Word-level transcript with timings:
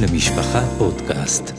למשפחה 0.00 0.60
פודקאסט. 0.78 1.52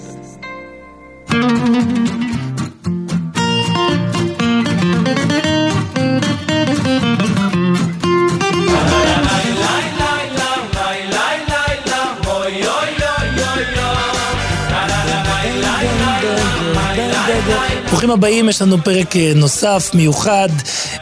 ברוכים 17.92 18.12
הבאים, 18.12 18.50
יש 18.50 18.62
לנו 18.62 18.84
פרק 18.84 19.16
אה, 19.16 19.32
נוסף, 19.36 19.92
מיוחד, 19.94 20.50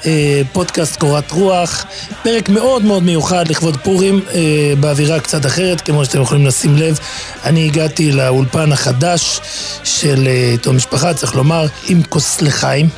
אה, 0.05 0.41
פודקאסט 0.53 0.95
קורת 0.99 1.31
רוח. 1.31 1.85
פרק 2.23 2.49
מאוד 2.49 2.85
מאוד 2.85 3.03
מיוחד 3.03 3.47
לכבוד 3.47 3.77
פורים, 3.77 4.21
אה, 4.33 4.73
באווירה 4.79 5.19
קצת 5.19 5.45
אחרת, 5.45 5.81
כמו 5.81 6.05
שאתם 6.05 6.21
יכולים 6.21 6.45
לשים 6.45 6.77
לב. 6.77 6.99
אני 7.45 7.65
הגעתי 7.65 8.11
לאולפן 8.11 8.71
החדש 8.71 9.39
של 9.83 10.27
עיתון 10.51 10.75
משפחה, 10.75 11.13
צריך 11.13 11.35
לומר, 11.35 11.65
עם 11.87 12.03
כוס 12.03 12.41
לחיים. 12.41 12.89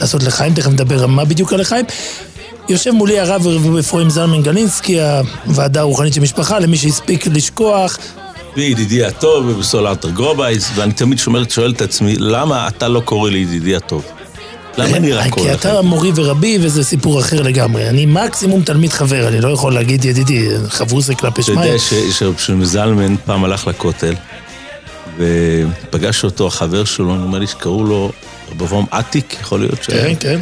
לעשות 0.00 0.22
לחיים, 0.22 0.54
תכף 0.54 0.70
נדבר 0.70 1.06
מה 1.06 1.24
בדיוק 1.24 1.52
על 1.52 1.60
לחיים. 1.60 1.84
יושב 2.68 2.90
מולי 2.90 3.20
הרב 3.20 3.46
אפרים 3.80 4.10
זלמן 4.10 4.42
גלינסקי, 4.42 4.98
הוועדה 5.46 5.80
הרוחנית 5.80 6.14
של 6.14 6.20
משפחה, 6.20 6.58
למי 6.58 6.76
שהספיק 6.76 7.26
לשכוח. 7.26 7.98
וידידי 8.56 9.04
הטוב 9.04 9.46
ובסולארטר 9.46 10.10
גרובייס, 10.10 10.70
ואני 10.74 10.92
תמיד 10.92 11.18
שומר, 11.18 11.42
שואל 11.48 11.70
את 11.72 11.82
עצמי, 11.82 12.16
למה 12.18 12.68
אתה 12.68 12.88
לא 12.88 13.00
קורא 13.00 13.30
לי 13.30 13.38
ידידי 13.38 13.76
הטוב? 13.76 14.04
למה 14.78 14.96
אני 14.96 15.12
רק 15.12 15.30
קורא 15.30 15.46
כי 15.46 15.52
לך? 15.54 15.60
אתה 15.66 15.82
מורי 15.82 16.12
ורבי 16.14 16.58
וזה 16.60 16.84
סיפור 16.84 17.20
אחר 17.20 17.42
לגמרי. 17.42 17.88
אני 17.88 18.06
מקסימום 18.06 18.62
תלמיד 18.62 18.92
חבר, 18.92 19.28
אני 19.28 19.40
לא 19.40 19.48
יכול 19.48 19.74
להגיד 19.74 20.04
ידידי, 20.04 20.48
חברו 20.68 21.00
זה 21.00 21.14
כלפי 21.14 21.40
אתה 21.40 21.42
שמיים. 21.42 21.62
יודע 21.72 21.78
ש- 21.78 22.18
שרב 22.18 22.34
זלמן 22.64 23.16
פעם 23.24 23.44
הלך 23.44 23.66
לכותל, 23.66 24.14
ופגש 25.18 26.24
אותו 26.24 26.46
החבר 26.46 26.84
שלו, 26.84 27.16
נדמה 27.16 27.38
לי 27.38 27.46
שקראו 27.46 27.84
לו 27.84 28.12
רב 28.52 28.62
אברהם 28.62 28.84
עתיק, 28.90 29.36
יכול 29.40 29.60
להיות 29.60 29.82
ש... 29.82 29.86
כן, 29.86 30.12
כן. 30.20 30.40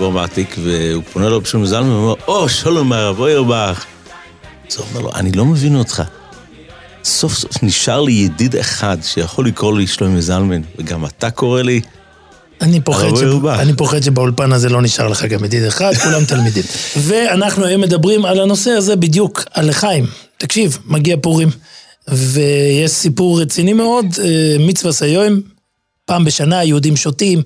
רב 0.00 0.16
עתיק, 0.16 0.56
והוא 0.62 1.02
פונה 1.12 1.28
לרב 1.28 1.44
שלמה 1.44 1.66
זלמן 1.66 1.90
ואומר, 1.90 2.14
או, 2.28 2.48
שלום 2.48 2.92
הרב 2.92 3.20
אוירבך. 3.20 3.84
אז 4.70 4.76
הוא 4.76 4.86
אומר 4.90 5.00
לו, 5.00 5.10
אני 5.14 5.32
לא 5.32 5.44
מבין 5.44 5.76
אותך. 5.76 6.02
סוף 7.06 7.34
סוף 7.34 7.62
נשאר 7.62 8.00
לי 8.00 8.12
ידיד 8.12 8.56
אחד 8.56 8.98
שיכול 9.02 9.46
לקרוא 9.46 9.78
לי 9.78 9.86
שלמה 9.86 10.20
זלמן, 10.20 10.60
וגם 10.78 11.06
אתה 11.06 11.30
קורא 11.30 11.62
לי? 11.62 11.80
אני 12.60 12.80
פוחד, 12.80 13.16
ש... 13.16 13.22
אני 13.58 13.76
פוחד 13.76 14.02
שבאולפן 14.02 14.52
הזה 14.52 14.68
לא 14.68 14.82
נשאר 14.82 15.08
לך 15.08 15.24
גם 15.24 15.44
ידיד 15.44 15.64
אחד, 15.64 15.94
כולם 16.04 16.24
תלמידים. 16.24 16.62
ואנחנו 16.96 17.64
היום 17.64 17.80
מדברים 17.80 18.24
על 18.24 18.40
הנושא 18.40 18.70
הזה 18.70 18.96
בדיוק, 18.96 19.44
על 19.50 19.68
לחיים. 19.68 20.06
תקשיב, 20.38 20.78
מגיע 20.86 21.16
פורים, 21.22 21.48
ויש 22.08 22.90
סיפור 22.90 23.40
רציני 23.40 23.72
מאוד, 23.72 24.06
אה, 24.24 24.56
מצווה 24.58 24.92
סיום, 24.92 25.40
פעם 26.04 26.24
בשנה 26.24 26.58
היהודים 26.58 26.96
שותים. 26.96 27.42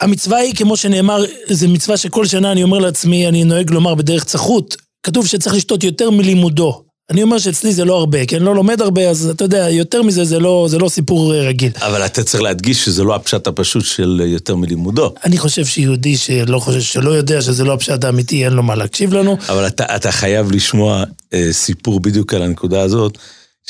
המצווה 0.00 0.38
היא, 0.38 0.54
כמו 0.54 0.76
שנאמר, 0.76 1.24
זו 1.50 1.68
מצווה 1.68 1.96
שכל 1.96 2.26
שנה 2.26 2.52
אני 2.52 2.62
אומר 2.62 2.78
לעצמי, 2.78 3.28
אני 3.28 3.44
נוהג 3.44 3.70
לומר 3.70 3.94
בדרך 3.94 4.24
צחות, 4.24 4.76
כתוב 5.02 5.26
שצריך 5.26 5.54
לשתות 5.54 5.84
יותר 5.84 6.10
מלימודו. 6.10 6.91
אני 7.10 7.22
אומר 7.22 7.38
שאצלי 7.38 7.72
זה 7.72 7.84
לא 7.84 7.98
הרבה, 7.98 8.26
כי 8.26 8.36
אני 8.36 8.44
לא 8.44 8.54
לומד 8.54 8.80
הרבה, 8.80 9.10
אז 9.10 9.30
אתה 9.30 9.44
יודע, 9.44 9.70
יותר 9.70 10.02
מזה 10.02 10.24
זה 10.24 10.38
לא, 10.38 10.66
זה 10.70 10.78
לא 10.78 10.88
סיפור 10.88 11.34
אה, 11.34 11.40
רגיל. 11.40 11.70
אבל 11.80 12.06
אתה 12.06 12.24
צריך 12.24 12.42
להדגיש 12.42 12.84
שזה 12.84 13.04
לא 13.04 13.14
הפשט 13.14 13.46
הפשוט 13.46 13.84
של 13.84 14.22
יותר 14.24 14.56
מלימודו. 14.56 15.14
אני 15.24 15.38
חושב 15.38 15.64
שיהודי 15.64 16.16
שלא 16.16 16.58
חושב, 16.58 16.80
שלא 16.80 17.10
יודע 17.10 17.42
שזה 17.42 17.64
לא 17.64 17.72
הפשט 17.72 18.04
האמיתי, 18.04 18.44
אין 18.44 18.52
לו 18.52 18.62
מה 18.62 18.74
להקשיב 18.74 19.14
לנו. 19.14 19.36
אבל 19.48 19.66
אתה, 19.66 19.96
אתה 19.96 20.12
חייב 20.12 20.52
לשמוע 20.52 21.04
אה, 21.34 21.48
סיפור 21.52 22.00
בדיוק 22.00 22.34
על 22.34 22.42
הנקודה 22.42 22.80
הזאת, 22.80 23.18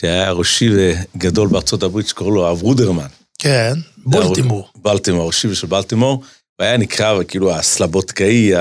שהיה 0.00 0.32
ראשי 0.32 0.70
גדול 1.16 1.48
בארצות 1.48 1.82
הברית 1.82 2.08
שקוראים 2.08 2.34
לו 2.34 2.46
הרב 2.46 2.62
רודרמן. 2.62 3.06
כן, 3.38 3.72
בולטימור. 4.06 4.68
בלטימור, 4.82 5.26
ראשי 5.26 5.54
של 5.54 5.66
בלטימור, 5.66 6.22
והיה 6.58 6.76
נקרא 6.76 7.22
כאילו 7.28 7.54
הסלבודקאי. 7.54 8.52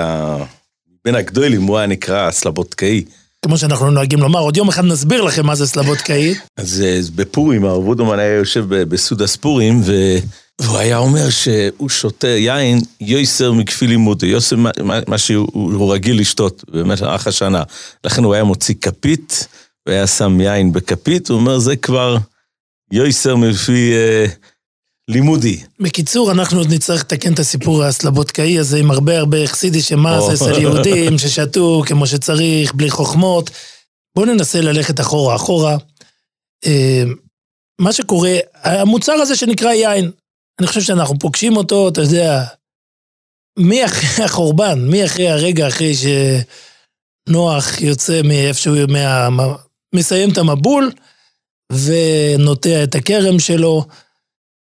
בין 1.05 1.15
הגדולים 1.15 1.63
הוא 1.63 1.77
היה 1.77 1.87
נקרא 1.87 2.27
הסלבודקאי. 2.27 3.03
כמו 3.45 3.57
שאנחנו 3.57 3.91
נוהגים 3.91 4.19
לומר, 4.19 4.39
עוד 4.39 4.57
יום 4.57 4.69
אחד 4.69 4.85
נסביר 4.85 5.21
לכם 5.21 5.45
מה 5.45 5.55
זה 5.55 5.67
סלבודקאי. 5.67 6.35
אז 6.57 6.81
אה, 6.81 6.99
בפורים, 7.15 7.65
הרב 7.65 7.83
רודרמן 7.83 8.19
היה 8.19 8.35
יושב 8.35 8.65
בסעודת 8.69 9.29
פורים. 9.29 9.81
והוא 10.61 10.77
היה 10.77 10.97
אומר 10.97 11.29
שהוא 11.29 11.89
שותה 11.89 12.27
יין 12.27 12.79
יויסר 13.01 13.51
מכפי 13.51 13.87
לימודי, 13.87 14.27
יוסר 14.27 14.55
מה, 15.07 15.17
שהוא 15.17 15.47
הוא 15.53 15.93
רגיל 15.93 16.19
לשתות 16.19 16.63
במשך 16.71 17.27
השנה. 17.27 17.63
לכן 18.03 18.23
הוא 18.23 18.33
היה 18.33 18.43
מוציא 18.43 18.75
כפית, 18.81 19.47
והיה 19.85 20.07
שם 20.07 20.41
יין 20.41 20.73
בכפית, 20.73 21.29
הוא 21.29 21.39
אומר, 21.39 21.59
זה 21.59 21.75
כבר 21.75 22.17
יויסר 22.91 23.35
מפי 23.35 23.93
אה, 23.93 24.25
לימודי. 25.11 25.59
בקיצור, 25.79 26.31
אנחנו 26.31 26.57
עוד 26.57 26.73
נצטרך 26.73 27.01
לתקן 27.01 27.33
את 27.33 27.39
הסיפור 27.39 27.83
הסלבודקאי 27.83 28.59
הזה 28.59 28.77
עם 28.77 28.91
הרבה 28.91 29.17
הרבה 29.17 29.47
חסידי. 29.47 29.79
זה 29.79 29.95
אצל 30.33 30.61
יהודים 30.61 31.17
ששתו 31.17 31.83
כמו 31.85 32.07
שצריך, 32.07 32.73
בלי 32.73 32.89
חוכמות. 32.89 33.49
בואו 34.15 34.25
ננסה 34.25 34.61
ללכת 34.61 34.99
אחורה, 34.99 35.35
אחורה. 35.35 35.77
אה, 36.65 37.03
מה 37.81 37.93
שקורה, 37.93 38.37
המוצר 38.63 39.13
הזה 39.13 39.35
שנקרא 39.35 39.71
יין, 39.71 40.11
אני 40.59 40.67
חושב 40.67 40.81
שאנחנו 40.81 41.19
פוגשים 41.19 41.57
אותו, 41.57 41.89
אתה 41.89 42.01
יודע, 42.01 42.43
מי 43.59 43.85
אחרי 43.85 44.25
החורבן, 44.25 44.79
מי 44.87 45.05
אחרי 45.05 45.29
הרגע 45.29 45.67
אחרי 45.67 45.91
שנוח 45.93 47.81
יוצא 47.81 48.21
מאיפשהו, 48.23 48.73
מה, 48.87 49.27
מסיים 49.95 50.31
את 50.31 50.37
המבול 50.37 50.91
ונוטע 51.71 52.83
את 52.83 52.95
הכרם 52.95 53.39
שלו. 53.39 53.85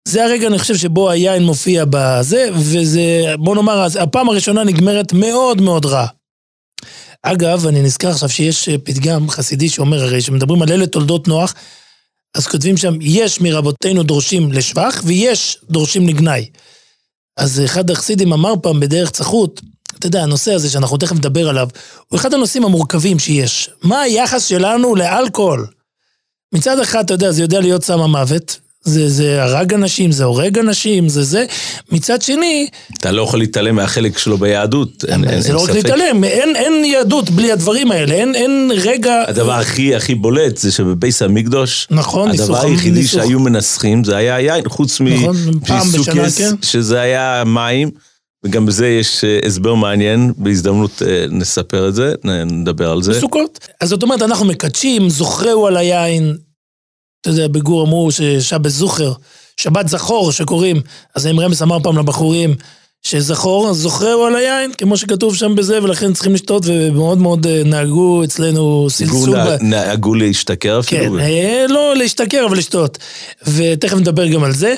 זה 0.07 0.25
הרגע, 0.25 0.47
אני 0.47 0.59
חושב, 0.59 0.77
שבו 0.77 1.11
היין 1.11 1.43
מופיע 1.43 1.85
בזה, 1.91 2.49
וזה, 2.55 3.35
בוא 3.39 3.55
נאמר, 3.55 3.87
הפעם 4.01 4.29
הראשונה 4.29 4.65
נגמרת 4.65 5.13
מאוד 5.13 5.61
מאוד 5.61 5.87
רע. 5.87 6.07
אגב, 7.23 7.67
אני 7.67 7.83
נזכר 7.83 8.11
עכשיו 8.11 8.29
שיש 8.29 8.69
פתגם 8.69 9.31
חסידי 9.31 9.69
שאומר 9.69 10.03
הרי, 10.03 10.23
שמדברים 10.23 10.63
על 10.63 10.73
אלה 10.73 10.87
תולדות 10.87 11.29
נוח, 11.29 11.55
אז 12.35 12.47
כותבים 12.47 12.77
שם, 12.77 12.95
יש 13.01 13.41
מרבותינו 13.41 14.03
דורשים 14.03 14.53
לשבח, 14.53 15.03
ויש 15.05 15.59
דורשים 15.71 16.09
לגנאי. 16.09 16.51
אז 17.37 17.63
אחד 17.65 17.91
החסידים 17.91 18.33
אמר 18.33 18.55
פעם 18.63 18.81
בדרך 18.81 19.11
צחות, 19.11 19.61
אתה 19.99 20.07
יודע, 20.07 20.23
הנושא 20.23 20.53
הזה 20.53 20.71
שאנחנו 20.71 20.97
תכף 20.97 21.17
נדבר 21.17 21.49
עליו, 21.49 21.69
הוא 22.09 22.19
אחד 22.19 22.35
הנושאים 22.35 22.65
המורכבים 22.65 23.19
שיש. 23.19 23.71
מה 23.83 24.01
היחס 24.01 24.47
שלנו 24.47 24.95
לאלכוהול? 24.95 25.67
מצד 26.55 26.81
אחד, 26.81 27.05
אתה 27.05 27.15
יודע, 27.15 27.33
זה 27.33 27.43
יודע 27.43 27.61
להיות 27.61 27.85
סם 27.85 28.01
המוות, 28.01 28.66
זה, 28.87 29.09
זה 29.09 29.43
הרג 29.43 29.75
אנשים, 29.75 30.13
זה 30.13 30.25
הורג 30.25 30.59
אנשים, 30.59 31.09
זה 31.09 31.23
זה. 31.23 31.45
מצד 31.93 32.23
שני, 32.23 32.67
אתה 32.99 33.13
לא 33.13 33.23
יכול 33.23 33.39
להתעלם 33.39 33.75
מהחלק 33.77 34.19
שלו 34.19 34.39
ביהדות, 34.39 35.05
אין, 35.09 35.25
אין, 35.29 35.41
זה 35.41 35.49
אין 35.49 35.57
לא 35.57 35.63
רק. 35.65 35.71
להתעלם, 35.71 36.25
אין, 36.25 36.57
אין 36.57 36.85
יהדות 36.85 37.31
בלי 37.31 37.53
הדברים 37.53 37.91
האלה, 37.91 38.15
אין, 38.15 38.35
אין 38.35 38.71
רגע... 38.85 39.23
הדבר 39.29 39.53
הכי 39.53 39.95
הכי 39.95 40.15
בולט 40.15 40.57
זה 40.57 40.73
שבבייס 40.73 41.23
המקדוש, 41.23 41.87
נכון, 41.91 42.31
הדבר 42.31 42.43
ניסוך- 42.55 42.65
היחידי 42.65 42.99
ניסוך. 43.01 43.23
שהיו 43.23 43.41
מנסחים 43.41 44.05
זה 44.05 44.17
היה 44.17 44.41
יין, 44.41 44.69
חוץ 44.69 45.01
נכון, 45.01 45.37
מפיסוקס, 45.55 46.39
כן. 46.39 46.55
שזה 46.63 47.01
היה 47.01 47.43
מים, 47.47 47.91
וגם 48.45 48.67
בזה 48.67 48.89
יש 48.89 49.25
אה, 49.25 49.39
הסבר 49.47 49.75
מעניין, 49.75 50.33
בהזדמנות 50.37 51.03
אה, 51.07 51.27
נספר 51.31 51.89
את 51.89 51.95
זה, 51.95 52.13
נדבר 52.47 52.91
על 52.91 53.03
זה. 53.03 53.13
בסוכות. 53.13 53.59
אז 53.81 53.89
זאת 53.89 54.03
אומרת, 54.03 54.23
אנחנו 54.23 54.47
מקדשים, 54.47 55.11
זוכרהו 55.11 55.67
על 55.67 55.77
היין. 55.77 56.37
אתה 57.27 57.35
יודע, 57.35 57.49
בגור 57.49 57.83
אמרו 57.87 58.13
ששבת 58.13 58.71
זוכר, 58.71 59.13
שבת 59.57 59.89
זכור 59.89 60.33
שקוראים. 60.33 60.81
אז 61.15 61.27
האם 61.27 61.41
רמס 61.41 61.63
אמר 61.63 61.79
פעם 61.83 61.99
לבחורים 61.99 62.55
שזכור, 63.03 63.69
אז 63.71 63.77
זוכרהו 63.77 64.25
על 64.25 64.37
היין, 64.37 64.73
כמו 64.79 64.97
שכתוב 64.97 65.37
שם 65.37 65.55
בזה, 65.55 65.83
ולכן 65.83 66.13
צריכים 66.13 66.35
לשתות, 66.35 66.63
ומאוד 66.67 67.19
מאוד 67.19 67.47
אה, 67.47 67.63
נהגו 67.65 68.25
אצלנו 68.25 68.87
סלסול. 68.91 69.37
נהגו- 69.63 70.15
להשתכר 70.15 70.81
כן, 70.83 70.97
אפילו. 70.97 71.19
אה, 71.19 71.67
לא 71.69 71.97
להשתכר, 71.97 72.47
אבל 72.49 72.57
לשתות. 72.59 72.99
ותכף 73.47 73.97
נדבר 73.97 74.27
גם 74.27 74.45
על 74.45 74.53
זה. 74.53 74.75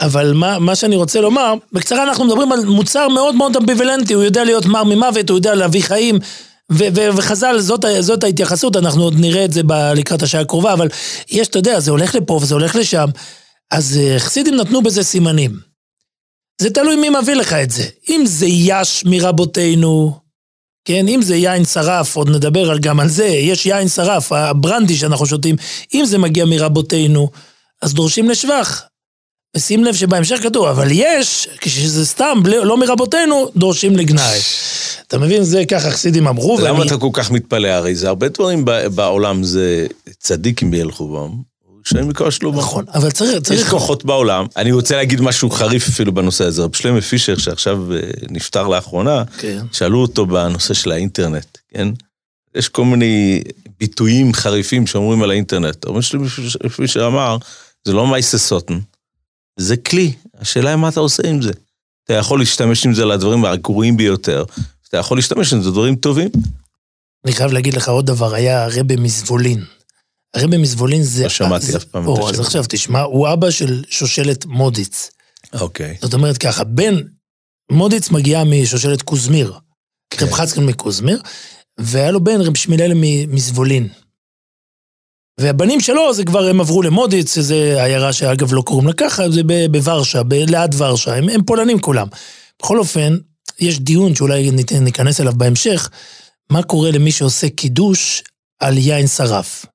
אבל 0.00 0.32
מה, 0.32 0.58
מה 0.58 0.74
שאני 0.74 0.96
רוצה 0.96 1.20
לומר, 1.20 1.54
בקצרה 1.72 2.02
אנחנו 2.02 2.24
מדברים 2.24 2.52
על 2.52 2.64
מוצר 2.64 3.08
מאוד 3.08 3.34
מאוד 3.34 3.56
אמביוולנטי, 3.56 4.14
הוא 4.14 4.22
יודע 4.22 4.44
להיות 4.44 4.66
מר 4.66 4.84
ממוות, 4.84 5.30
הוא 5.30 5.38
יודע 5.38 5.54
להביא 5.54 5.82
חיים. 5.82 6.18
וחז"ל, 7.16 7.58
זאת, 7.58 7.84
זאת 8.00 8.24
ההתייחסות, 8.24 8.76
אנחנו 8.76 9.02
עוד 9.02 9.14
נראה 9.18 9.44
את 9.44 9.52
זה 9.52 9.62
לקראת 9.96 10.22
השעה 10.22 10.40
הקרובה, 10.40 10.72
אבל 10.72 10.88
יש, 11.30 11.48
אתה 11.48 11.58
יודע, 11.58 11.80
זה 11.80 11.90
הולך 11.90 12.14
לפה 12.14 12.38
וזה 12.42 12.54
הולך 12.54 12.76
לשם. 12.76 13.06
אז 13.70 13.98
אה, 14.00 14.18
חסידים 14.18 14.54
נתנו 14.54 14.82
בזה 14.82 15.02
סימנים. 15.02 15.58
זה 16.60 16.70
תלוי 16.70 16.96
מי 16.96 17.08
מביא 17.22 17.34
לך 17.34 17.52
את 17.52 17.70
זה. 17.70 17.84
אם 18.08 18.22
זה 18.26 18.46
יש 18.46 19.04
מרבותינו, 19.06 20.18
כן, 20.84 21.08
אם 21.08 21.22
זה 21.22 21.36
יין 21.36 21.64
שרף, 21.64 22.16
עוד 22.16 22.30
נדבר 22.30 22.78
גם 22.78 23.00
על 23.00 23.08
זה, 23.08 23.26
יש 23.26 23.66
יין 23.66 23.88
שרף, 23.88 24.32
הברנדי 24.32 24.96
שאנחנו 24.96 25.26
שותים, 25.26 25.56
אם 25.94 26.04
זה 26.04 26.18
מגיע 26.18 26.44
מרבותינו, 26.44 27.30
אז 27.82 27.94
דורשים 27.94 28.30
לשבח. 28.30 28.82
ושים 29.56 29.84
לב 29.84 29.94
שבהמשך 29.94 30.42
כתוב, 30.42 30.66
אבל 30.66 30.88
יש, 30.90 31.48
כשזה 31.60 32.06
סתם, 32.06 32.42
לא 32.44 32.76
מרבותינו, 32.76 33.48
דורשים 33.56 33.96
לגנאי. 33.96 34.38
אתה 35.08 35.18
מבין? 35.18 35.42
זה 35.44 35.64
ככה 35.70 35.90
חסידים 35.90 36.26
אמרו. 36.26 36.58
למה 36.60 36.78
ואני- 36.78 36.86
אתה 36.90 36.96
כל 36.98 37.10
כך 37.12 37.30
מתפלא? 37.30 37.68
הרי 37.68 37.94
זה 37.94 38.08
הרבה 38.08 38.28
דברים 38.28 38.64
בעולם 38.94 39.42
זה 39.44 39.86
צדיקים 40.18 40.70
בילכו 40.70 41.08
בם. 41.08 41.34
שאין 41.84 42.04
מכוח 42.04 42.30
שלמה. 42.30 42.56
נכון, 42.56 42.84
אבל 42.94 43.10
צריך... 43.10 43.30
יש 43.36 43.42
צריך... 43.42 43.70
כוחות 43.70 44.04
בעולם. 44.04 44.46
אני 44.56 44.72
רוצה 44.72 44.96
להגיד 44.96 45.20
משהו 45.20 45.50
חריף 45.50 45.88
אפילו 45.88 46.14
בנושא 46.14 46.44
הזה. 46.44 46.62
רב 46.62 46.74
שלמה 46.76 47.00
פישר, 47.00 47.38
שעכשיו 47.38 47.92
אה, 47.94 47.98
נפטר 48.30 48.68
לאחרונה, 48.68 49.22
כן. 49.38 49.62
שאלו 49.72 50.02
אותו 50.02 50.26
בנושא 50.26 50.74
של 50.74 50.92
האינטרנט, 50.92 51.58
כן? 51.74 51.88
יש 52.54 52.68
כל 52.68 52.84
מיני 52.84 53.42
ביטויים 53.80 54.32
חריפים 54.32 54.86
שאומרים 54.86 55.22
על 55.22 55.30
האינטרנט. 55.30 55.86
רב 55.86 56.00
שלמה 56.00 56.26
פישר 56.76 57.06
אמר, 57.06 57.36
זה 57.84 57.92
לא 57.92 58.06
מייסה 58.06 58.38
סוטן, 58.38 58.78
זה 59.56 59.76
כלי. 59.76 60.12
השאלה 60.40 60.70
היא 60.70 60.76
מה 60.76 60.88
אתה 60.88 61.00
עושה 61.00 61.22
עם 61.28 61.42
זה. 61.42 61.52
אתה 62.04 62.14
יכול 62.14 62.38
להשתמש 62.38 62.86
עם 62.86 62.94
זה 62.94 63.04
לדברים 63.04 63.44
הגרועים 63.44 63.96
ביותר, 63.96 64.44
אתה 64.88 64.96
יכול 64.96 65.18
להשתמש 65.18 65.52
עם 65.52 65.62
זה 65.62 65.68
לדברים 65.68 65.96
טובים. 65.96 66.28
אני 67.24 67.32
חייב 67.32 67.52
להגיד 67.52 67.74
לך 67.74 67.88
עוד 67.88 68.06
דבר, 68.06 68.34
היה 68.34 68.64
הרבי 68.64 68.96
מזבולין. 68.96 69.64
הרבי 70.34 70.56
מזבולין 70.56 71.02
זה... 71.02 71.22
לא 71.22 71.28
שמעתי 71.28 71.76
אף 71.76 71.84
פעם 71.84 72.02
את 72.02 72.08
או, 72.08 72.30
אז. 72.30 72.40
עכשיו 72.40 72.64
תשמע, 72.68 73.00
הוא 73.00 73.32
אבא 73.32 73.50
של 73.50 73.84
שושלת 73.88 74.46
מודיץ. 74.46 75.10
אוקיי. 75.60 75.96
זאת 76.02 76.14
אומרת 76.14 76.38
ככה, 76.38 76.64
בן 76.64 76.94
מודיץ 77.72 78.10
מגיע 78.10 78.44
משושלת 78.44 79.02
קוזמיר. 79.02 79.54
כן. 80.10 80.26
רב 80.26 80.32
חצקן 80.32 80.64
מקוזמיר, 80.64 81.22
והיה 81.78 82.10
לו 82.10 82.24
בן 82.24 82.40
רב 82.40 82.56
שמואל 82.56 82.92
מ- 82.94 83.34
מזבולין. 83.34 83.88
והבנים 85.40 85.80
שלו, 85.80 86.14
זה 86.14 86.24
כבר, 86.24 86.48
הם 86.48 86.60
עברו 86.60 86.82
למודיץ, 86.82 87.34
שזה 87.34 87.84
עיירה 87.84 88.12
שאגב 88.12 88.52
לא 88.52 88.62
קוראים 88.62 88.86
לה 88.86 88.92
ככה, 88.92 89.30
זה 89.30 89.40
בוורשה, 89.70 90.22
ליד 90.30 90.74
ורשה, 90.78 91.14
הם, 91.14 91.28
הם 91.28 91.42
פולנים 91.44 91.80
כולם. 91.80 92.06
בכל 92.62 92.78
אופן, 92.78 93.18
יש 93.60 93.80
דיון 93.80 94.14
שאולי 94.14 94.50
ניכנס 94.80 95.20
אליו 95.20 95.32
בהמשך, 95.36 95.90
מה 96.50 96.62
קורה 96.62 96.90
למי 96.90 97.12
שעושה 97.12 97.48
קידוש 97.48 98.22
על 98.60 98.78
יין 98.78 99.06
שרף. 99.06 99.66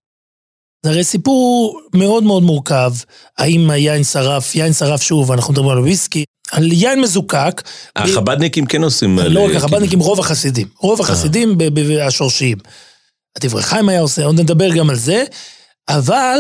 זה 0.86 0.92
הרי 0.92 1.04
סיפור 1.04 1.80
מאוד 1.96 2.24
מאוד 2.24 2.44
מורכב, 2.44 2.94
האם 3.38 3.70
היין 3.70 4.04
שרף, 4.04 4.56
יין 4.56 4.74
שרף 4.74 5.02
שוב, 5.02 5.32
אנחנו 5.32 5.54
מדברים 5.54 5.70
על 5.72 5.80
וויסקי, 5.80 6.24
על 6.52 6.72
יין 6.72 7.02
מזוקק, 7.02 7.62
החבדניקים 7.96 8.66
כן 8.66 8.84
עושים... 8.84 9.20
לא 9.20 9.46
רק 9.46 9.56
החב"דניקים, 9.56 10.00
רוב 10.00 10.20
החסידים. 10.20 10.68
רוב 10.80 11.02
החסידים 11.02 11.58
ב- 11.58 11.64
ב- 11.64 11.80
ב- 11.80 11.98
השורשיים. 12.08 12.58
הדברי 13.38 13.64
חיים 13.64 13.90
היה 13.90 14.02
עושה, 14.02 14.26
עוד 14.26 14.40
נדבר 14.40 14.76
גם 14.76 14.90
על 14.90 14.96
זה, 14.96 15.24
אבל, 15.90 16.40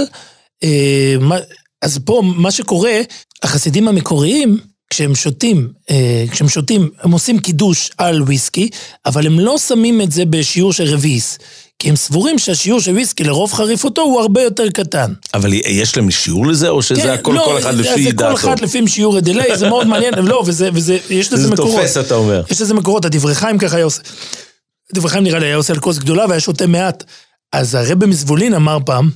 אה, 0.63 1.15
מה- 1.19 1.37
אז 1.81 1.99
פה 2.05 2.21
מה 2.25 2.51
שקורה, 2.51 3.01
החסידים 3.43 3.87
המקוריים, 3.87 4.59
כשהם 4.93 5.15
שותים, 5.15 5.69
אה, 5.89 6.25
כשהם 6.31 6.49
שותים, 6.49 6.89
הם 7.01 7.11
עושים 7.11 7.39
קידוש 7.39 7.91
על 7.97 8.21
וויסקי, 8.21 8.69
אבל 9.05 9.25
הם 9.25 9.39
לא 9.39 9.57
שמים 9.57 10.01
את 10.01 10.11
זה 10.11 10.25
בשיעור 10.25 10.73
של 10.73 10.83
רביעיס. 10.83 11.37
כי 11.79 11.89
הם 11.89 11.95
סבורים 11.95 12.39
שהשיעור 12.39 12.79
של 12.81 12.91
וויסקי 12.91 13.23
לרוב 13.23 13.53
חריפותו 13.53 14.01
הוא 14.01 14.21
הרבה 14.21 14.41
יותר 14.41 14.69
קטן. 14.69 15.13
אבל 15.33 15.53
יש 15.53 15.97
להם 15.97 16.11
שיעור 16.11 16.47
לזה, 16.47 16.69
או 16.69 16.81
שזה 16.81 17.13
הכל 17.13 17.31
לא, 17.33 17.41
כל 17.45 17.57
אחד 17.59 17.75
זה- 17.75 17.81
לפי 17.81 18.03
זה 18.03 18.11
דעתו? 18.11 18.29
כל 18.37 18.53
אחד 18.53 18.59
לפי 18.59 18.87
שיעור 18.87 19.19
דיליי, 19.19 19.57
זה 19.57 19.69
מאוד 19.69 19.87
מעניין, 19.87 20.13
לא, 20.13 20.43
וזה, 20.45 20.69
וזה, 20.73 20.97
יש 21.09 21.33
לזה 21.33 21.47
זה 21.47 21.53
מקורות. 21.53 21.75
תופס, 21.81 21.97
אתה 21.97 22.15
אומר. 22.15 22.43
יש 22.49 22.61
לזה 22.61 22.73
מקורות, 22.73 23.05
הדברי 23.05 23.35
חיים 23.35 23.57
ככה 23.57 23.75
היה 23.75 23.85
עושה. 23.85 24.01
דברי 24.93 25.09
חיים 25.11 25.23
נראה 25.23 25.39
לי 25.39 25.45
היה 25.45 25.55
עושה 25.55 25.73
על 25.73 25.79
כוס 25.79 25.97
גדולה 25.97 26.25
והיה 26.29 26.39
שותה 26.39 26.67
מעט. 26.67 27.03
אז 27.53 27.75
הרבי 27.75 28.05
מלובלין 28.05 28.53
אמר 28.53 28.77
פעם, 28.85 29.09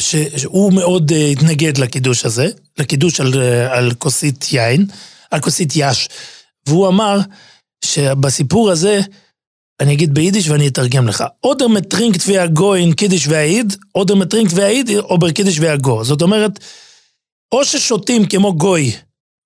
ש- 0.00 0.16
שהוא 0.36 0.72
מאוד 0.72 1.10
uh, 1.12 1.14
התנגד 1.14 1.78
לקידוש 1.78 2.24
הזה, 2.24 2.48
לקידוש 2.78 3.20
על, 3.20 3.32
uh, 3.32 3.72
על 3.72 3.94
כוסית 3.94 4.52
יין, 4.52 4.86
על 5.30 5.40
כוסית 5.40 5.72
יי"ש. 5.76 6.08
והוא 6.66 6.88
אמר 6.88 7.18
שבסיפור 7.84 8.70
הזה, 8.70 9.00
אני 9.80 9.92
אגיד 9.92 10.14
ביידיש 10.14 10.48
ואני 10.48 10.68
אתרגם 10.68 11.08
לך. 11.08 11.24
אודר 11.44 11.68
מטרינקט 11.68 12.20
והגו 12.26 12.74
אין 12.74 12.92
קידיש 12.92 13.28
והעיד, 13.28 13.76
אודר 13.94 14.14
מטרינקט 14.14 14.52
והעיד, 14.54 14.90
אובר 14.90 15.30
קידיש 15.30 15.58
והגו. 15.60 16.04
זאת 16.04 16.22
אומרת, 16.22 16.58
או 17.52 17.64
ששותים 17.64 18.26
כמו 18.26 18.54
גוי 18.54 18.92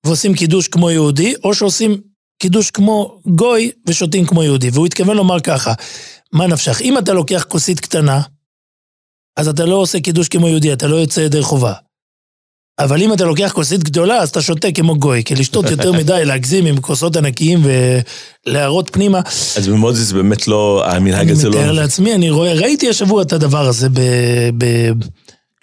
ועושים 0.06 0.34
קידוש 0.34 0.69
כמו 0.69 0.90
יהודי, 0.90 1.34
או 1.44 1.55
שעושים 1.55 2.00
קידוש 2.43 2.70
כמו 2.70 3.20
גוי 3.26 3.70
ושותים 3.87 4.26
כמו 4.26 4.43
יהודי. 4.43 4.70
והוא 4.73 4.87
התכוון 4.87 5.17
לומר 5.17 5.40
ככה, 5.40 5.73
מה 6.32 6.46
נפשך? 6.46 6.81
אם 6.81 6.99
אתה 6.99 7.12
לוקח 7.12 7.44
כוסית 7.49 7.81
קטנה, 7.81 8.20
אז 9.37 9.49
אתה 9.49 9.64
לא 9.64 9.75
עושה 9.75 10.00
קידוש 10.00 10.29
כמו 10.29 10.49
יהודי, 10.49 10.73
אתה 10.73 10.87
לא 10.87 10.96
יוצא 10.96 11.20
ידי 11.20 11.43
חובה. 11.43 11.73
אבל 12.84 13.02
אם 13.02 13.12
אתה 13.12 13.25
לוקח 13.25 13.52
כוסית 13.55 13.82
גדולה, 13.84 14.17
אז 14.19 14.29
אתה 14.29 14.43
שותה 14.43 14.73
כמו 14.73 14.96
גוי, 14.96 15.25
כי 15.25 15.34
לשתות 15.34 15.70
יותר 15.70 15.93
מדי, 15.99 16.25
להגזים 16.25 16.67
עם 16.67 16.81
כוסות 16.81 17.17
ענקיים 17.17 17.62
ולהראות 18.46 18.90
פנימה. 18.93 19.20
אז 19.56 19.69
במוזיס 19.69 20.12
באמת 20.12 20.49
לא, 20.49 20.84
המנהג 20.87 21.20
אני 21.20 21.32
הזה 21.32 21.49
לא... 21.49 21.58
מתאר 21.58 21.73
לעצמי, 21.73 22.14
אני 22.14 22.31
רואה, 22.31 22.52
ראיתי 22.52 22.88
השבוע 22.88 23.23
את 23.23 23.32
הדבר 23.32 23.67
הזה 23.69 23.88
ב... 23.88 24.00
ב 24.58 24.93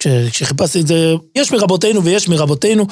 כש- 0.02 0.30
כשחיפשתי 0.30 0.80
את 0.80 0.86
זה, 0.86 1.14
יש 1.34 1.52
מרבותינו 1.52 2.04
ויש 2.04 2.28
מרבותינו. 2.28 2.86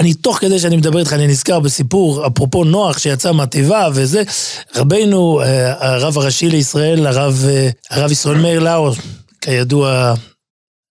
אני, 0.00 0.14
תוך 0.14 0.38
כדי 0.38 0.58
שאני 0.58 0.76
מדבר 0.76 0.98
איתך, 0.98 1.12
אני 1.12 1.26
נזכר 1.26 1.60
בסיפור, 1.60 2.26
אפרופו 2.26 2.64
נוח 2.64 2.98
שיצא 2.98 3.32
מהתיבה 3.32 3.88
וזה, 3.94 4.22
רבנו, 4.76 5.40
אה, 5.40 5.94
הרב 5.94 6.18
הראשי 6.18 6.48
לישראל, 6.48 7.06
הרב, 7.06 7.44
אה, 7.48 7.68
הרב 7.90 8.10
ישראל 8.10 8.36
מאיר 8.36 8.60
לאו, 8.60 8.92
כידוע, 9.40 10.14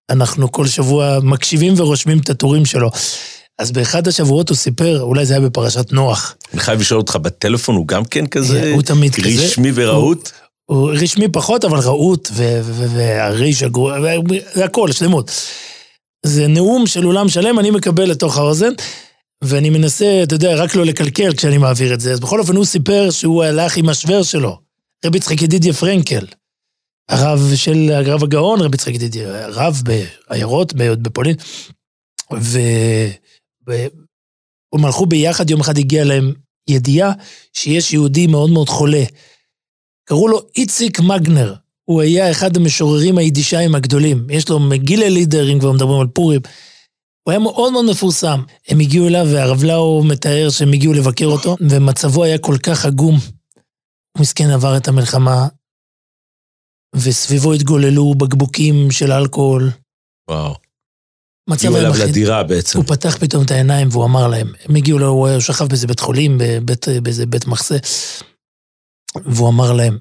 אנחנו 0.10 0.52
כל 0.52 0.68
שבוע 0.68 1.20
מקשיבים 1.24 1.74
ורושמים 1.78 2.20
את 2.20 2.30
הטורים 2.30 2.66
שלו. 2.66 2.90
אז 3.60 3.72
באחד 3.72 4.08
השבועות 4.08 4.50
הוא 4.50 4.58
סיפר, 4.58 5.02
אולי 5.02 5.26
זה 5.26 5.34
היה 5.34 5.42
בפרשת 5.42 5.92
נוח. 5.92 6.36
אני 6.54 6.62
חייב 6.62 6.80
לשאול 6.80 7.00
אותך, 7.00 7.16
בטלפון 7.16 7.76
הוא 7.76 7.88
גם 7.88 8.06
כן 8.06 8.28
כזה? 8.28 8.72
הוא 8.74 8.82
תמיד 8.82 9.16
כזה. 9.16 9.46
רשמי 9.46 9.72
ורהוט? 9.76 10.30
הוא 10.66 10.92
רשמי 10.92 11.28
פחות, 11.28 11.66
אבל 11.66 11.80
רהוט, 11.80 12.30
והריש 12.34 13.64
זה 14.54 14.66
הכל, 14.66 14.92
שלמות. 14.92 15.32
זה 16.26 16.48
נאום 16.48 16.88
של 16.88 17.06
אולם 17.06 17.30
שלם, 17.30 17.60
אני 17.60 17.72
מקבל 17.72 18.10
לתוך 18.10 18.38
האוזן, 18.38 18.72
ואני 19.44 19.70
מנסה, 19.70 20.20
אתה 20.24 20.36
יודע, 20.36 20.56
רק 20.56 20.76
לא 20.76 20.86
לקלקל 20.86 21.34
כשאני 21.34 21.58
מעביר 21.58 21.94
את 21.94 22.00
זה. 22.00 22.12
אז 22.12 22.20
בכל 22.20 22.40
אופן, 22.40 22.56
הוא 22.56 22.66
סיפר 22.66 23.10
שהוא 23.12 23.44
הלך 23.44 23.78
עם 23.78 23.90
השוור 23.90 24.24
שלו, 24.24 24.58
רבי 25.06 25.18
יצחק 25.18 25.42
ידידיה 25.42 25.74
פרנקל, 25.74 26.26
הרב 27.10 27.56
של 27.56 27.92
הרב 27.94 28.24
הגאון, 28.24 28.62
רבי 28.62 28.76
יצחק 28.76 28.94
ידידיה, 28.94 29.48
רב 29.48 29.82
בעיירות, 29.86 30.74
בפולין, 30.74 31.36
והם 33.68 34.86
הלכו 34.86 35.06
ביחד, 35.06 35.50
יום 35.50 35.62
אחד 35.62 35.78
הגיעה 35.78 36.06
להם 36.06 36.34
ידיעה 36.70 37.12
שיש 37.54 37.94
יהודי 37.94 38.28
מאוד 38.28 38.50
מאוד 38.50 38.70
חולה. 38.70 39.04
קראו 40.06 40.28
לו 40.28 40.40
איציק 40.56 41.00
מגנר. 41.00 41.54
הוא 41.86 42.02
היה 42.02 42.32
אחד 42.32 42.58
המשוררים 42.58 43.18
היידישיים 43.18 43.76
הגדולים. 43.76 44.28
יש 44.30 44.50
לו 44.50 44.60
מגילה 44.60 45.10
לידר, 45.10 45.52
אם 45.54 45.60
כבר 45.60 45.72
מדברים 45.72 46.00
על 46.00 46.08
פורים. 46.08 46.42
הוא 47.24 47.32
היה 47.32 47.40
מאוד 47.40 47.74
מאוד 47.74 47.86
מפורסם. 47.86 48.44
הם 48.68 48.80
הגיעו 48.80 49.08
אליו, 49.08 49.28
והרב 49.32 49.64
לאו 49.64 50.04
מתאר 50.04 50.50
שהם 50.50 50.74
הגיעו 50.74 50.94
לבקר 50.94 51.26
אותו, 51.26 51.56
ומצבו 51.70 52.24
היה 52.24 52.38
כל 52.38 52.58
כך 52.64 52.86
עגום. 52.86 53.16
הוא 54.18 54.22
מסכן 54.22 54.50
עבר 54.50 54.78
את 54.78 54.88
המלחמה, 54.88 55.48
וסביבו 56.96 57.54
התגוללו 57.54 58.16
בקבוקים 58.16 58.92
של 58.92 59.12
אלכוהול. 59.12 59.72
וואו. 60.30 60.56
מצב 61.50 61.68
הגיעו 61.68 61.78
היה 61.78 61.88
אליו. 61.88 62.08
לדירה 62.08 62.44
בעצם. 62.44 62.78
הוא 62.80 62.86
פתח 62.88 63.18
פתאום 63.18 63.46
את 63.46 63.52
העיניים 63.52 63.88
והוא 63.92 64.06
אמר 64.06 64.28
להם, 64.28 64.54
הם 64.66 64.76
הגיעו 64.76 65.00
לו, 65.00 65.08
הוא 65.08 65.40
שכב 65.40 65.66
באיזה 65.66 65.88
בית 65.88 66.00
חולים, 66.00 66.38
בבית, 66.38 66.86
באיזה 67.04 67.26
בית 67.26 67.48
מחסה, 67.48 67.78
והוא 69.26 69.50
אמר 69.50 69.74
להם, 69.74 69.98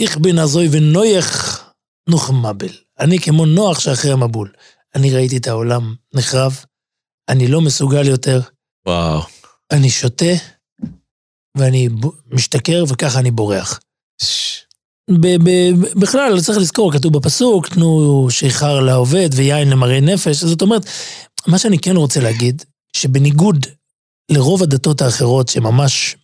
איך 0.00 0.18
בין 0.18 0.38
הזוי 0.38 0.68
ונויח 0.72 1.60
נוח 2.08 2.30
מבל. 2.30 2.76
אני 3.00 3.18
כמו 3.18 3.46
נוח 3.46 3.80
שאחרי 3.80 4.12
המבול. 4.12 4.52
אני 4.94 5.14
ראיתי 5.14 5.36
את 5.36 5.46
העולם 5.46 5.94
נחרב, 6.14 6.64
אני 7.28 7.48
לא 7.48 7.60
מסוגל 7.60 8.06
יותר, 8.06 8.40
וואו. 8.86 9.22
אני 9.72 9.90
שותה, 9.90 10.34
ואני 11.56 11.88
משתכר 12.30 12.84
וככה 12.88 13.18
אני 13.18 13.30
בורח. 13.30 13.80
ב- 15.10 15.36
ב- 15.44 16.00
בכלל, 16.00 16.40
צריך 16.40 16.58
לזכור, 16.58 16.92
כתוב 16.92 17.12
בפסוק, 17.12 17.68
תנו 17.68 18.26
שיכר 18.30 18.80
לעובד 18.80 19.28
ויין 19.32 19.70
למראי 19.70 20.00
נפש. 20.00 20.44
זאת 20.44 20.62
אומרת, 20.62 20.82
מה 21.46 21.58
שאני 21.58 21.78
כן 21.78 21.96
רוצה 21.96 22.20
להגיד, 22.20 22.62
שבניגוד 22.96 23.66
לרוב 24.30 24.62
הדתות 24.62 25.02
האחרות 25.02 25.48
שממש 25.48 26.16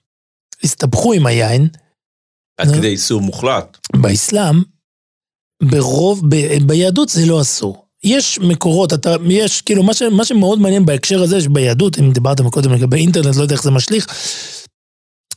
הסתבכו 0.64 1.12
עם 1.12 1.26
היין, 1.26 1.68
עד 2.60 2.68
נו. 2.68 2.74
כדי 2.74 2.88
איסור 2.88 3.20
מוחלט. 3.20 3.78
באסלאם, 3.96 4.62
ברוב, 5.62 6.22
ב, 6.28 6.36
ביהדות 6.66 7.08
זה 7.08 7.26
לא 7.26 7.40
אסור. 7.40 7.84
יש 8.04 8.38
מקורות, 8.38 8.92
אתה, 8.92 9.14
יש, 9.28 9.62
כאילו, 9.62 9.82
מה, 9.82 9.94
ש, 9.94 10.02
מה 10.02 10.24
שמאוד 10.24 10.58
מעניין 10.58 10.86
בהקשר 10.86 11.22
הזה, 11.22 11.40
שביהדות, 11.40 11.98
אם 11.98 12.12
דיברתם 12.12 12.50
קודם 12.50 12.72
לגבי 12.72 12.96
אינטרנט, 12.96 13.36
לא 13.36 13.42
יודע 13.42 13.54
איך 13.54 13.62
זה 13.62 13.70
משליך, 13.70 14.06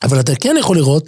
אבל 0.04 0.20
אתה 0.20 0.36
כן 0.36 0.56
יכול 0.60 0.78
לראות 0.78 1.04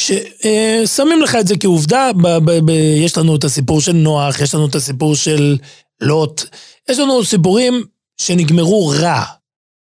ששמים 0.00 1.22
לך 1.22 1.34
את 1.40 1.46
זה 1.46 1.54
כעובדה, 1.60 2.10
ב, 2.12 2.28
ב, 2.28 2.50
ב, 2.64 2.70
יש 3.04 3.18
לנו 3.18 3.36
את 3.36 3.44
הסיפור 3.44 3.80
של 3.80 3.92
נוח, 3.92 4.40
יש 4.40 4.54
לנו 4.54 4.66
את 4.66 4.74
הסיפור 4.74 5.16
של 5.16 5.56
לוט, 6.00 6.42
יש 6.90 6.98
לנו 6.98 7.24
סיפורים 7.24 7.84
שנגמרו 8.16 8.92
רע 9.00 9.24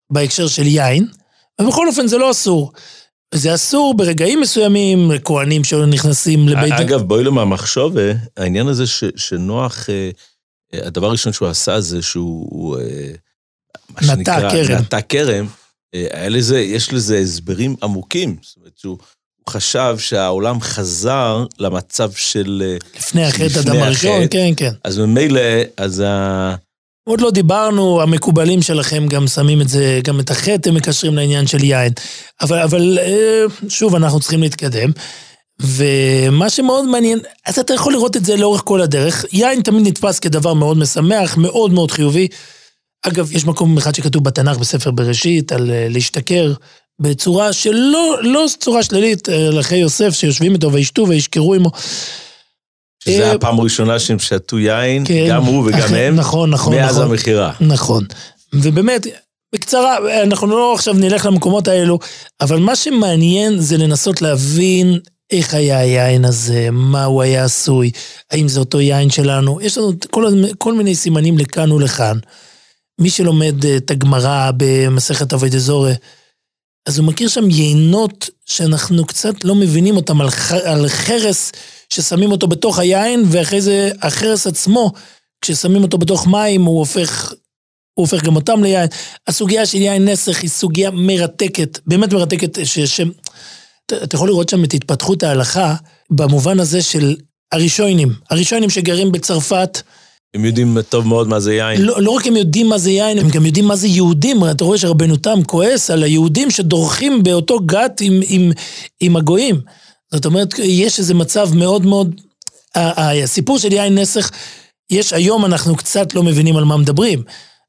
בהקשר 0.09 0.47
של 0.47 0.67
יין, 0.67 1.07
ובכל 1.61 1.87
אופן 1.87 2.07
זה 2.07 2.17
לא 2.17 2.31
אסור. 2.31 2.71
זה 3.33 3.55
אסור 3.55 3.93
ברגעים 3.97 4.41
מסוימים 4.41 5.11
לכהנים 5.11 5.63
שנכנסים 5.63 6.47
לבית... 6.47 6.73
אגב, 6.73 7.01
בואי 7.01 7.23
לו 7.23 7.31
מהמחשוב, 7.31 7.95
העניין 8.37 8.67
הזה 8.67 8.87
ש- 8.87 9.03
שנוח 9.15 9.89
אה, 9.89 10.09
הדבר 10.73 11.07
הראשון 11.07 11.33
שהוא 11.33 11.47
עשה 11.47 11.81
זה 11.81 12.01
שהוא... 12.01 12.77
אה, 12.79 13.11
נטע 14.01 14.49
כרם. 14.49 14.77
נטע 14.81 15.01
כרם. 15.01 15.47
אה, 15.95 16.07
היה 16.11 16.29
לזה, 16.29 16.59
יש 16.59 16.93
לזה 16.93 17.17
הסברים 17.17 17.75
עמוקים. 17.83 18.37
זאת 18.41 18.57
אומרת 18.57 18.77
שהוא 18.77 18.97
הוא 18.97 18.97
חשב 19.49 19.95
שהעולם 19.99 20.61
חזר 20.61 21.45
למצב 21.59 22.11
של... 22.11 22.63
אה, 22.65 22.77
לפני 22.99 23.25
החטא 23.25 23.59
אדם 23.59 23.75
הראשון. 23.75 24.21
כן, 24.31 24.53
כן. 24.57 24.71
אז 24.83 24.99
ממילא, 24.99 25.41
אז 25.77 26.03
ה... 26.05 26.55
עוד 27.07 27.21
לא 27.21 27.31
דיברנו, 27.31 28.01
המקובלים 28.01 28.61
שלכם 28.61 29.07
גם 29.07 29.27
שמים 29.27 29.61
את 29.61 29.69
זה, 29.69 29.99
גם 30.03 30.19
את 30.19 30.31
החטא 30.31 30.69
הם 30.69 30.75
מקשרים 30.75 31.15
לעניין 31.15 31.47
של 31.47 31.63
יין. 31.63 31.93
אבל, 32.41 32.59
אבל 32.59 32.97
אה, 33.01 33.43
שוב, 33.69 33.95
אנחנו 33.95 34.19
צריכים 34.19 34.41
להתקדם. 34.41 34.91
ומה 35.59 36.49
שמאוד 36.49 36.85
מעניין, 36.85 37.19
אז 37.45 37.59
אתה 37.59 37.73
יכול 37.73 37.93
לראות 37.93 38.15
את 38.17 38.25
זה 38.25 38.35
לאורך 38.35 38.61
כל 38.65 38.81
הדרך. 38.81 39.25
יין 39.31 39.61
תמיד 39.61 39.87
נתפס 39.87 40.19
כדבר 40.19 40.53
מאוד 40.53 40.77
משמח, 40.77 41.37
מאוד 41.37 41.73
מאוד 41.73 41.91
חיובי. 41.91 42.27
אגב, 43.03 43.31
יש 43.31 43.45
מקום 43.45 43.77
אחד 43.77 43.95
שכתוב 43.95 44.23
בתנ"ך 44.23 44.57
בספר 44.57 44.91
בראשית 44.91 45.51
על 45.51 45.71
אה, 45.71 45.87
להשתכר 45.89 46.53
בצורה 47.01 47.53
שלא 47.53 48.17
לא 48.21 48.45
צורה 48.59 48.83
שלילית, 48.83 49.29
אה, 49.29 49.47
על 49.47 49.59
אחי 49.59 49.75
יוסף 49.75 50.09
שיושבים 50.13 50.53
איתו 50.53 50.71
וישתו 50.71 51.07
וישכרו 51.07 51.53
עמו. 51.53 51.71
שזה 53.03 53.23
אה, 53.29 53.31
הפעם 53.31 53.59
הראשונה 53.59 53.99
שהם 53.99 54.19
שתו 54.19 54.59
יין, 54.59 55.05
כן. 55.05 55.25
גם 55.29 55.43
הוא 55.45 55.63
וגם 55.67 55.79
אחרי- 55.79 55.99
הם, 56.07 56.15
נכון, 56.15 56.49
נכון, 56.49 56.75
מאז 56.75 56.95
נכון. 56.97 57.11
המכירה. 57.11 57.51
נכון. 57.61 58.03
ובאמת, 58.53 59.07
בקצרה, 59.55 59.97
אנחנו 60.23 60.47
לא 60.47 60.73
עכשיו 60.73 60.93
נלך 60.93 61.25
למקומות 61.25 61.67
האלו, 61.67 61.99
אבל 62.41 62.59
מה 62.59 62.75
שמעניין 62.75 63.59
זה 63.59 63.77
לנסות 63.77 64.21
להבין 64.21 64.99
איך 65.31 65.53
היה 65.53 65.79
היין 65.79 66.25
הזה, 66.25 66.67
מה 66.71 67.03
הוא 67.05 67.21
היה 67.21 67.43
עשוי, 67.43 67.91
האם 68.31 68.47
זה 68.47 68.59
אותו 68.59 68.81
יין 68.81 69.09
שלנו. 69.09 69.61
יש 69.61 69.77
לנו 69.77 69.91
כל, 70.11 70.25
כל 70.57 70.73
מיני 70.73 70.95
סימנים 70.95 71.37
לכאן 71.37 71.71
ולכאן. 71.71 72.17
מי 73.01 73.09
שלומד 73.09 73.65
אה, 73.65 73.77
את 73.77 73.91
הגמרא 73.91 74.51
במסכת 74.57 75.33
אבי 75.33 75.49
דזורי, 75.49 75.93
אז 76.85 76.97
הוא 76.97 77.07
מכיר 77.07 77.27
שם 77.27 77.49
יינות 77.49 78.29
שאנחנו 78.45 79.05
קצת 79.05 79.43
לא 79.43 79.55
מבינים 79.55 79.95
אותם 79.95 80.21
על, 80.21 80.29
ח, 80.29 80.51
על 80.51 80.87
חרס 80.87 81.51
ששמים 81.89 82.31
אותו 82.31 82.47
בתוך 82.47 82.79
היין, 82.79 83.23
ואחרי 83.27 83.61
זה 83.61 83.91
החרס 84.01 84.47
עצמו, 84.47 84.91
כששמים 85.41 85.83
אותו 85.83 85.97
בתוך 85.97 86.27
מים, 86.27 86.65
הוא 86.65 86.79
הופך, 86.79 87.33
הוא 87.93 88.03
הופך 88.03 88.23
גם 88.23 88.35
אותם 88.35 88.63
ליין. 88.63 88.87
הסוגיה 89.27 89.65
של 89.65 89.77
יין 89.77 90.07
נסך 90.07 90.41
היא 90.41 90.49
סוגיה 90.49 90.91
מרתקת, 90.91 91.79
באמת 91.87 92.13
מרתקת, 92.13 92.65
ש... 92.65 92.79
ש... 92.79 93.01
אתה, 93.85 94.03
אתה 94.03 94.15
יכול 94.15 94.27
לראות 94.27 94.49
שם 94.49 94.63
את 94.63 94.73
התפתחות 94.73 95.23
ההלכה 95.23 95.75
במובן 96.09 96.59
הזה 96.59 96.81
של 96.81 97.15
הראשונים. 97.51 98.13
הראשונים 98.29 98.69
שגרים 98.69 99.11
בצרפת, 99.11 99.81
הם 100.35 100.45
יודעים 100.45 100.81
טוב 100.81 101.07
מאוד 101.07 101.27
מה 101.27 101.39
זה 101.39 101.53
יין. 101.53 101.81
לא, 101.81 102.01
לא 102.01 102.11
רק 102.11 102.27
הם 102.27 102.35
יודעים 102.35 102.69
מה 102.69 102.77
זה 102.77 102.91
יין, 102.91 103.17
הם 103.17 103.29
גם 103.29 103.45
יודעים 103.45 103.65
מה 103.65 103.75
זה 103.75 103.87
יהודים. 103.87 104.49
אתה 104.51 104.63
רואה 104.63 104.77
שרבנו 104.77 105.17
תם 105.17 105.43
כועס 105.47 105.89
על 105.89 106.03
היהודים 106.03 106.51
שדורכים 106.51 107.23
באותו 107.23 107.59
גת 107.59 108.01
עם, 108.01 108.19
עם, 108.27 108.51
עם 108.99 109.15
הגויים. 109.15 109.61
זאת 110.13 110.25
אומרת, 110.25 110.59
יש 110.59 110.99
איזה 110.99 111.13
מצב 111.13 111.49
מאוד 111.53 111.85
מאוד... 111.85 112.21
הסיפור 112.75 113.59
של 113.59 113.73
יין 113.73 113.97
נסך, 113.97 114.31
יש 114.89 115.13
היום 115.13 115.45
אנחנו 115.45 115.75
קצת 115.75 116.13
לא 116.13 116.23
מבינים 116.23 116.57
על 116.57 116.63
מה 116.63 116.77
מדברים. 116.77 117.23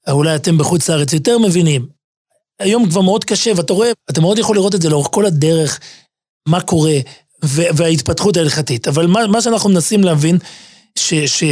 אולי 0.08 0.36
אתם 0.36 0.58
בחוץ 0.58 0.90
לארץ 0.90 1.12
יותר 1.12 1.38
מבינים. 1.38 1.86
היום 2.60 2.90
כבר 2.90 3.00
מאוד 3.00 3.24
קשה, 3.24 3.52
ואתה 3.56 3.72
רואה, 3.72 3.90
אתה 4.10 4.20
מאוד 4.20 4.38
יכול 4.38 4.56
לראות 4.56 4.74
את 4.74 4.82
זה 4.82 4.88
לאורך 4.88 5.08
כל 5.10 5.26
הדרך, 5.26 5.80
מה 6.48 6.60
קורה, 6.60 6.98
וההתפתחות 7.42 8.36
ההלכתית. 8.36 8.88
אבל 8.88 9.06
מה, 9.06 9.26
מה 9.26 9.40
שאנחנו 9.42 9.70
מנסים 9.70 10.04
להבין, 10.04 10.38
ש... 10.98 11.14
ש 11.14 11.44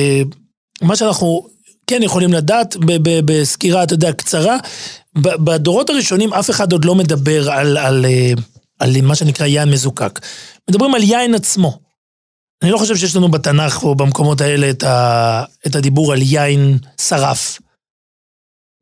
מה 0.83 0.97
שאנחנו 0.97 1.47
כן 1.87 2.03
יכולים 2.03 2.33
לדעת 2.33 2.77
בסקירה, 3.25 3.83
אתה 3.83 3.95
יודע, 3.95 4.13
קצרה, 4.13 4.57
בדורות 5.19 5.91
הראשונים 5.91 6.33
אף 6.33 6.51
אחד 6.51 6.73
עוד 6.73 6.85
לא 6.85 6.95
מדבר 6.95 7.51
על, 7.51 7.77
על, 7.77 8.05
אה, 8.05 8.33
על 8.79 9.01
מה 9.03 9.15
שנקרא 9.15 9.47
יין 9.47 9.71
מזוקק. 9.71 10.21
מדברים 10.71 10.95
על 10.95 11.03
יין 11.03 11.35
עצמו. 11.35 11.79
אני 12.63 12.71
לא 12.71 12.79
חושב 12.79 12.97
שיש 12.97 13.17
לנו 13.17 13.29
בתנ"ך 13.29 13.83
או 13.83 13.95
במקומות 13.95 14.41
האלה 14.41 14.71
את, 14.71 14.83
ה, 14.83 15.45
את 15.67 15.75
הדיבור 15.75 16.13
על 16.13 16.23
יין 16.23 16.79
שרף. 17.01 17.59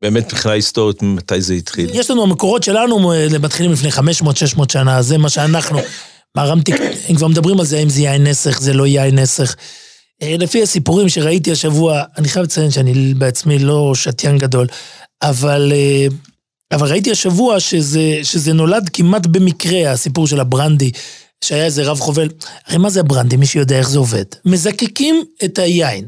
באמת 0.01 0.33
מבחינה 0.33 0.53
היסטורית, 0.53 1.01
מתי 1.01 1.41
זה 1.41 1.53
התחיל. 1.53 1.89
יש 1.93 2.11
לנו, 2.11 2.23
המקורות 2.23 2.63
שלנו 2.63 3.13
אה, 3.13 3.27
מתחילים 3.39 3.71
לפני 3.71 3.89
500-600 3.89 4.71
שנה, 4.71 5.01
זה 5.01 5.17
מה 5.17 5.29
שאנחנו, 5.29 5.79
מהרמתיק, 6.35 6.75
הם 7.09 7.15
כבר 7.15 7.27
מדברים 7.27 7.59
על 7.59 7.65
זה, 7.65 7.77
האם 7.77 7.89
זה 7.89 8.01
יין 8.01 8.27
נסך, 8.27 8.61
זה 8.61 8.73
לא 8.73 8.87
יין 8.87 9.19
נסך. 9.19 9.55
אה, 10.21 10.35
לפי 10.37 10.63
הסיפורים 10.63 11.09
שראיתי 11.09 11.51
השבוע, 11.51 12.03
אני 12.17 12.27
חייב 12.29 12.45
לציין 12.45 12.71
שאני 12.71 13.13
בעצמי 13.13 13.59
לא 13.59 13.95
שתיין 13.95 14.37
גדול, 14.37 14.67
אבל, 15.23 15.71
אה, 15.75 16.07
אבל 16.73 16.87
ראיתי 16.87 17.11
השבוע 17.11 17.59
שזה, 17.59 18.19
שזה 18.23 18.53
נולד 18.53 18.89
כמעט 18.93 19.25
במקרה, 19.25 19.91
הסיפור 19.91 20.27
של 20.27 20.39
הברנדי, 20.39 20.91
שהיה 21.43 21.65
איזה 21.65 21.83
רב 21.83 21.99
חובל. 21.99 22.29
הרי 22.65 22.77
מה 22.77 22.89
זה 22.89 22.99
הברנדי? 22.99 23.37
מי 23.37 23.45
שיודע 23.45 23.77
איך 23.79 23.89
זה 23.89 23.99
עובד. 23.99 24.25
מזקקים 24.45 25.25
את 25.45 25.59
היין. 25.59 26.07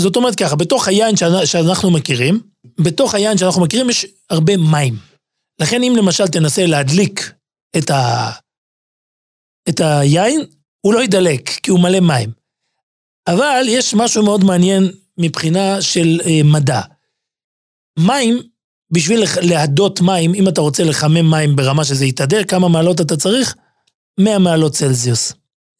זאת 0.00 0.16
אומרת 0.16 0.34
ככה, 0.34 0.56
בתוך 0.56 0.88
היין 0.88 1.14
שאנ- 1.14 1.46
שאנחנו 1.46 1.90
מכירים, 1.90 2.40
בתוך 2.80 3.14
היין 3.14 3.38
שאנחנו 3.38 3.62
מכירים 3.62 3.90
יש 3.90 4.06
הרבה 4.30 4.56
מים. 4.56 4.96
לכן 5.60 5.82
אם 5.82 5.94
למשל 5.96 6.28
תנסה 6.28 6.66
להדליק 6.66 7.32
את, 7.78 7.90
ה... 7.90 8.30
את 9.68 9.80
היין, 9.80 10.40
הוא 10.86 10.94
לא 10.94 11.04
ידלק, 11.04 11.48
כי 11.48 11.70
הוא 11.70 11.80
מלא 11.80 12.00
מים. 12.00 12.43
אבל 13.26 13.64
יש 13.68 13.94
משהו 13.94 14.24
מאוד 14.24 14.44
מעניין 14.44 14.90
מבחינה 15.18 15.82
של 15.82 16.20
אה, 16.26 16.40
מדע. 16.44 16.80
מים, 17.98 18.38
בשביל 18.90 19.24
להדות 19.42 20.00
מים, 20.00 20.34
אם 20.34 20.48
אתה 20.48 20.60
רוצה 20.60 20.84
לחמם 20.84 21.30
מים 21.30 21.56
ברמה 21.56 21.84
שזה 21.84 22.06
יתהדר, 22.06 22.44
כמה 22.44 22.68
מעלות 22.68 23.00
אתה 23.00 23.16
צריך? 23.16 23.54
100 24.20 24.38
מעלות 24.38 24.72
צלזיוס. 24.72 25.32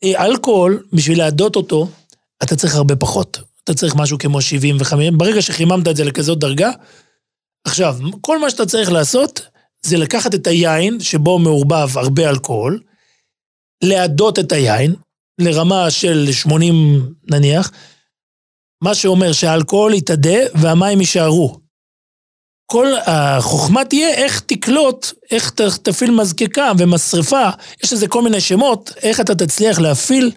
אה, 0.05 0.25
אלכוהול, 0.25 0.87
בשביל 0.93 1.19
להדות 1.19 1.57
אותו, 1.57 1.89
אתה 2.43 2.57
צריך 2.57 2.75
הרבה 2.75 2.97
פחות. 2.97 3.39
אתה 3.65 3.75
צריך 3.75 3.95
משהו 3.97 4.19
כמו 4.19 4.41
75, 4.41 5.07
ברגע 5.17 5.43
שחיממת 5.43 5.89
את 5.89 5.97
זה 5.97 6.05
לכזאת 6.05 6.39
דרגה, 6.39 6.71
עכשיו, 7.67 7.97
כל 8.21 8.39
מה 8.39 8.51
שאתה 8.51 8.67
צריך 8.67 8.93
לעשות, 8.93 9.47
זה 9.83 9.97
לקחת 9.97 10.35
את 10.35 10.47
היין, 10.47 11.01
שבו 11.01 11.39
מעורבב 11.39 11.99
הרבה 11.99 12.31
אלכוהול, 12.31 12.81
להדות 13.85 14.39
את 14.39 14.53
היין, 14.53 14.95
לרמה 15.41 15.91
של 15.91 16.29
80 16.33 16.75
נניח, 17.31 17.71
מה 18.83 18.95
שאומר 18.95 19.33
שהאלכוהול 19.33 19.95
יתאדה 19.95 20.39
והמים 20.55 21.01
יישארו. 21.01 21.61
כל 22.67 22.87
החוכמה 23.07 23.85
תהיה 23.85 24.09
איך 24.15 24.41
תקלוט, 24.41 25.07
איך 25.31 25.51
תפעיל 25.83 26.11
מזקקה 26.11 26.73
ומשרפה, 26.79 27.49
יש 27.85 27.93
לזה 27.93 28.09
כל 28.09 28.23
מיני 28.23 28.41
שמות, 28.41 28.93
איך 29.03 29.21
אתה 29.21 29.35
תצליח 29.35 29.79
להפעיל, 29.79 30.31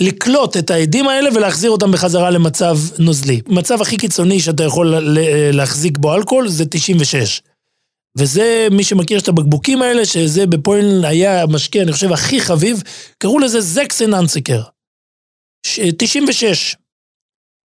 לקלוט 0.00 0.56
את 0.56 0.70
העדים 0.70 1.08
האלה 1.08 1.30
ולהחזיר 1.34 1.70
אותם 1.70 1.92
בחזרה 1.92 2.30
למצב 2.30 2.78
נוזלי. 2.98 3.40
מצב 3.48 3.82
הכי 3.82 3.96
קיצוני 3.96 4.40
שאתה 4.40 4.64
יכול 4.64 4.96
ל- 4.96 5.56
להחזיק 5.56 5.98
בו 5.98 6.14
אלכוהול 6.14 6.48
זה 6.48 6.64
96. 6.70 7.42
וזה, 8.16 8.68
מי 8.70 8.84
שמכיר 8.84 9.18
את 9.18 9.28
הבקבוקים 9.28 9.82
האלה, 9.82 10.06
שזה 10.06 10.46
בפוילן 10.46 11.04
היה 11.04 11.42
המשקה, 11.42 11.82
אני 11.82 11.92
חושב, 11.92 12.12
הכי 12.12 12.40
חביב, 12.40 12.82
קראו 13.18 13.38
לזה 13.38 13.60
זקסן 13.60 14.14
אנסיקר. 14.14 14.62
ש- 15.66 15.80
96. 15.98 16.76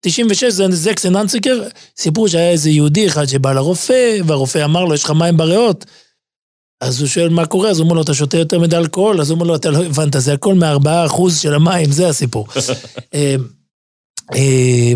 96 0.05 0.43
זה 0.43 0.65
זקסן 0.71 1.15
אנסיקר, 1.15 1.67
סיפור 1.97 2.27
שהיה 2.27 2.51
איזה 2.51 2.69
יהודי 2.69 3.07
אחד 3.07 3.25
שבא 3.25 3.53
לרופא, 3.53 4.17
והרופא 4.25 4.65
אמר 4.65 4.85
לו, 4.85 4.93
יש 4.93 5.03
לך 5.03 5.11
מים 5.11 5.37
בריאות? 5.37 5.85
אז 6.81 7.01
הוא 7.01 7.07
שואל 7.07 7.29
מה 7.29 7.45
קורה, 7.45 7.69
אז 7.69 7.79
הוא 7.79 7.85
אומר 7.85 7.95
לו, 7.95 8.01
אתה 8.01 8.13
שותה 8.13 8.37
יותר 8.37 8.59
מדי 8.59 8.77
אלכוהול? 8.77 9.21
אז 9.21 9.29
הוא 9.29 9.35
אומר 9.35 9.47
לו, 9.47 9.55
אתה 9.55 9.69
לא 9.69 9.83
הבנת, 9.83 10.15
זה 10.17 10.33
הכל 10.33 10.55
מהארבעה 10.55 11.05
אחוז 11.05 11.39
של 11.39 11.53
המים, 11.53 11.91
זה 11.91 12.07
הסיפור. 12.09 12.47
אה, 13.13 13.35
אה, 14.35 14.93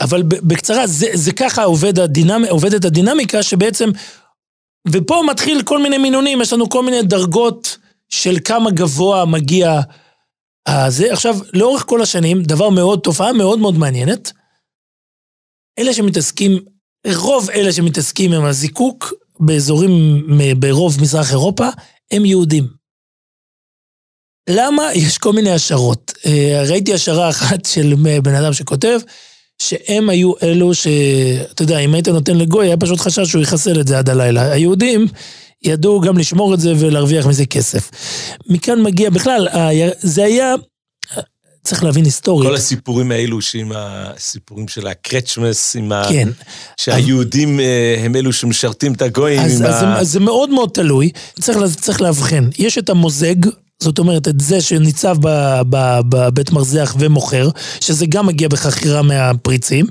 אבל 0.00 0.22
בקצרה, 0.22 0.86
זה, 0.86 1.06
זה 1.14 1.32
ככה 1.32 1.64
עובד 1.64 1.98
הדינמ... 1.98 2.44
עובדת 2.50 2.84
הדינמיקה 2.84 3.42
שבעצם, 3.42 3.90
ופה 4.92 5.22
מתחיל 5.30 5.62
כל 5.62 5.82
מיני 5.82 5.98
מינונים, 5.98 6.40
יש 6.40 6.52
לנו 6.52 6.68
כל 6.68 6.84
מיני 6.84 7.02
דרגות 7.02 7.78
של 8.08 8.36
כמה 8.44 8.70
גבוה 8.70 9.24
מגיע 9.24 9.80
הזה. 10.68 11.12
עכשיו, 11.12 11.36
לאורך 11.52 11.84
כל 11.86 12.02
השנים, 12.02 12.42
דבר 12.42 12.70
מאוד, 12.70 13.00
תופעה 13.00 13.32
מאוד 13.32 13.58
מאוד 13.58 13.74
מעניינת, 13.74 14.32
אלה 15.78 15.94
שמתעסקים, 15.94 16.58
רוב 17.16 17.50
אלה 17.50 17.72
שמתעסקים 17.72 18.32
עם 18.32 18.44
הזיקוק 18.44 19.12
באזורים, 19.40 20.26
ברוב 20.58 21.00
מזרח 21.00 21.30
אירופה, 21.30 21.68
הם 22.10 22.24
יהודים. 22.24 22.68
למה? 24.50 24.94
יש 24.94 25.18
כל 25.18 25.32
מיני 25.32 25.50
השערות. 25.50 26.12
אה, 26.26 26.62
ראיתי 26.70 26.94
השערה 26.94 27.28
אחת 27.30 27.64
של 27.64 27.94
בן 28.22 28.34
אדם 28.34 28.52
שכותב, 28.52 29.00
שהם 29.62 30.10
היו 30.10 30.32
אלו 30.42 30.74
ש... 30.74 30.86
אתה 31.52 31.62
יודע, 31.62 31.78
אם 31.78 31.94
היית 31.94 32.08
נותן 32.08 32.36
לגוי, 32.36 32.66
היה 32.66 32.76
פשוט 32.76 33.00
חשש 33.00 33.28
שהוא 33.28 33.42
יחסל 33.42 33.80
את 33.80 33.88
זה 33.88 33.98
עד 33.98 34.08
הלילה. 34.10 34.52
היהודים 34.52 35.06
ידעו 35.62 36.00
גם 36.00 36.18
לשמור 36.18 36.54
את 36.54 36.60
זה 36.60 36.72
ולהרוויח 36.78 37.26
מזה 37.26 37.46
כסף. 37.46 37.90
מכאן 38.46 38.82
מגיע, 38.82 39.10
בכלל, 39.10 39.48
ה- 39.48 39.90
זה 40.00 40.24
היה... 40.24 40.54
צריך 41.64 41.84
להבין 41.84 42.04
היסטורית. 42.04 42.48
כל 42.48 42.54
הסיפורים 42.54 43.12
האלו 43.12 43.42
שעם 43.42 43.72
הסיפורים 43.74 44.68
של 44.68 44.86
הקרצ'מס, 44.86 45.76
עם 45.76 45.92
ה... 45.92 46.02
כן. 46.08 46.28
שהיהודים 46.76 47.60
אה, 47.60 47.96
הם 48.04 48.16
אלו 48.16 48.32
שמשרתים 48.32 48.92
את 48.92 49.02
הגויים, 49.02 49.40
אז, 49.40 49.52
אז, 49.52 49.82
ה... 49.82 49.96
זה, 49.98 50.04
זה 50.04 50.20
מאוד 50.20 50.50
מאוד 50.50 50.70
תלוי, 50.74 51.10
צריך, 51.40 51.58
צריך 51.80 52.00
להבחן. 52.00 52.48
יש 52.58 52.78
את 52.78 52.90
המוזג, 52.90 53.34
זאת 53.82 53.98
אומרת, 53.98 54.28
את 54.28 54.40
זה 54.40 54.60
שניצב 54.60 55.16
בבית 56.08 56.50
מרזח 56.50 56.96
ומוכר, 56.98 57.48
שזה 57.80 58.06
גם 58.06 58.26
מגיע 58.26 58.48
בחכירה 58.48 59.02
מהפריצים, 59.02 59.86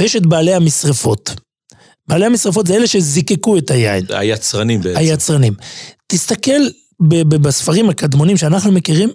ויש 0.00 0.16
את 0.16 0.26
בעלי 0.26 0.54
המשרפות. 0.54 1.34
בעלי 2.08 2.26
המשרפות 2.26 2.66
זה 2.66 2.74
אלה 2.74 2.86
שזיקקו 2.86 3.58
את 3.58 3.70
היין, 3.70 4.04
היצרנים 4.08 4.80
בעצם. 4.80 4.98
היצרנים. 4.98 5.54
תסתכל 6.06 6.60
בספרים 7.28 7.90
הקדמונים 7.90 8.36
שאנחנו 8.36 8.72
מכירים, 8.72 9.10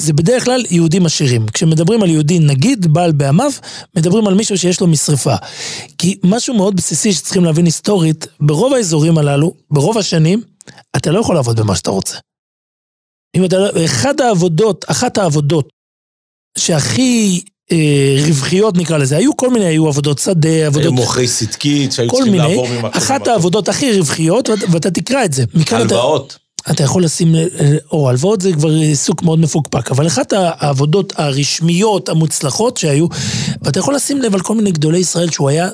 זה 0.00 0.12
בדרך 0.12 0.44
כלל 0.44 0.64
יהודים 0.70 1.06
עשירים. 1.06 1.46
כשמדברים 1.46 2.02
על 2.02 2.10
יהודי 2.10 2.38
נגיד, 2.38 2.92
בעל 2.92 3.12
בעמיו, 3.12 3.50
מדברים 3.96 4.26
על 4.26 4.34
מישהו 4.34 4.58
שיש 4.58 4.80
לו 4.80 4.86
משרפה. 4.86 5.34
כי 5.98 6.18
משהו 6.24 6.54
מאוד 6.54 6.76
בסיסי 6.76 7.12
שצריכים 7.12 7.44
להבין 7.44 7.64
היסטורית, 7.64 8.26
ברוב 8.40 8.74
האזורים 8.74 9.18
הללו, 9.18 9.54
ברוב 9.70 9.98
השנים, 9.98 10.42
אתה 10.96 11.10
לא 11.10 11.20
יכול 11.20 11.34
לעבוד 11.34 11.60
במה 11.60 11.76
שאתה 11.76 11.90
רוצה. 11.90 12.16
אם 13.36 13.44
אתה 13.44 13.58
לא... 13.58 13.84
אחד 13.84 14.20
העבודות, 14.20 14.84
אחת 14.88 15.18
העבודות 15.18 15.68
שהכי 16.58 17.40
אה, 17.72 18.16
רווחיות 18.26 18.76
נקרא 18.76 18.98
לזה, 18.98 19.16
היו 19.16 19.36
כל 19.36 19.50
מיני, 19.50 19.64
היו 19.64 19.88
עבודות 19.88 20.18
שדה, 20.18 20.48
היו 20.48 20.66
עבודות... 20.66 20.92
מוכרי 20.92 21.28
סדקית 21.28 21.92
שהיו 21.92 22.10
כל 22.10 22.16
צריכים 22.16 22.32
מיני, 22.32 22.48
לעבור 22.48 22.68
ממקום 22.68 22.90
אחת 22.92 23.10
למקום. 23.20 23.32
העבודות 23.32 23.68
הכי 23.68 23.98
רווחיות, 23.98 24.48
ואת- 24.48 24.64
ואתה 24.72 24.90
תקרא 24.90 25.24
את 25.24 25.32
זה. 25.32 25.44
מכאן 25.54 25.86
אתה- 25.86 25.94
הלוואות. 25.94 26.38
אתה 26.70 26.82
יכול 26.84 27.04
לשים, 27.04 27.34
או 27.92 28.08
הלוואות 28.08 28.40
זה 28.40 28.52
כבר 28.52 28.68
עיסוק 28.70 29.22
מאוד 29.22 29.38
מפוקפק, 29.38 29.90
אבל 29.90 30.06
אחת 30.06 30.32
העבודות 30.36 31.12
הרשמיות 31.16 32.08
המוצלחות 32.08 32.76
שהיו, 32.76 33.06
ואתה 33.62 33.78
יכול 33.78 33.94
לשים 33.94 34.22
לב 34.22 34.34
על 34.34 34.40
כל 34.40 34.54
מיני 34.54 34.72
גדולי 34.72 34.98
ישראל 34.98 35.30
שהוא 35.30 35.48
היה 35.48 35.68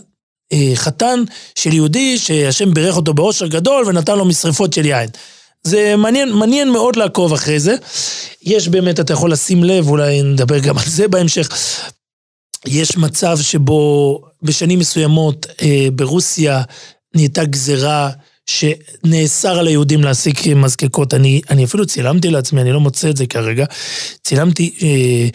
אה, 0.52 0.72
חתן 0.74 1.22
של 1.54 1.72
יהודי 1.72 2.18
שהשם 2.18 2.74
בירך 2.74 2.96
אותו 2.96 3.14
באושר 3.14 3.46
גדול 3.46 3.84
ונתן 3.86 4.18
לו 4.18 4.24
משרפות 4.24 4.72
של 4.72 4.86
יין. 4.86 5.08
זה 5.68 5.96
מעניין, 5.96 6.32
מעניין 6.32 6.70
מאוד 6.70 6.96
לעקוב 6.96 7.32
אחרי 7.32 7.60
זה. 7.60 7.76
יש 8.42 8.68
באמת, 8.68 9.00
אתה 9.00 9.12
יכול 9.12 9.32
לשים 9.32 9.64
לב, 9.64 9.88
אולי 9.88 10.22
נדבר 10.22 10.58
גם 10.58 10.78
על 10.78 10.84
זה 10.86 11.08
בהמשך. 11.08 11.48
יש 12.66 12.96
מצב 12.96 13.38
שבו 13.42 14.22
בשנים 14.42 14.78
מסוימות 14.78 15.46
אה, 15.62 15.88
ברוסיה 15.92 16.62
נהייתה 17.14 17.44
גזירה 17.44 18.10
שנאסר 18.46 19.58
על 19.58 19.66
היהודים 19.66 20.04
להשיג 20.04 20.54
מזקקות. 20.56 21.14
אני, 21.14 21.40
אני 21.50 21.64
אפילו 21.64 21.86
צילמתי 21.86 22.30
לעצמי, 22.30 22.60
אני 22.60 22.72
לא 22.72 22.80
מוצא 22.80 23.10
את 23.10 23.16
זה 23.16 23.26
כרגע. 23.26 23.64
צילמתי 24.24 24.74
אה, 24.82 25.28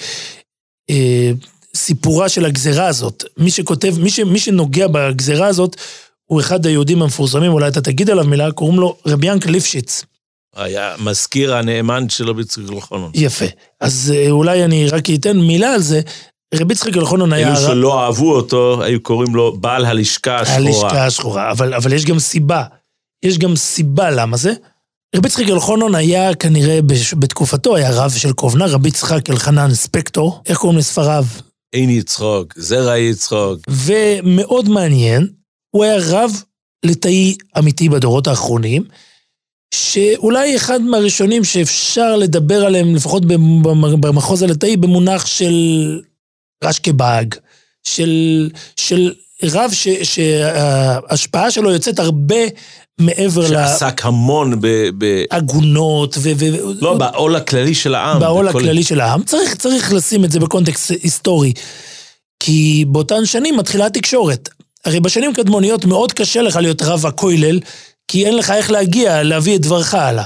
אה, 0.89 1.31
סיפורה 1.75 2.29
של 2.29 2.45
הגזירה 2.45 2.87
הזאת. 2.87 3.23
מי 3.37 3.51
שכותב, 3.51 3.99
מי, 3.99 4.09
ש, 4.09 4.19
מי 4.19 4.39
שנוגע 4.39 4.87
בגזירה 4.87 5.47
הזאת, 5.47 5.75
הוא 6.25 6.39
אחד 6.39 6.65
היהודים 6.65 7.01
המפורסמים, 7.01 7.51
אולי 7.51 7.67
אתה 7.67 7.81
תגיד 7.81 8.09
עליו 8.09 8.25
מילה, 8.25 8.51
קוראים 8.51 8.79
לו 8.79 8.97
רבי 9.05 9.27
ינקל 9.27 9.49
ליפשיץ. 9.49 10.03
היה 10.55 10.95
מזכיר 10.99 11.55
הנאמן 11.55 12.09
שלו 12.09 12.35
בצריך 12.35 12.71
אלחונון. 12.71 13.11
יפה. 13.13 13.45
אז 13.79 14.13
אה, 14.15 14.29
אולי 14.31 14.63
אני 14.63 14.87
רק 14.89 15.09
אתן 15.09 15.37
מילה 15.37 15.73
על 15.73 15.81
זה. 15.81 16.01
רבי 16.55 16.73
יצחק 16.73 16.97
אלחונון 16.97 17.33
היה... 17.33 17.47
אלו 17.47 17.55
שלא 17.55 18.03
אהבו 18.03 18.35
אותו, 18.35 18.83
היו 18.83 19.03
קוראים 19.03 19.35
לו 19.35 19.57
בעל 19.57 19.85
הלשכה 19.85 20.35
השחורה. 20.39 20.57
הלשכה 20.67 21.05
השחורה, 21.05 21.51
אבל, 21.51 21.73
אבל 21.73 21.93
יש 21.93 22.05
גם 22.05 22.19
סיבה. 22.19 22.63
יש 23.25 23.37
גם 23.37 23.55
סיבה 23.55 24.11
למה 24.11 24.37
זה. 24.37 24.53
רבי 25.15 25.27
יצחק 25.27 25.49
אלחונון 25.49 25.95
היה 25.95 26.35
כנראה 26.35 26.79
בש- 26.81 27.13
בתקופתו, 27.13 27.75
היה 27.75 27.91
רב 27.91 28.11
של 28.11 28.33
קובנה, 28.33 28.65
רבי 28.65 28.89
יצחק 28.89 29.29
אלחנן 29.29 29.73
ספקטור, 29.73 30.41
איך 30.45 30.57
קוראים 30.57 30.79
לספריו? 30.79 31.25
אין 31.73 31.89
יצחוק, 31.89 32.53
זרע 32.57 32.97
יצחוק. 32.97 33.59
ומאוד 33.69 34.69
מעניין, 34.69 35.27
הוא 35.75 35.83
היה 35.83 35.95
רב 36.09 36.31
ליטאי 36.85 37.35
אמיתי 37.57 37.89
בדורות 37.89 38.27
האחרונים, 38.27 38.83
שאולי 39.73 40.55
אחד 40.55 40.81
מהראשונים 40.81 41.43
שאפשר 41.43 42.15
לדבר 42.15 42.65
עליהם, 42.65 42.95
לפחות 42.95 43.25
במ- 43.25 43.61
במחוז 44.01 44.41
הליטאי, 44.41 44.77
במונח 44.77 45.25
של 45.25 45.53
רשקבאג, 46.63 47.35
של, 47.83 48.49
של 48.75 49.13
רב 49.43 49.71
ש- 49.73 49.87
שההשפעה 50.03 51.51
שלו 51.51 51.71
יוצאת 51.71 51.99
הרבה 51.99 52.35
מעבר 53.01 53.47
שעסק 53.47 54.05
המון 54.05 54.61
ב... 54.61 54.67
ב... 54.97 55.23
לעגונות 55.33 56.15
ו... 56.19 56.31
ו- 56.37 56.57
לא, 56.81 56.93
בעול 56.93 57.35
הכללי 57.35 57.75
של 57.75 57.95
העם. 57.95 58.19
בעול 58.19 58.49
בכל- 58.49 58.59
הכללי 58.59 58.83
של 58.83 58.99
העם. 59.01 59.23
צריך, 59.23 59.55
צריך 59.55 59.93
לשים 59.93 60.25
את 60.25 60.31
זה 60.31 60.39
בקונטקסט 60.39 60.91
היסטורי. 61.03 61.53
כי 62.39 62.85
באותן 62.87 63.25
שנים 63.25 63.57
מתחילה 63.57 63.85
התקשורת. 63.85 64.49
הרי 64.85 64.99
בשנים 64.99 65.33
קדמוניות 65.33 65.85
מאוד 65.85 66.13
קשה 66.13 66.41
לך 66.41 66.55
להיות 66.55 66.81
רב 66.81 67.05
הכולל, 67.05 67.59
כי 68.07 68.25
אין 68.25 68.37
לך 68.37 68.51
איך 68.51 68.71
להגיע, 68.71 69.23
להביא 69.23 69.55
את 69.55 69.61
דברך 69.61 69.93
הלאה. 69.93 70.23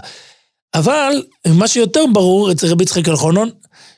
אבל 0.76 1.24
מה 1.48 1.68
שיותר 1.68 2.04
ברור 2.14 2.52
אצל 2.52 2.68
רבי 2.68 2.84
יצחק 2.84 3.08
אלחונון, 3.10 3.50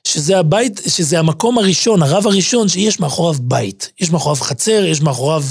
שזה 0.08 0.38
הבית, 0.38 0.82
שזה 0.88 1.20
המקום 1.20 1.58
הראשון, 1.58 2.04
הרב 2.04 2.28
הראשון, 2.28 2.68
שיש 2.70 3.00
מאחוריו 3.00 3.36
בית. 3.42 3.92
יש 4.00 4.10
מאחוריו 4.12 4.36
חצר, 4.36 4.86
יש 4.86 5.02
מאחוריו 5.02 5.44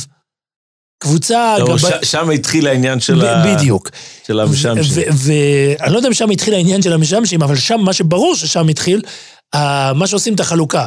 קבוצה, 1.02 1.58
לא, 1.58 1.64
גבאי- 1.66 1.78
ש- 2.04 2.10
שם 2.10 2.30
התחיל 2.30 2.66
העניין 2.66 3.00
של 3.00 3.26
ה- 3.26 3.44
ב- 3.46 3.54
בדיוק. 3.56 3.90
של 4.26 4.40
המשמשים. 4.40 5.02
ואני 5.14 5.92
לא 5.92 5.96
יודע 5.96 6.08
אם 6.08 6.14
שם 6.14 6.30
התחיל 6.30 6.54
העניין 6.54 6.82
של 6.82 6.92
המשמשים, 6.92 7.42
אבל 7.42 7.56
שם, 7.56 7.80
מה 7.80 7.92
שברור 7.92 8.36
ששם 8.36 8.68
התחיל, 8.68 9.02
ה- 9.54 9.92
מה 9.92 10.06
שעושים 10.06 10.34
את 10.34 10.40
החלוקה. 10.40 10.86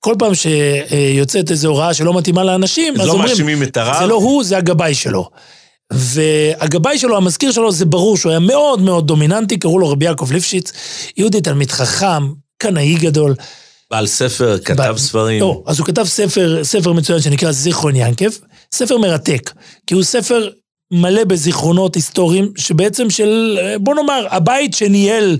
כל 0.00 0.14
פעם 0.18 0.32
שיוצאת 0.34 1.50
איזו 1.50 1.68
הוראה 1.68 1.94
שלא 1.94 2.14
מתאימה 2.14 2.44
לאנשים, 2.44 2.94
אז 3.00 3.06
לא 3.06 3.12
אומרים, 3.12 3.30
מאשימים 3.30 3.62
את 3.62 3.76
הרב. 3.76 3.96
זה 3.98 4.06
לא 4.06 4.14
הוא, 4.14 4.44
זה 4.44 4.56
הגבאי 4.56 4.94
שלו. 4.94 5.30
והגבאי 5.94 6.98
שלו, 6.98 7.16
המזכיר 7.16 7.52
שלו, 7.52 7.72
זה 7.72 7.84
ברור 7.84 8.16
שהוא 8.16 8.30
היה 8.30 8.38
מאוד 8.38 8.82
מאוד 8.82 9.06
דומיננטי, 9.06 9.58
קראו 9.58 9.78
לו 9.78 9.88
רבי 9.88 10.04
יעקב 10.04 10.32
ליפשיץ, 10.32 10.72
יהודי 11.16 11.40
תלמיד 11.40 11.70
חכם, 11.70 12.32
קנאי 12.58 12.94
גדול. 12.94 13.34
בעל 13.90 14.06
ספר, 14.06 14.58
כתב 14.64 14.92
ב- 14.94 14.98
ספרים. 14.98 15.40
לא, 15.40 15.62
אז 15.66 15.78
הוא 15.78 15.86
כתב 15.86 16.04
ספר, 16.04 16.60
ספר 16.62 16.92
מצוין 16.92 17.20
שנקרא 17.20 17.52
זיכרון 17.52 17.96
ינקב, 17.96 18.30
ספר 18.72 18.98
מרתק, 18.98 19.52
כי 19.86 19.94
הוא 19.94 20.02
ספר 20.02 20.48
מלא 20.92 21.24
בזיכרונות 21.24 21.94
היסטוריים, 21.94 22.52
שבעצם 22.56 23.10
של, 23.10 23.58
בוא 23.80 23.94
נאמר, 23.94 24.26
הבית 24.30 24.74
שניהל 24.74 25.38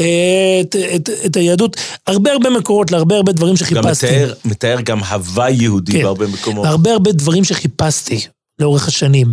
אה, 0.00 0.60
את, 0.60 0.76
את, 0.94 1.10
את 1.26 1.36
היהדות, 1.36 1.76
הרבה 2.06 2.32
הרבה 2.32 2.50
מקורות 2.50 2.90
להרבה 2.90 3.16
הרבה 3.16 3.32
דברים 3.32 3.52
גם 3.52 3.56
שחיפשתי. 3.56 4.06
מתאר, 4.06 4.32
מתאר 4.44 4.80
גם 4.80 5.04
הוואי 5.04 5.52
יהודי 5.52 5.92
כן. 5.92 6.02
בהרבה 6.02 6.26
מקומות. 6.26 6.66
הרבה 6.66 6.92
הרבה 6.92 7.12
דברים 7.12 7.44
שחיפשתי 7.44 8.20
לאורך 8.58 8.88
השנים. 8.88 9.32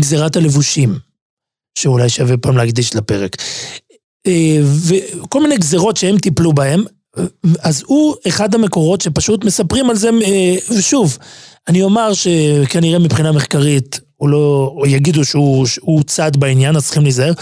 גזירת 0.00 0.36
הלבושים, 0.36 0.98
שאולי 1.78 2.08
שווה 2.08 2.36
פעם 2.36 2.56
להקדיש 2.56 2.96
לפרק. 2.96 3.36
אה, 4.26 4.58
וכל 4.62 5.42
מיני 5.42 5.56
גזירות 5.56 5.96
שהם 5.96 6.18
טיפלו 6.18 6.52
בהם, 6.52 6.84
אז 7.60 7.82
הוא 7.86 8.14
אחד 8.28 8.54
המקורות 8.54 9.00
שפשוט 9.00 9.44
מספרים 9.44 9.90
על 9.90 9.96
זה, 9.96 10.10
אה, 10.22 10.54
ושוב, 10.78 11.18
אני 11.68 11.82
אומר 11.82 12.12
שכנראה 12.14 12.98
מבחינה 12.98 13.32
מחקרית, 13.32 14.00
הוא 14.16 14.28
לא, 14.28 14.74
או 14.76 14.86
יגידו 14.86 15.24
שהוא, 15.24 15.66
שהוא 15.66 16.02
צד 16.02 16.36
בעניין, 16.36 16.76
אז 16.76 16.84
צריכים 16.84 17.02
להיזהר. 17.02 17.32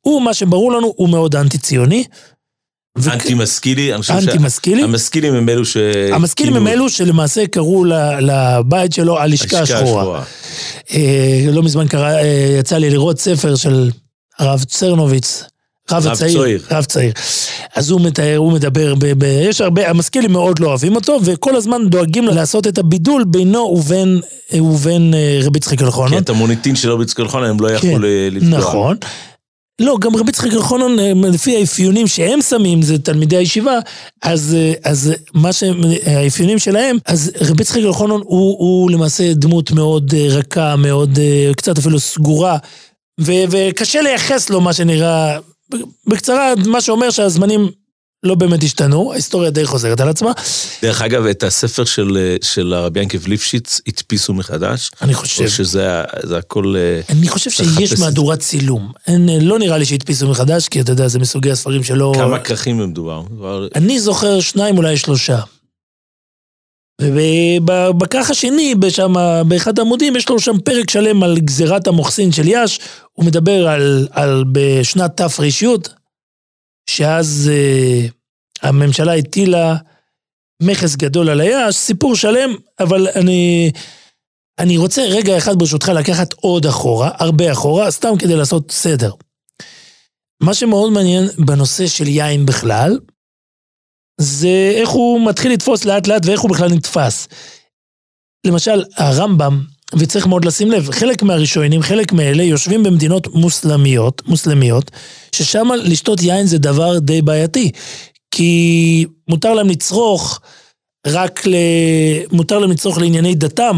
הוא, 0.00 0.22
מה 0.22 0.34
שברור 0.34 0.72
לנו, 0.72 0.92
הוא 0.96 1.08
מאוד 1.08 1.36
אנטי-ציוני. 1.36 2.04
אנטי 3.12 3.34
משכילי, 3.34 3.94
אני 3.94 4.02
חושב. 4.02 4.20
שהמשכילים 4.20 5.34
הם 5.34 5.48
אלו 5.48 5.64
ש... 5.64 5.76
המשכילים 6.12 6.56
הם 6.56 6.66
אלו 6.66 6.88
שלמעשה 6.88 7.46
קראו 7.46 7.84
לבית 8.20 8.92
שלו 8.92 9.18
הלשכה 9.18 9.60
השחורה. 9.60 10.22
אה, 10.92 11.46
לא 11.52 11.62
מזמן 11.62 11.86
אה, 11.94 12.56
יצא 12.58 12.76
לי 12.76 12.90
לראות 12.90 13.20
ספר 13.20 13.56
של 13.56 13.90
הרב 14.38 14.64
צרנוביץ, 14.64 15.44
רב 15.90 16.06
הצעיר, 16.06 16.32
צויר. 16.32 16.60
רב 16.70 16.84
צעיר. 16.84 17.12
אז 17.74 17.90
הוא 17.90 18.00
מתאר, 18.00 18.36
הוא 18.36 18.52
מדבר, 18.52 18.94
ב, 18.94 19.12
ב, 19.18 19.24
יש 19.24 19.60
הרבה, 19.60 19.90
המשכילים 19.90 20.32
מאוד 20.32 20.58
לא 20.58 20.68
אוהבים 20.68 20.96
אותו, 20.96 21.18
וכל 21.24 21.56
הזמן 21.56 21.88
דואגים 21.88 22.24
לעשות 22.24 22.66
את 22.66 22.78
הבידול 22.78 23.24
בינו 23.24 23.58
ובין, 23.58 24.20
אה, 24.52 24.62
ובין 24.62 25.14
רבי 25.42 25.58
יצחק 25.58 25.78
כי 25.78 25.84
אלחונון. 25.84 26.22
את 26.22 26.30
המוניטין 26.30 26.76
של 26.76 26.90
אוביץ 26.90 27.12
קלחון 27.12 27.44
הם 27.44 27.60
לא 27.60 27.70
יכלו 27.70 27.90
כן, 27.90 28.00
לפגוע. 28.32 28.58
נכון. 28.58 28.96
לא, 29.80 29.96
גם 30.00 30.16
רבי 30.16 30.30
יצחק 30.30 30.52
אלחונון, 30.52 30.98
אה, 30.98 31.12
לפי 31.32 31.56
האפיונים 31.56 32.06
שהם 32.06 32.42
שמים, 32.42 32.82
זה 32.82 32.98
תלמידי 32.98 33.36
הישיבה, 33.36 33.78
אז, 34.22 34.56
אה, 34.58 34.72
אז 34.84 35.12
מה 35.34 35.52
שהם, 35.52 35.80
האפיונים 36.06 36.58
שלהם, 36.58 36.96
אז 37.06 37.32
רבי 37.40 37.62
יצחק 37.62 37.80
אלחונון 37.80 38.20
הוא, 38.24 38.58
הוא 38.58 38.90
למעשה 38.90 39.34
דמות 39.34 39.70
מאוד 39.70 40.14
אה, 40.16 40.26
רכה, 40.30 40.76
מאוד, 40.76 41.18
קצת 41.56 41.78
אפילו 41.78 42.00
סגורה, 42.00 42.58
ו, 43.20 43.32
וקשה 43.50 44.02
לייחס 44.02 44.50
לו 44.50 44.60
מה 44.60 44.72
שנראה, 44.72 45.38
בקצרה, 46.06 46.52
מה 46.66 46.80
שאומר 46.80 47.10
שהזמנים 47.10 47.68
לא 48.26 48.34
באמת 48.34 48.62
השתנו, 48.62 49.12
ההיסטוריה 49.12 49.50
די 49.50 49.64
חוזרת 49.64 50.00
על 50.00 50.08
עצמה. 50.08 50.32
דרך 50.82 51.02
אגב, 51.02 51.26
את 51.26 51.42
הספר 51.42 51.84
של, 51.84 52.36
של 52.42 52.72
הרבי 52.72 53.00
ינקב 53.00 53.26
ליפשיץ 53.26 53.80
הדפיסו 53.88 54.34
מחדש. 54.34 54.90
אני 55.02 55.14
חושב. 55.14 55.44
או 55.44 55.48
שזה 55.48 56.02
זה 56.22 56.38
הכל... 56.38 56.74
אה, 56.76 57.00
אני 57.08 57.28
חושב 57.28 57.50
שיש 57.50 57.98
מהדורת 57.98 58.38
צילום. 58.38 58.92
אין, 59.06 59.28
לא 59.42 59.58
נראה 59.58 59.78
לי 59.78 59.84
שהדפיסו 59.84 60.28
מחדש, 60.28 60.68
כי 60.68 60.80
אתה 60.80 60.92
יודע, 60.92 61.08
זה 61.08 61.18
מסוגי 61.18 61.50
הספרים 61.50 61.84
שלא... 61.84 62.12
כמה 62.16 62.38
כרכים 62.38 62.78
מדובר? 62.78 63.22
אני 63.74 64.00
זוכר 64.00 64.40
שניים, 64.40 64.76
אולי 64.76 64.96
שלושה. 64.96 65.40
ובכרך 67.00 68.30
השני, 68.30 68.74
שם, 68.88 69.14
באחד 69.48 69.78
העמודים, 69.78 70.16
יש 70.16 70.28
לו 70.28 70.40
שם 70.40 70.58
פרק 70.58 70.90
שלם 70.90 71.22
על 71.22 71.38
גזירת 71.38 71.86
המוחסין 71.86 72.32
של 72.32 72.48
יאש. 72.48 72.80
הוא 73.12 73.26
מדבר 73.26 73.68
על, 73.68 74.08
על 74.10 74.44
בשנת 74.52 75.16
תר"י, 75.16 75.50
שאז 76.90 77.50
אה, 77.52 78.06
הממשלה 78.62 79.14
הטילה 79.14 79.76
מכס 80.62 80.96
גדול 80.96 81.28
על 81.28 81.40
היאש, 81.40 81.74
סיפור 81.74 82.16
שלם, 82.16 82.54
אבל 82.80 83.08
אני, 83.08 83.70
אני 84.58 84.76
רוצה 84.76 85.02
רגע 85.02 85.38
אחד 85.38 85.58
ברשותך 85.58 85.88
לקחת 85.88 86.32
עוד 86.32 86.66
אחורה, 86.66 87.10
הרבה 87.18 87.52
אחורה, 87.52 87.90
סתם 87.90 88.18
כדי 88.18 88.36
לעשות 88.36 88.70
סדר. 88.70 89.12
מה 90.42 90.54
שמאוד 90.54 90.92
מעניין 90.92 91.28
בנושא 91.38 91.86
של 91.86 92.06
יין 92.06 92.46
בכלל, 92.46 92.98
זה 94.20 94.72
איך 94.74 94.88
הוא 94.88 95.28
מתחיל 95.28 95.52
לתפוס 95.52 95.84
לאט 95.84 96.06
לאט 96.06 96.26
ואיך 96.26 96.40
הוא 96.40 96.50
בכלל 96.50 96.68
נתפס. 96.68 97.28
למשל, 98.46 98.84
הרמב"ם, 98.96 99.62
וצריך 99.98 100.26
מאוד 100.26 100.44
לשים 100.44 100.70
לב, 100.70 100.90
חלק 100.90 101.22
מהראשונים, 101.22 101.82
חלק 101.82 102.12
מאלה, 102.12 102.42
יושבים 102.42 102.82
במדינות 102.82 103.26
מוסלמיות, 103.26 104.22
מוסלמיות, 104.26 104.90
ששם 105.32 105.68
לשתות 105.82 106.22
יין 106.22 106.46
זה 106.46 106.58
דבר 106.58 106.98
די 106.98 107.22
בעייתי. 107.22 107.70
כי 108.36 109.06
מותר 109.28 109.54
להם 109.54 109.68
לצרוך 109.68 110.40
רק 111.06 111.46
ל... 111.46 111.54
מותר 112.32 112.58
להם 112.58 112.70
לצרוך 112.70 112.98
לענייני 112.98 113.34
דתם, 113.34 113.76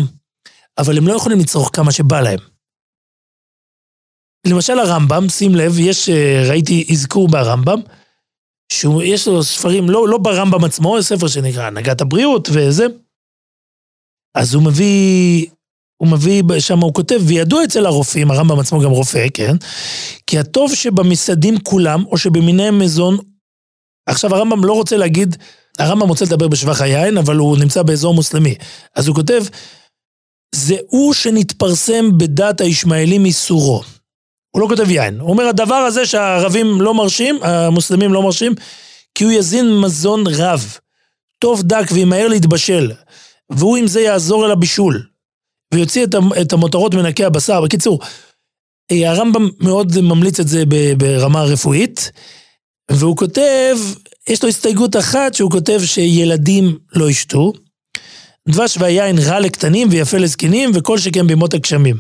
אבל 0.79 0.99
הם 0.99 1.09
לא 1.09 1.13
יכולים 1.13 1.39
לצרוך 1.39 1.71
כמה 1.73 1.93
שבא 1.93 2.21
להם. 2.21 2.39
למשל 4.47 4.79
הרמב"ם, 4.79 5.29
שים 5.29 5.55
לב, 5.55 5.79
יש, 5.79 6.09
אה, 6.09 6.43
ראיתי 6.49 6.87
אזכור 6.93 7.29
ברמב"ם, 7.29 7.81
שיש 8.73 9.29
לו 9.29 9.43
ספרים, 9.43 9.91
לא, 9.91 10.09
לא 10.09 10.19
ברמב"ם 10.19 10.65
עצמו, 10.65 10.99
יש 10.99 11.05
ספר 11.05 11.29
שנקרא 11.29 11.65
הנהגת 11.67 12.01
הבריאות 12.01 12.49
וזה. 12.53 12.87
אז 14.35 14.55
הוא 14.55 14.63
מביא, 14.63 15.47
הוא 15.97 16.09
מביא, 16.09 16.43
שם 16.59 16.79
הוא 16.79 16.95
כותב, 16.95 17.21
וידוע 17.27 17.65
אצל 17.65 17.87
הרופאים, 17.87 18.31
הרמב"ם 18.31 18.59
עצמו 18.59 18.81
גם 18.81 18.91
רופא, 18.91 19.27
כן? 19.35 19.57
כי 20.27 20.39
הטוב 20.39 20.75
שבמסעדים 20.75 21.59
כולם, 21.59 22.07
או 22.07 22.19
שבמיני 22.19 22.71
מזון, 22.71 23.19
עכשיו 24.09 24.35
הרמב"ם 24.35 24.65
לא 24.65 24.73
רוצה 24.73 24.97
להגיד, 24.97 25.37
הרמב"ם 25.79 26.09
רוצה 26.09 26.25
לדבר 26.25 26.49
בשבח 26.49 26.81
היין, 26.81 27.19
אבל 27.19 27.37
הוא 27.37 27.59
נמצא 27.59 27.83
באזור 27.83 28.15
מוסלמי. 28.15 28.55
אז 28.95 29.09
הוא 29.09 29.17
כותב, 29.17 29.45
זה 30.55 30.77
הוא 30.89 31.15
שנתפרסם 31.15 32.19
בדת 32.19 32.61
הישמעאלים 32.61 33.23
מסורו. 33.23 33.83
הוא 34.51 34.63
לא 34.63 34.67
כותב 34.67 34.91
יין. 34.91 35.21
הוא 35.21 35.31
אומר, 35.31 35.45
הדבר 35.45 35.75
הזה 35.75 36.07
שהערבים 36.07 36.81
לא 36.81 36.95
מרשים, 36.95 37.39
המוסלמים 37.43 38.13
לא 38.13 38.23
מרשים, 38.23 38.55
כי 39.15 39.25
הוא 39.25 39.33
יזין 39.33 39.81
מזון 39.81 40.25
רב, 40.27 40.77
טוב 41.39 41.63
דק 41.63 41.87
וימהר 41.93 42.29
להתבשל, 42.29 42.93
והוא 43.51 43.77
עם 43.77 43.87
זה 43.87 44.01
יעזור 44.01 44.47
אל 44.47 44.51
הבישול, 44.51 45.07
ויוציא 45.75 46.07
את 46.41 46.53
המותרות 46.53 46.95
מנקי 46.95 47.25
הבשר. 47.25 47.61
בקיצור, 47.61 48.01
אה, 48.91 49.11
הרמב"ם 49.11 49.49
מאוד 49.61 50.01
ממליץ 50.01 50.41
את 50.41 50.49
זה 50.49 50.65
ברמה 50.99 51.43
רפואית, 51.43 52.13
והוא 52.91 53.17
כותב, 53.17 53.77
יש 54.29 54.43
לו 54.43 54.49
הסתייגות 54.49 54.97
אחת 54.97 55.35
שהוא 55.35 55.51
כותב 55.51 55.81
שילדים 55.85 56.79
לא 56.93 57.11
ישתו. 57.11 57.53
דבש 58.49 58.77
והיין 58.81 59.19
רע 59.19 59.41
לקטנים 59.41 59.89
ויפה 59.91 60.19
לזקנים, 60.19 60.71
וכל 60.75 60.99
שכן 60.99 61.27
בימות 61.27 61.55
הגשמים. 61.55 61.97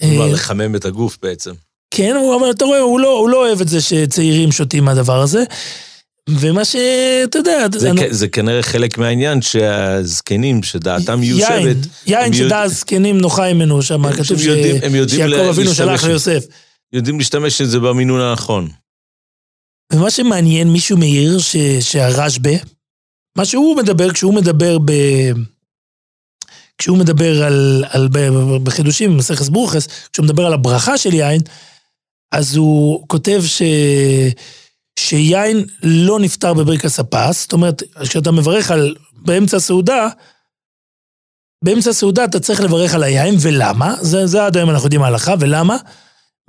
כלומר, 0.00 0.26
אה, 0.26 0.32
לחמם 0.32 0.76
את 0.76 0.84
הגוף 0.84 1.18
בעצם. 1.22 1.52
כן, 1.94 2.16
הוא 2.16 2.34
אומר, 2.34 2.50
אתה 2.50 2.64
רואה, 2.64 2.80
הוא 2.80 3.00
לא, 3.00 3.18
הוא 3.18 3.30
לא 3.30 3.46
אוהב 3.46 3.60
את 3.60 3.68
זה 3.68 3.80
שצעירים 3.80 4.52
שותים 4.52 4.84
מהדבר 4.84 5.20
הזה. 5.20 5.44
ומה 6.28 6.64
שאתה 6.64 7.38
יודע... 7.38 7.66
זה, 7.72 7.90
אני... 7.90 8.14
זה 8.14 8.28
כנראה 8.28 8.62
חלק 8.62 8.98
מהעניין 8.98 9.42
שהזקנים, 9.42 10.62
שדעתם 10.62 11.20
מיושבת... 11.20 11.50
יין, 11.52 11.80
יין 12.06 12.32
שדע 12.32 12.44
יודע... 12.44 12.60
הזקנים 12.60 13.18
נוחה 13.18 13.54
ממנו, 13.54 13.82
שם 13.82 14.12
כתוב 14.12 14.38
ש... 14.38 14.46
שיעקב 15.08 15.48
אבינו 15.48 15.74
שלח 15.74 16.04
ליוסף. 16.04 16.44
יודעים 16.92 17.18
להשתמש 17.18 17.60
את 17.60 17.70
זה 17.70 17.80
במינון 17.80 18.20
הנכון. 18.20 18.68
ומה 19.92 20.10
שמעניין, 20.10 20.72
מישהו 20.72 20.96
מעיר 20.96 21.38
שהרשב"א, 21.80 22.50
מה 23.38 23.44
שהוא 23.44 23.76
מדבר, 23.76 24.12
כשהוא 24.12 24.34
מדבר 24.34 24.78
ב... 24.78 24.92
כשהוא 26.78 26.98
מדבר 26.98 27.44
על, 27.44 27.84
על 27.90 28.08
בחידושים 28.62 29.12
במסכת 29.12 29.48
ברוכס, 29.48 29.88
כשהוא 30.12 30.24
מדבר 30.24 30.46
על 30.46 30.52
הברכה 30.52 30.98
של 30.98 31.14
יין, 31.14 31.40
אז 32.32 32.56
הוא 32.56 33.08
כותב 33.08 33.42
ש, 33.46 33.62
שיין 34.98 35.64
לא 35.82 36.20
נפטר 36.20 36.54
בבריק 36.54 36.84
הספס, 36.84 37.42
זאת 37.42 37.52
אומרת, 37.52 37.82
כשאתה 38.02 38.30
מברך 38.30 38.70
על, 38.70 38.94
באמצע 39.12 39.56
הסעודה, 39.56 40.08
באמצע 41.64 41.90
הסעודה 41.90 42.24
אתה 42.24 42.40
צריך 42.40 42.60
לברך 42.60 42.94
על 42.94 43.02
היין, 43.02 43.34
ולמה? 43.40 43.94
זה, 44.00 44.26
זה 44.26 44.46
עד 44.46 44.56
היום 44.56 44.70
אנחנו 44.70 44.86
יודעים 44.86 45.02
ההלכה, 45.02 45.34
ולמה? 45.40 45.76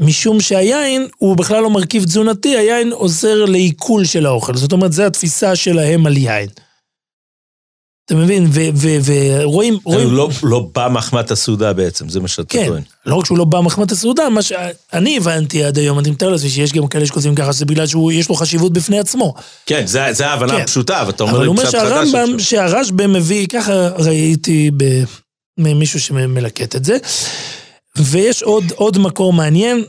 משום 0.02 0.42
שהיין 0.42 1.08
הוא 1.18 1.38
בכלל 1.38 1.64
לא 1.64 1.70
מרכיב 1.70 2.04
תזונתי, 2.04 2.58
היין 2.58 2.92
עוזר 2.92 3.46
לעיכול 3.46 4.06
של 4.06 4.26
האוכל. 4.26 4.56
זאת 4.56 4.72
אומרת, 4.72 4.94
זו 4.94 5.04
התפיסה 5.04 5.56
שלהם 5.56 6.06
על 6.06 6.18
יין. 6.18 6.50
אתה 8.06 8.16
מבין? 8.16 8.48
ורואים... 9.02 9.78
רואים... 9.84 10.14
לא, 10.14 10.30
לא 10.44 10.68
בא 10.76 10.88
מחמת 10.92 11.32
הסעודה 11.32 11.74
בעצם, 11.74 12.10
זה 12.10 12.20
מה 12.20 12.28
שאתה 12.28 12.44
כן, 12.50 12.66
טוען. 12.68 12.82
כן, 12.82 13.10
לא 13.10 13.16
רק 13.16 13.26
שהוא 13.26 13.38
לא 13.38 13.46
בא 13.46 13.60
מחמת 13.60 13.92
הסעודה, 13.92 14.30
מה 14.30 14.42
שאני 14.42 15.18
הבנתי 15.18 15.64
עד 15.64 15.78
היום, 15.78 16.00
אני 16.00 16.12
מתאר 16.12 16.30
לעצמי 16.30 16.50
שיש 16.50 16.74
גם 16.74 16.88
כאלה 16.88 17.06
שכותבים 17.06 17.36
ככה, 17.36 17.54
שזה 17.54 17.66
בגלל 17.66 17.88
שיש 17.88 18.30
לו 18.30 18.36
חשיבות 18.36 18.74
בפני 18.74 19.00
עצמו. 19.00 19.34
כן, 19.66 19.86
זה 19.86 20.28
ההבנה 20.28 20.54
כן. 20.54 20.62
הפשוטה, 20.62 21.04
ואתה 21.08 21.24
אומר 21.24 21.40
לי 21.40 21.50
פשט 21.58 21.66
חדש. 21.66 21.76
אבל 21.76 21.92
הוא 21.92 21.98
אומר 21.98 22.12
שהרמב"ם, 22.12 22.40
שהרשב"א 22.40 23.08
מביא, 23.08 23.48
ככה 23.48 23.88
ראיתי 23.88 24.72
ממישהו 25.58 26.00
שמלקט 26.00 26.76
את 26.76 26.86
זה. 26.86 26.98
ויש 27.98 28.44
עוד, 28.44 28.64
עוד 28.76 28.98
מקור 28.98 29.34
מעניין, 29.34 29.84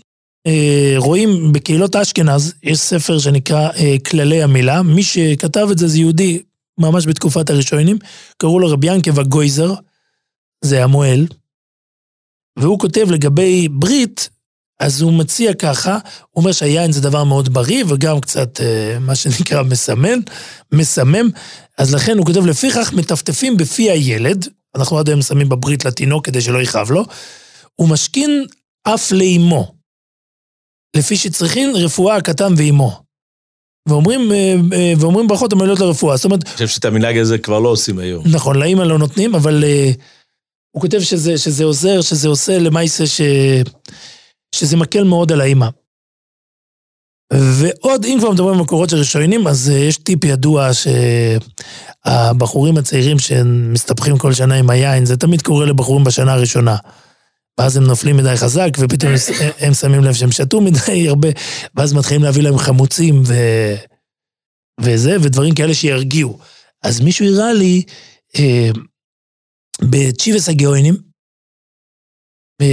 אה, 0.46 0.94
רואים 0.96 1.52
בקהילות 1.52 1.96
אשכנז, 1.96 2.54
יש 2.62 2.78
ספר 2.78 3.18
שנקרא 3.18 3.70
אה, 3.70 3.96
כללי 4.06 4.42
המילה, 4.42 4.82
מי 4.82 5.02
שכתב 5.02 5.68
את 5.72 5.78
זה 5.78 5.88
זה 5.88 5.98
יהודי 5.98 6.42
ממש 6.78 7.06
בתקופת 7.06 7.50
הראשונים, 7.50 7.98
קראו 8.36 8.60
לו 8.60 8.70
רבי 8.70 8.86
ינקב 8.86 9.20
הגויזר, 9.20 9.74
זה 10.64 10.84
המוהל, 10.84 11.26
והוא 12.58 12.78
כותב 12.78 13.10
לגבי 13.10 13.68
ברית, 13.68 14.28
אז 14.80 15.02
הוא 15.02 15.12
מציע 15.12 15.54
ככה, 15.54 15.98
הוא 16.30 16.42
אומר 16.42 16.52
שהיין 16.52 16.92
זה 16.92 17.00
דבר 17.00 17.24
מאוד 17.24 17.54
בריא 17.54 17.84
וגם 17.88 18.20
קצת, 18.20 18.60
אה, 18.60 18.98
מה 19.00 19.14
שנקרא, 19.14 19.62
מסמן, 19.62 20.18
מסמם, 20.72 21.30
אז 21.78 21.94
לכן 21.94 22.18
הוא 22.18 22.26
כותב, 22.26 22.46
לפיכך 22.46 22.92
מטפטפים 22.92 23.56
בפי 23.56 23.90
הילד, 23.90 24.48
אנחנו 24.74 24.98
עד 24.98 25.08
היום 25.08 25.22
שמים 25.22 25.48
בברית 25.48 25.84
לתינוק 25.84 26.26
כדי 26.26 26.40
שלא 26.40 26.62
יכאב 26.62 26.90
לו, 26.90 27.04
הוא 27.80 27.88
משכין 27.88 28.46
אף 28.82 29.12
לאימו, 29.12 29.74
לפי 30.96 31.16
שצריכין 31.16 31.72
רפואה 31.76 32.16
הקטן 32.16 32.54
ואימו. 32.56 33.04
ואומרים, 33.88 34.32
אה, 34.32 34.54
אה, 34.72 34.92
ואומרים 34.98 35.26
ברכות 35.28 35.52
המעלות 35.52 35.80
לרפואה. 35.80 36.16
זאת 36.16 36.24
אומרת... 36.24 36.44
אני 36.44 36.52
חושב 36.52 36.68
שאת 36.68 36.84
המנהג 36.84 37.18
הזה 37.18 37.38
כבר 37.38 37.58
לא 37.58 37.68
עושים 37.68 37.98
היום. 37.98 38.24
נכון, 38.32 38.56
לאימא 38.56 38.82
לא 38.82 38.98
נותנים, 38.98 39.34
אבל 39.34 39.64
uh, 39.64 39.96
הוא 40.70 40.80
כותב 40.80 41.00
שזה, 41.00 41.38
שזה 41.38 41.64
עוזר, 41.64 42.00
שזה 42.00 42.28
עושה 42.28 42.58
למעשה 42.58 43.06
ש... 43.06 43.20
שזה 44.54 44.76
מקל 44.76 45.04
מאוד 45.04 45.32
על 45.32 45.40
האימא. 45.40 45.68
ועוד, 47.32 48.04
אם 48.04 48.16
כבר 48.20 48.30
מדברים 48.30 48.54
על 48.54 48.60
מקורות 48.60 48.90
של 48.90 48.96
ראשונים, 48.96 49.46
אז 49.46 49.68
יש 49.68 49.98
טיפ 49.98 50.24
ידוע 50.24 50.70
שהבחורים 52.04 52.76
הצעירים 52.76 53.18
שמסתבכים 53.18 54.18
כל 54.18 54.32
שנה 54.32 54.54
עם 54.54 54.70
היין, 54.70 55.04
זה 55.04 55.16
תמיד 55.16 55.42
קורה 55.42 55.66
לבחורים 55.66 56.04
בשנה 56.04 56.32
הראשונה. 56.32 56.76
ואז 57.58 57.76
הם 57.76 57.84
נופלים 57.84 58.16
מדי 58.16 58.36
חזק, 58.36 58.70
ופתאום 58.78 59.12
הם 59.58 59.74
שמים 59.74 60.04
לב 60.04 60.14
שהם 60.14 60.32
שתו 60.32 60.60
מדי 60.60 61.08
הרבה, 61.08 61.28
ואז 61.74 61.92
מתחילים 61.92 62.22
להביא 62.22 62.42
להם 62.42 62.58
חמוצים 62.58 63.22
ו... 63.26 63.34
וזה, 64.80 65.10
ודברים 65.22 65.54
כאלה 65.54 65.74
שירגיעו. 65.74 66.38
אז 66.82 67.00
מישהו 67.00 67.26
הראה 67.26 67.52
לי, 67.52 67.82
אה, 68.38 68.70
בצ'יבס 69.90 70.48
הגאונים, 70.48 70.94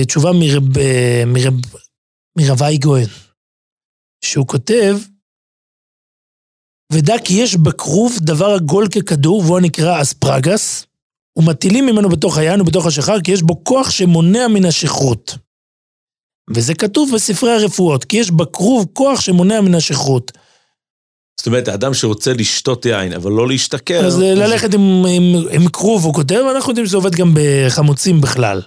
תשובה 0.08 0.30
מרב, 0.32 0.64
מרב, 1.28 1.54
מרבי 2.38 2.78
גויין, 2.78 3.10
שהוא 4.26 4.48
כותב, 4.48 4.96
ודע 6.94 7.14
כי 7.26 7.34
יש 7.34 7.56
בכרוב 7.56 8.14
דבר 8.22 8.56
עגול 8.56 8.88
ככדור, 8.88 9.42
והוא 9.42 9.60
נקרא 9.60 10.02
אספרגס, 10.02 10.86
ומטילים 11.38 11.86
ממנו 11.86 12.10
בתוך 12.10 12.38
היין 12.38 12.62
ובתוך 12.62 12.86
השחר, 12.86 13.22
כי 13.22 13.32
יש 13.32 13.42
בו 13.42 13.64
כוח 13.64 13.90
שמונע 13.90 14.48
מן 14.48 14.66
השכרות. 14.66 15.38
וזה 16.56 16.74
כתוב 16.74 17.12
בספרי 17.16 17.52
הרפואות, 17.52 18.06
כי 18.06 18.18
יש 18.18 18.32
בכרוב 18.32 18.86
כוח 18.94 19.22
שמונע 19.22 19.62
מן 19.62 19.76
השכרות. 19.76 20.32
זאת 21.40 21.48
אומרת, 21.48 21.68
האדם 21.68 21.94
שרוצה 21.94 22.34
לשתות 22.34 22.86
יין, 22.86 23.14
אבל 23.14 23.32
לא 23.32 23.48
להשתכר... 23.48 24.06
אז 24.06 24.22
אה, 24.22 24.34
ללכת 24.34 24.74
עם, 24.74 25.06
עם, 25.06 25.48
עם 25.52 25.70
כרוב, 25.70 26.06
הוא 26.06 26.14
כותב, 26.14 26.44
אנחנו 26.56 26.72
יודעים 26.72 26.88
שזה 26.88 26.98
עובד 26.98 27.16
גם 27.16 27.34
בחמוצים 27.34 28.22
בכלל. 28.22 28.62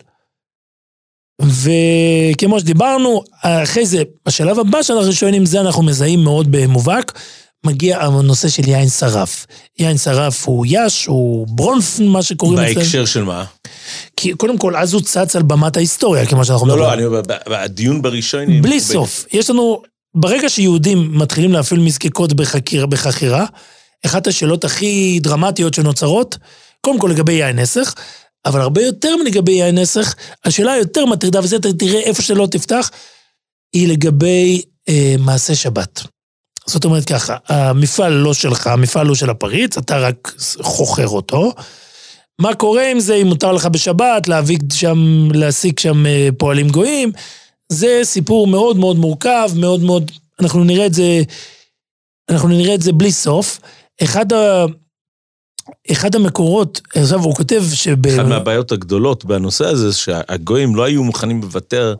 וכמו 1.40 2.61
שדיברנו, 2.61 3.22
אחרי 3.42 3.87
זה, 3.87 4.03
בשלב 4.27 4.59
הבא 4.59 4.83
שאנחנו 4.83 5.12
שואלים, 5.12 5.46
זה 5.46 5.61
אנחנו 5.61 5.83
מזהים 5.83 6.24
מאוד 6.24 6.46
במובהק, 6.50 7.18
מגיע 7.64 8.00
הנושא 8.00 8.48
של 8.48 8.68
יין 8.68 8.88
שרף. 8.88 9.46
יין 9.79 9.98
שרף 9.98 10.48
הוא 10.48 10.66
יש, 10.68 11.07
הוא 11.07 11.46
ברונף, 11.48 12.00
מה 12.00 12.22
שקוראים 12.22 12.59
לזה. 12.59 12.74
בהקשר 12.74 13.05
של 13.05 13.24
מה? 13.24 13.44
כי 14.16 14.33
קודם 14.35 14.59
כל, 14.59 14.77
אז 14.77 14.92
הוא 14.92 15.03
צץ 15.03 15.37
על 15.37 15.42
במת 15.42 15.77
ההיסטוריה, 15.77 16.27
כמו 16.27 16.44
שאנחנו 16.44 16.66
מדברים. 16.66 16.98
לא, 16.98 17.11
לא, 17.11 17.18
אני, 17.18 17.55
הדיון 17.57 18.03
בראשון... 18.03 18.62
בלי 18.62 18.81
סוף. 18.81 19.27
יש 19.33 19.50
לנו, 19.50 19.83
ברגע 20.14 20.48
שיהודים 20.48 21.18
מתחילים 21.18 21.53
להפעיל 21.53 21.81
מזקקות 21.81 22.33
בחכירה, 22.88 23.46
אחת 24.07 24.27
השאלות 24.27 24.64
הכי 24.64 25.20
דרמטיות 25.22 25.74
שנוצרות, 25.74 26.38
קודם 26.81 26.98
כל 26.98 27.09
לגבי 27.09 27.33
יין 27.33 27.59
נסך, 27.59 27.94
אבל 28.44 28.61
הרבה 28.61 28.83
יותר 28.83 29.16
מלגבי 29.16 29.53
יין 29.53 29.79
נסך, 29.79 30.14
השאלה 30.44 30.72
היותר 30.72 31.07
מטרידה, 31.07 31.40
וזה 31.40 31.57
תראה 31.79 32.00
איפה 32.00 32.22
שלא 32.22 32.48
תפתח, 32.50 32.90
היא 33.72 33.88
לגבי 33.88 34.62
אה, 34.88 35.14
מעשה 35.18 35.55
שבת. 35.55 36.13
זאת 36.66 36.85
אומרת 36.85 37.05
ככה, 37.05 37.37
המפעל 37.48 38.12
לא 38.12 38.35
שלך, 38.35 38.66
המפעל 38.66 39.07
הוא 39.07 39.16
של 39.16 39.31
הפריץ, 39.31 39.79
אתה 39.79 39.98
רק 39.98 40.35
חוכר 40.61 41.09
אותו. 41.09 41.53
מה 42.38 42.55
קורה 42.55 42.90
עם 42.90 43.00
זה, 43.00 43.14
אם 43.14 43.27
מותר 43.27 43.53
לך 43.53 43.66
בשבת 43.66 44.29
להביא 44.29 44.59
שם, 44.72 45.29
להשיג 45.35 45.79
שם 45.79 46.07
אה, 46.07 46.29
פועלים 46.38 46.68
גויים? 46.68 47.12
זה 47.68 48.00
סיפור 48.03 48.46
מאוד 48.46 48.77
מאוד 48.77 48.96
מורכב, 48.96 49.50
מאוד 49.57 49.83
מאוד, 49.83 50.11
אנחנו 50.40 50.64
נראה 50.64 50.87
את 50.87 50.94
זה, 50.94 51.22
אנחנו 52.31 52.48
נראה 52.48 52.74
את 52.74 52.83
זה 52.83 52.92
בלי 52.92 53.12
סוף. 53.12 53.61
אחד 54.03 54.33
ה... 54.33 54.64
אחד 55.92 56.14
המקורות, 56.14 56.81
עכשיו 56.94 57.20
הוא 57.20 57.35
כותב 57.35 57.62
שב... 57.72 58.07
אחת 58.07 58.27
מהבעיות 58.27 58.72
הגדולות 58.72 59.24
בנושא 59.24 59.64
הזה, 59.66 59.92
שהגויים 59.92 60.77
לא 60.77 60.85
היו 60.85 61.05
מוכנים 61.05 61.42
לוותר 61.42 61.94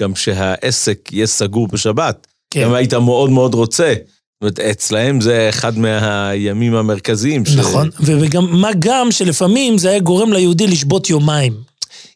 גם 0.00 0.16
שהעסק 0.16 1.12
יהיה 1.12 1.26
סגור 1.26 1.68
בשבת. 1.68 2.26
כן. 2.50 2.64
גם 2.64 2.74
היית 2.74 2.94
מאוד 2.94 3.30
מאוד 3.30 3.54
רוצה. 3.54 3.94
זאת 3.96 4.42
אומרת, 4.42 4.60
אצלהם 4.60 5.20
זה 5.20 5.48
אחד 5.48 5.78
מהימים 5.78 6.74
המרכזיים. 6.74 7.46
ש... 7.46 7.56
נכון, 7.56 7.90
וגם, 8.00 8.60
מה 8.60 8.70
גם 8.78 9.08
שלפעמים 9.10 9.78
זה 9.78 9.90
היה 9.90 10.00
גורם 10.00 10.32
ליהודי 10.32 10.66
לשבות 10.66 11.10
יומיים. 11.10 11.54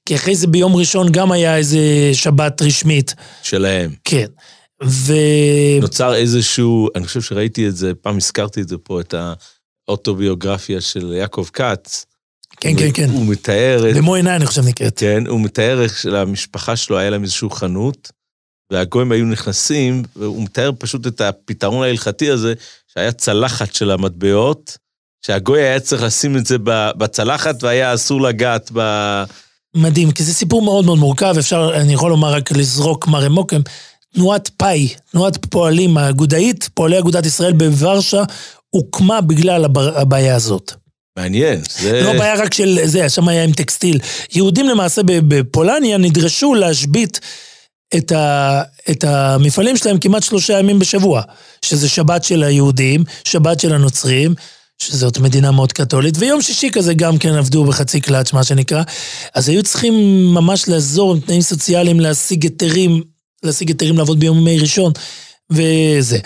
כי 0.07 0.15
אחרי 0.15 0.37
זה 0.37 0.47
ביום 0.47 0.77
ראשון 0.77 1.13
גם 1.13 1.33
היה 1.33 1.57
איזה 1.57 1.79
שבת 2.13 2.63
רשמית. 2.63 3.15
שלהם. 3.43 3.91
כן. 4.05 4.27
ו... 4.85 5.15
נוצר 5.81 6.15
איזשהו, 6.15 6.89
אני 6.95 7.07
חושב 7.07 7.21
שראיתי 7.21 7.69
את 7.69 7.77
זה, 7.77 7.93
פעם 7.95 8.17
הזכרתי 8.17 8.61
את 8.61 8.69
זה 8.69 8.79
פה, 8.79 9.01
את 9.01 9.15
האוטוביוגרפיה 9.89 10.81
של 10.81 11.13
יעקב 11.17 11.47
כץ. 11.53 12.07
כן, 12.61 12.77
כן, 12.77 12.89
כן. 12.95 13.11
הוא 13.11 13.27
מתאר... 13.27 13.85
במו 13.97 14.15
עיניי 14.15 14.37
אני 14.37 14.47
חושב 14.47 14.63
נקראת. 14.65 14.99
כן, 14.99 15.27
הוא 15.27 15.41
מתאר 15.41 15.83
איך 15.83 15.99
שלמשפחה 15.99 16.77
שלו 16.77 16.99
היה 16.99 17.11
להם 17.11 17.23
איזשהו 17.23 17.51
חנות, 17.51 18.13
והגויים 18.73 19.13
היו 19.13 19.25
נכנסים, 19.25 20.03
והוא 20.17 20.43
מתאר 20.43 20.71
פשוט 20.79 21.07
את 21.07 21.21
הפתרון 21.21 21.85
ההלכתי 21.85 22.31
הזה, 22.31 22.55
שהיה 22.95 23.13
צלחת 23.13 23.75
של 23.75 23.91
המטבעות, 23.91 24.79
שהגוי 25.27 25.63
היה 25.63 25.81
צריך 25.81 26.03
לשים 26.03 26.37
את 26.37 26.47
זה 26.47 26.57
בצלחת 26.97 27.63
והיה 27.63 27.95
אסור 27.95 28.21
לגעת 28.21 28.71
ב... 28.75 28.81
מדהים, 29.77 30.11
כי 30.11 30.23
זה 30.23 30.35
סיפור 30.35 30.63
מאוד 30.63 30.85
מאוד 30.85 30.99
מורכב, 30.99 31.35
אפשר, 31.39 31.73
אני 31.75 31.93
יכול 31.93 32.11
לומר 32.11 32.33
רק 32.33 32.53
לזרוק 32.53 33.07
מראה 33.07 33.29
מוקם. 33.29 33.61
תנועת 34.15 34.49
פאי, 34.57 34.89
תנועת 35.11 35.47
פועלים 35.47 35.97
האגודאית, 35.97 36.69
פועלי 36.75 36.99
אגודת 36.99 37.27
ישראל 37.27 37.53
בוורשה, 37.53 38.23
הוקמה 38.71 39.21
בגלל 39.21 39.65
הבעיה 39.75 40.37
הזאת. 40.37 40.73
מעניין, 41.19 41.61
זה... 41.79 42.03
לא 42.03 42.13
בעיה 42.13 42.35
רק 42.35 42.55
של 42.55 42.79
זה, 42.85 43.09
שם 43.09 43.29
היה 43.29 43.45
עם 43.45 43.53
טקסטיל. 43.53 43.99
יהודים 44.33 44.69
למעשה 44.69 45.03
בפולניה 45.05 45.99
נדרשו 45.99 46.55
להשבית 46.55 47.21
את, 47.97 48.13
ה, 48.13 48.63
את 48.91 49.05
המפעלים 49.05 49.77
שלהם 49.77 49.99
כמעט 49.99 50.23
שלושה 50.23 50.59
ימים 50.59 50.79
בשבוע, 50.79 51.23
שזה 51.63 51.89
שבת 51.89 52.25
של 52.25 52.43
היהודים, 52.43 53.05
שבת 53.25 53.61
של 53.61 53.75
הנוצרים, 53.75 54.35
שזאת 54.79 55.19
מדינה 55.19 55.51
מאוד 55.51 55.73
קתולית, 55.73 56.15
ויום 56.19 56.43
שישי 56.43 56.71
כזה 56.71 56.95
גם 56.95 57.19
כן 57.19 57.35
עבדו 57.35 57.65
בחצי 57.65 58.01
קלאץ', 58.01 58.33
מה 58.33 58.45
שנקרא. 58.45 58.83
אז 59.35 59.49
היו 59.49 59.63
צריכים 59.63 59.95
ממש 60.35 60.69
לעזור 60.69 61.13
עם 61.13 61.21
תנאים 61.21 61.41
סוציאליים 61.41 62.01
להשיג 62.01 62.43
היתרים, 62.43 63.03
להשיג 63.43 63.69
היתרים 63.69 63.99
לעבוד 63.99 64.21
ביום 64.21 64.39
ימי 64.39 64.59
ראשון. 64.59 64.93
וזה. 65.51 66.19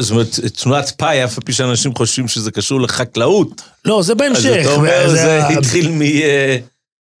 זאת 0.00 0.10
אומרת, 0.10 0.40
תנועת 0.62 0.92
פאי, 0.96 1.24
אף 1.24 1.38
על 1.38 1.44
פי 1.44 1.52
שאנשים 1.52 1.94
חושבים 1.94 2.28
שזה 2.28 2.50
קשור 2.50 2.80
לחקלאות. 2.80 3.62
לא, 3.84 4.02
זה 4.02 4.14
בהמשך. 4.14 4.56
אז 4.60 4.66
אתה 4.66 4.74
אומר, 4.74 5.08
זה 5.08 5.48
התחיל 5.48 5.90
מ... 5.90 6.00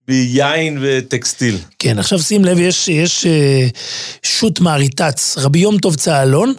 ביין 0.08 0.78
וטקסטיל. 0.82 1.58
כן, 1.78 1.98
עכשיו 1.98 2.18
שים 2.18 2.44
לב, 2.44 2.58
יש, 2.58 2.88
יש 2.88 3.26
אה, 3.26 3.66
שו"ת 4.22 4.60
מעריטץ, 4.60 5.38
רבי 5.38 5.58
יום 5.58 5.78
טוב 5.78 5.96
צהלון, 5.96 6.54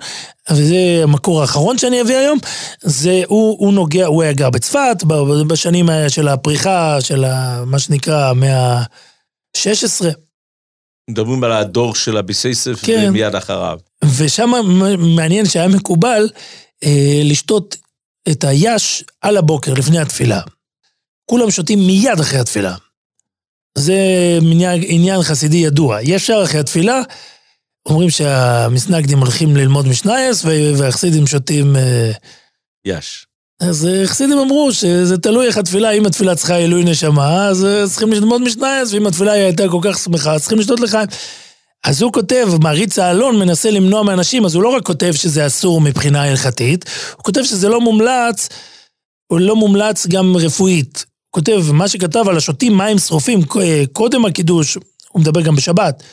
וזה 0.52 1.00
המקור 1.04 1.42
האחרון 1.42 1.78
שאני 1.78 2.02
אביא 2.02 2.18
היום, 2.18 2.40
זה, 2.82 3.22
הוא, 3.28 3.58
הוא 3.60 3.74
נוגע, 3.74 4.06
הוא 4.06 4.24
היה 4.24 4.34
גר 4.34 4.50
בצפת, 4.50 5.04
בשנים 5.48 5.86
של 6.10 6.28
הפריחה, 6.28 7.02
של 7.02 7.24
ה, 7.24 7.64
מה 7.66 7.80
שנקרא, 7.80 8.30
המאה 8.30 8.78
ה-16. 8.78 10.06
מדברים 11.10 11.44
על 11.44 11.52
הדור 11.52 11.96
של 11.96 12.18
אביסייסף 12.18 12.86
כן. 12.86 13.06
ומיד 13.10 13.36
אחריו. 13.36 13.80
ושם 14.18 14.52
מעניין 15.16 15.46
שהיה 15.46 15.68
מקובל 15.68 16.30
אה, 16.84 17.22
לשתות 17.24 17.76
את 18.32 18.44
היש 18.44 19.04
על 19.22 19.38
הבוקר 19.38 19.74
לפני 19.74 20.00
התפילה. 20.00 20.42
כולם 21.26 21.52
שותים 21.52 21.80
מיד 21.80 22.20
אחרי 22.20 22.40
התפילה. 22.40 22.76
זה 23.78 23.96
עניין, 24.42 24.82
עניין 24.86 25.24
חסידי 25.24 25.58
ידוע. 25.58 25.98
יש 26.02 26.22
אפשר 26.22 26.42
אחרי 26.44 26.60
התפילה, 26.60 27.02
אומרים 27.86 28.10
שהמסנגדים 28.10 29.20
הולכים 29.20 29.56
ללמוד 29.56 29.88
משנייס 29.88 30.46
והחסידים 30.78 31.28
שותים... 31.28 31.76
אה, 31.76 32.12
יש. 32.86 33.26
אז 33.60 33.88
אה, 33.88 34.08
חסידים 34.08 34.38
אמרו 34.38 34.74
שזה 34.74 35.18
תלוי 35.18 35.48
איך 35.48 35.58
התפילה, 35.58 35.92
אם 35.92 36.06
התפילה 36.06 36.36
צריכה 36.36 36.56
עילוי 36.56 36.84
נשמה, 36.84 37.48
אז 37.48 37.66
אה, 37.66 37.88
צריכים 37.88 38.12
ללמוד 38.12 38.42
משנייס, 38.42 38.94
ואם 38.94 39.08
התפילה 39.08 39.32
הייתה 39.32 39.64
כל 39.70 39.80
כך 39.82 39.98
שמחה, 39.98 40.34
אז 40.34 40.42
צריכים 40.42 40.60
לשתות 40.60 40.80
לחיים. 40.80 41.08
אז 41.86 42.02
הוא 42.02 42.14
כותב, 42.14 42.48
מעריץ 42.62 43.00
האלון 43.00 43.40
מנסה 43.40 43.72
למנוע 43.72 44.04
מאנשים, 44.04 44.46
אז 44.46 44.56
הוא 44.56 44.64
לא 44.64 44.70
רק 44.70 44.86
כותב 44.86 45.12
שזה 45.14 45.48
אסור 45.48 45.82
מבחינה 45.82 46.24
הלכתית, 46.24 46.86
הוא 47.16 47.24
כותב 47.24 47.44
שזה 47.44 47.70
לא 47.70 47.82
מומלץ, 47.82 48.50
הוא 49.28 49.40
לא 49.40 49.56
מומלץ 49.56 50.08
גם 50.08 50.38
רפואית. 50.38 51.06
כותב, 51.32 51.64
מה 51.74 51.88
שכתב 51.88 52.24
על 52.30 52.38
השותים 52.38 52.78
מים 52.78 53.00
שרופים 53.00 53.40
קודם 53.94 54.26
הקידוש, 54.26 54.78
הוא 55.10 55.22
מדבר 55.22 55.42
גם 55.42 55.56
בשבת, 55.56 56.04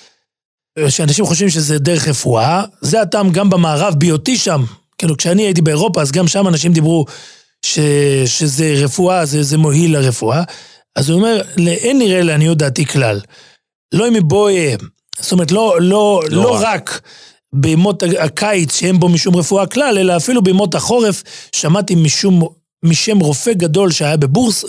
שאנשים 0.88 1.26
חושבים 1.26 1.48
שזה 1.50 1.78
דרך 1.78 2.08
רפואה, 2.08 2.64
זה 2.80 3.00
הטעם 3.00 3.30
גם 3.30 3.50
במערב, 3.50 3.94
בהיותי 3.98 4.36
שם. 4.36 4.64
כאילו, 4.98 5.16
כשאני 5.16 5.42
הייתי 5.42 5.62
באירופה, 5.62 6.02
אז 6.02 6.12
גם 6.12 6.28
שם 6.28 6.48
אנשים 6.48 6.72
דיברו 6.72 7.06
ש, 7.66 7.78
שזה 8.26 8.74
רפואה, 8.84 9.24
זה, 9.24 9.42
זה 9.42 9.58
מועיל 9.58 9.98
לרפואה. 9.98 10.42
אז 10.96 11.10
הוא 11.10 11.18
אומר, 11.18 11.42
אין 11.66 11.98
נראה 11.98 12.22
לעניות 12.22 12.58
דעתי 12.58 12.86
כלל. 12.86 13.20
לא 13.94 14.08
אם 14.08 14.12
מבואי, 14.12 14.76
זאת 15.20 15.32
אומרת, 15.32 15.50
לא, 15.50 15.76
לא, 15.80 16.22
לא, 16.30 16.42
לא 16.42 16.58
רק 16.60 17.00
בימות 17.54 18.02
הקיץ 18.18 18.76
שאין 18.76 19.00
בו 19.00 19.08
משום 19.08 19.36
רפואה 19.36 19.66
כלל, 19.66 19.98
אלא 19.98 20.16
אפילו 20.16 20.42
בימות 20.42 20.74
החורף, 20.74 21.22
שמעתי 21.52 21.94
משום, 21.94 22.48
משם 22.84 23.18
רופא 23.18 23.52
גדול 23.52 23.90
שהיה 23.90 24.16
בבורס, 24.16 24.64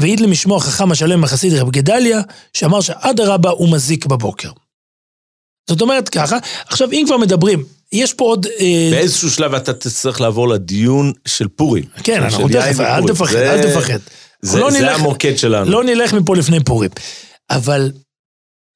והעיד 0.00 0.20
למשמו 0.20 0.56
החכם 0.56 0.92
השלם 0.92 1.24
החסיד 1.24 1.54
רב 1.54 1.70
גדליה, 1.70 2.20
שאמר 2.52 2.80
שאדרבה 2.80 3.50
הוא 3.50 3.72
מזיק 3.72 4.06
בבוקר. 4.06 4.50
זאת 5.70 5.80
אומרת 5.80 6.08
ככה, 6.08 6.38
עכשיו 6.66 6.92
אם 6.92 7.04
כבר 7.06 7.16
מדברים, 7.16 7.64
יש 7.92 8.14
פה 8.14 8.24
עוד... 8.24 8.46
אה, 8.60 8.88
באיזשהו 8.90 9.30
שלב 9.30 9.54
אתה 9.54 9.72
תצטרך 9.72 10.20
לעבור 10.20 10.48
לדיון 10.48 11.12
של 11.26 11.48
פורים. 11.48 11.84
כן, 12.02 12.22
אנחנו 12.22 12.48
תכף, 12.48 12.80
אל 12.80 13.06
תפחד, 13.06 13.36
אל 13.36 13.62
תפחד. 13.62 13.98
זה, 14.42 14.60
לא 14.60 14.70
זה 14.70 14.80
נלך, 14.80 14.98
המוקד 14.98 15.36
שלנו. 15.36 15.70
לא 15.70 15.84
נלך 15.84 16.12
מפה 16.12 16.36
לפני 16.36 16.64
פורים. 16.64 16.90
אבל, 17.50 17.92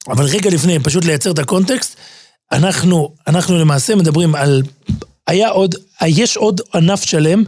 אבל 0.09 0.25
רגע 0.25 0.51
לפני, 0.51 0.79
פשוט 0.79 1.05
לייצר 1.05 1.31
את 1.31 1.39
הקונטקסט, 1.39 1.97
אנחנו, 2.53 3.15
אנחנו 3.27 3.59
למעשה 3.59 3.95
מדברים 3.95 4.35
על... 4.35 4.63
היה 5.27 5.49
עוד, 5.49 5.75
יש 6.07 6.37
עוד 6.37 6.61
ענף 6.75 7.03
שלם 7.03 7.45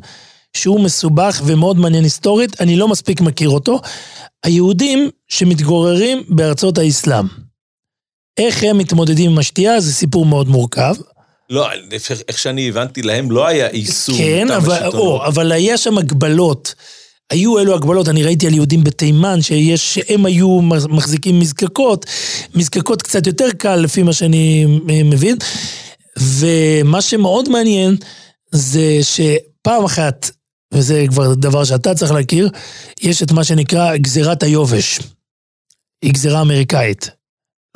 שהוא 0.56 0.80
מסובך 0.80 1.42
ומאוד 1.44 1.78
מעניין 1.78 2.04
היסטורית, 2.04 2.60
אני 2.60 2.76
לא 2.76 2.88
מספיק 2.88 3.20
מכיר 3.20 3.48
אותו. 3.48 3.80
היהודים 4.44 5.10
שמתגוררים 5.28 6.22
בארצות 6.28 6.78
האסלאם. 6.78 7.26
איך 8.38 8.62
הם 8.62 8.78
מתמודדים 8.78 9.30
עם 9.30 9.38
השתייה 9.38 9.80
זה 9.80 9.92
סיפור 9.92 10.26
מאוד 10.26 10.48
מורכב. 10.48 10.94
לא, 11.50 11.68
איך 12.28 12.38
שאני 12.38 12.68
הבנתי 12.68 13.02
להם, 13.02 13.30
לא 13.30 13.46
היה 13.46 13.68
איסור. 13.68 14.18
כן, 14.18 14.50
אבל, 14.50 14.86
או, 14.86 15.26
אבל 15.26 15.52
היה 15.52 15.76
שם 15.76 15.98
הגבלות. 15.98 16.74
היו 17.30 17.58
אלו 17.58 17.74
הגבלות, 17.74 18.08
אני 18.08 18.22
ראיתי 18.24 18.46
על 18.46 18.54
יהודים 18.54 18.84
בתימן, 18.84 19.42
שיש, 19.42 19.94
שהם 19.94 20.26
היו 20.26 20.60
מחזיקים 20.88 21.40
מזקקות, 21.40 22.06
מזקקות 22.54 23.02
קצת 23.02 23.26
יותר 23.26 23.50
קל 23.58 23.76
לפי 23.76 24.02
מה 24.02 24.12
שאני 24.12 24.66
מבין. 25.04 25.36
ומה 26.18 27.02
שמאוד 27.02 27.48
מעניין, 27.48 27.96
זה 28.50 28.98
שפעם 29.02 29.84
אחת, 29.84 30.30
וזה 30.76 31.04
כבר 31.10 31.34
דבר 31.34 31.64
שאתה 31.64 31.94
צריך 31.94 32.12
להכיר, 32.12 32.48
יש 33.00 33.22
את 33.22 33.32
מה 33.32 33.44
שנקרא 33.44 33.96
גזירת 33.96 34.42
היובש. 34.42 35.00
היא 36.04 36.12
גזירה 36.12 36.40
אמריקאית. 36.40 37.10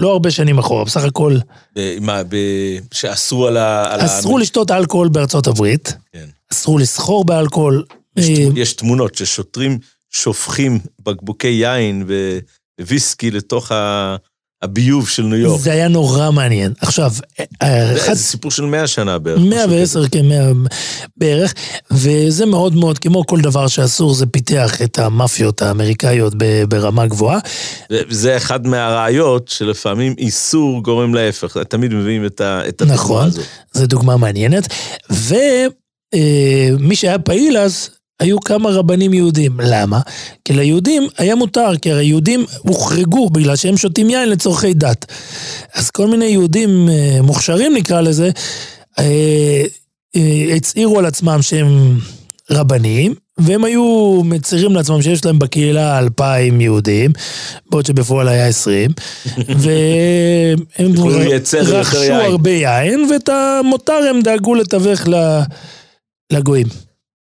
לא 0.01 0.13
הרבה 0.13 0.31
שנים 0.31 0.59
אחורה, 0.59 0.85
בסך 0.85 1.05
הכל 1.05 1.37
מה, 2.01 2.23
ב- 2.29 2.79
שאסרו 2.95 3.47
על 3.47 3.57
ה... 3.57 3.95
על 3.95 4.05
אסרו 4.07 4.39
לשתות 4.39 4.71
אלכוהול 4.71 5.09
בארצות 5.09 5.47
הברית, 5.47 5.95
כן. 6.13 6.27
אסרו 6.53 6.79
לסחור 6.79 7.25
באלכוהול. 7.25 7.85
יש 8.17 8.29
אה, 8.29 8.35
תמונות- 8.37 8.57
יש 8.57 8.73
תמונות 8.73 9.15
ששוטרים 9.15 9.79
שופכים 10.11 10.79
בקבוקי 11.03 11.49
יין 11.49 12.05
ו- 12.09 12.39
וויסקי 12.81 13.31
לתוך 13.31 13.73
ה- 13.73 14.17
הביוב 14.63 15.09
של 15.09 15.23
ניו 15.23 15.39
יורק. 15.39 15.61
זה 15.61 15.73
היה 15.73 15.89
נורא 15.89 16.31
מעניין. 16.31 16.73
עכשיו, 16.81 17.13
אה, 17.63 17.97
אחד... 17.97 18.15
זה 18.15 18.23
סיפור 18.23 18.51
של 18.51 18.65
100 18.65 18.87
שנה 18.87 19.19
בערך. 19.19 19.39
משהו 19.39 19.51
110, 19.51 19.99
כזה. 20.01 20.09
כן, 20.09 20.29
100 20.29 20.53
בערך, 21.17 21.55
וזה 21.91 22.47
מאוד 22.47 22.75
מאוד, 22.75 22.99
כמו 22.99 23.27
כל 23.27 23.41
דבר 23.41 23.67
שאסור, 23.67 24.15
זה 24.15 24.27
פיתח 24.27 24.83
את 24.83 24.99
המאפיות 24.99 25.63
האמריקאיות 25.63 26.35
ברמה 26.69 27.07
גבוהה. 27.07 27.39
וזה 27.93 28.37
אחד 28.37 28.67
מהראיות 28.67 29.49
שלפעמים 29.49 30.15
איסור 30.19 30.83
גורם 30.83 31.15
להפך. 31.15 31.57
תמיד 31.57 31.95
מביאים 31.95 32.27
את 32.27 32.41
הדוגמה 32.41 32.95
נכון. 32.95 33.27
הזאת. 33.27 33.45
זו 33.73 33.87
דוגמה 33.87 34.17
מעניינת. 34.17 34.75
ומי 35.11 36.97
שהיה 36.97 37.19
פעיל 37.19 37.59
אז, 37.59 37.91
היו 38.21 38.41
כמה 38.41 38.71
רבנים 38.71 39.15
יהודים. 39.15 39.61
למה? 39.61 40.01
כי 40.45 40.53
ליהודים 40.53 41.09
היה 41.19 41.35
מותר, 41.35 41.77
כי 41.83 41.93
הרי 41.93 42.05
יהודים 42.05 42.45
הוחרגו 42.59 43.31
בגלל 43.31 43.57
שהם 43.57 43.77
שותים 43.77 44.11
יין 44.11 44.29
לצורכי 44.29 44.75
דת. 44.75 45.07
אז 45.75 45.91
כל 45.91 46.07
מיני 46.07 46.25
יהודים 46.25 46.89
אה, 46.89 47.23
מוכשרים 47.23 47.75
נקרא 47.75 48.01
לזה, 48.01 48.31
אה, 48.99 49.63
אה, 50.17 50.55
הצהירו 50.57 50.99
על 50.99 51.07
עצמם 51.07 51.39
שהם 51.43 51.99
רבנים, 52.51 53.15
והם 53.39 53.65
היו 53.65 54.21
מצהירים 54.25 54.75
לעצמם 54.75 55.03
שיש 55.03 55.25
להם 55.25 55.39
בקהילה 55.39 55.99
אלפיים 55.99 56.61
יהודים, 56.61 57.11
בעוד 57.71 57.87
שבפועל 57.87 58.29
היה 58.29 58.47
עשרים, 58.47 58.91
והם 59.63 60.93
רכשו. 61.63 62.13
הרבה 62.13 62.51
יין, 62.51 63.09
ואת 63.11 63.29
המותר 63.29 64.01
הם 64.11 64.23
דאגו 64.23 64.55
לתווך 64.55 65.01
לגויים. 66.33 66.67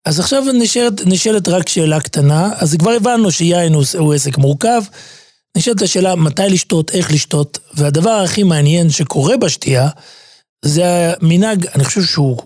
אז 0.07 0.21
עכשיו 0.21 0.45
נשאלת, 0.55 0.93
נשאלת 1.07 1.49
רק 1.49 1.69
שאלה 1.69 2.01
קטנה, 2.01 2.51
אז 2.59 2.77
כבר 2.79 2.91
הבנו 2.91 3.31
שיין 3.31 3.75
הוא, 3.75 3.85
הוא 3.99 4.15
עסק 4.15 4.39
מורכב, 4.39 4.83
נשאלת 5.57 5.83
השאלה 5.83 6.17
מתי 6.17 6.43
לשתות, 6.51 6.91
איך 6.91 7.13
לשתות, 7.13 7.59
והדבר 7.75 8.11
הכי 8.11 8.43
מעניין 8.43 8.91
שקורה 8.91 9.37
בשתייה, 9.37 9.89
זה 10.65 10.85
המנהג, 11.21 11.67
אני 11.67 11.85
חושב 11.85 12.03
שהוא 12.03 12.39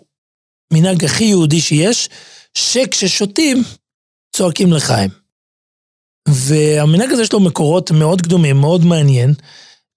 מנהג 0.72 1.04
הכי 1.04 1.24
יהודי 1.24 1.60
שיש, 1.60 2.08
שכששותים, 2.54 3.62
צועקים 4.36 4.72
לחיים. 4.72 5.10
והמנהג 6.28 7.10
הזה 7.12 7.22
יש 7.22 7.32
לו 7.32 7.40
מקורות 7.40 7.90
מאוד 7.90 8.22
קדומים, 8.22 8.56
מאוד 8.56 8.84
מעניין. 8.84 9.34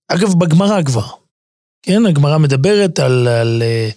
אגב, 0.07 0.33
בגמרא 0.39 0.83
כבר. 0.83 1.07
כן, 1.81 2.05
הגמרא 2.05 2.37
מדברת 2.37 2.99
על, 2.99 3.27
על 3.27 3.63
אה, 3.65 3.89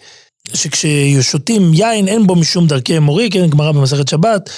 שכששותים 0.54 1.74
יין 1.74 2.09
אין 2.09 2.26
בו 2.26 2.35
משום 2.37 2.66
דרכי 2.66 2.98
מורי, 2.98 3.30
כן, 3.30 3.46
גמרא 3.46 3.72
במסכת 3.72 4.09
שבת. 4.09 4.50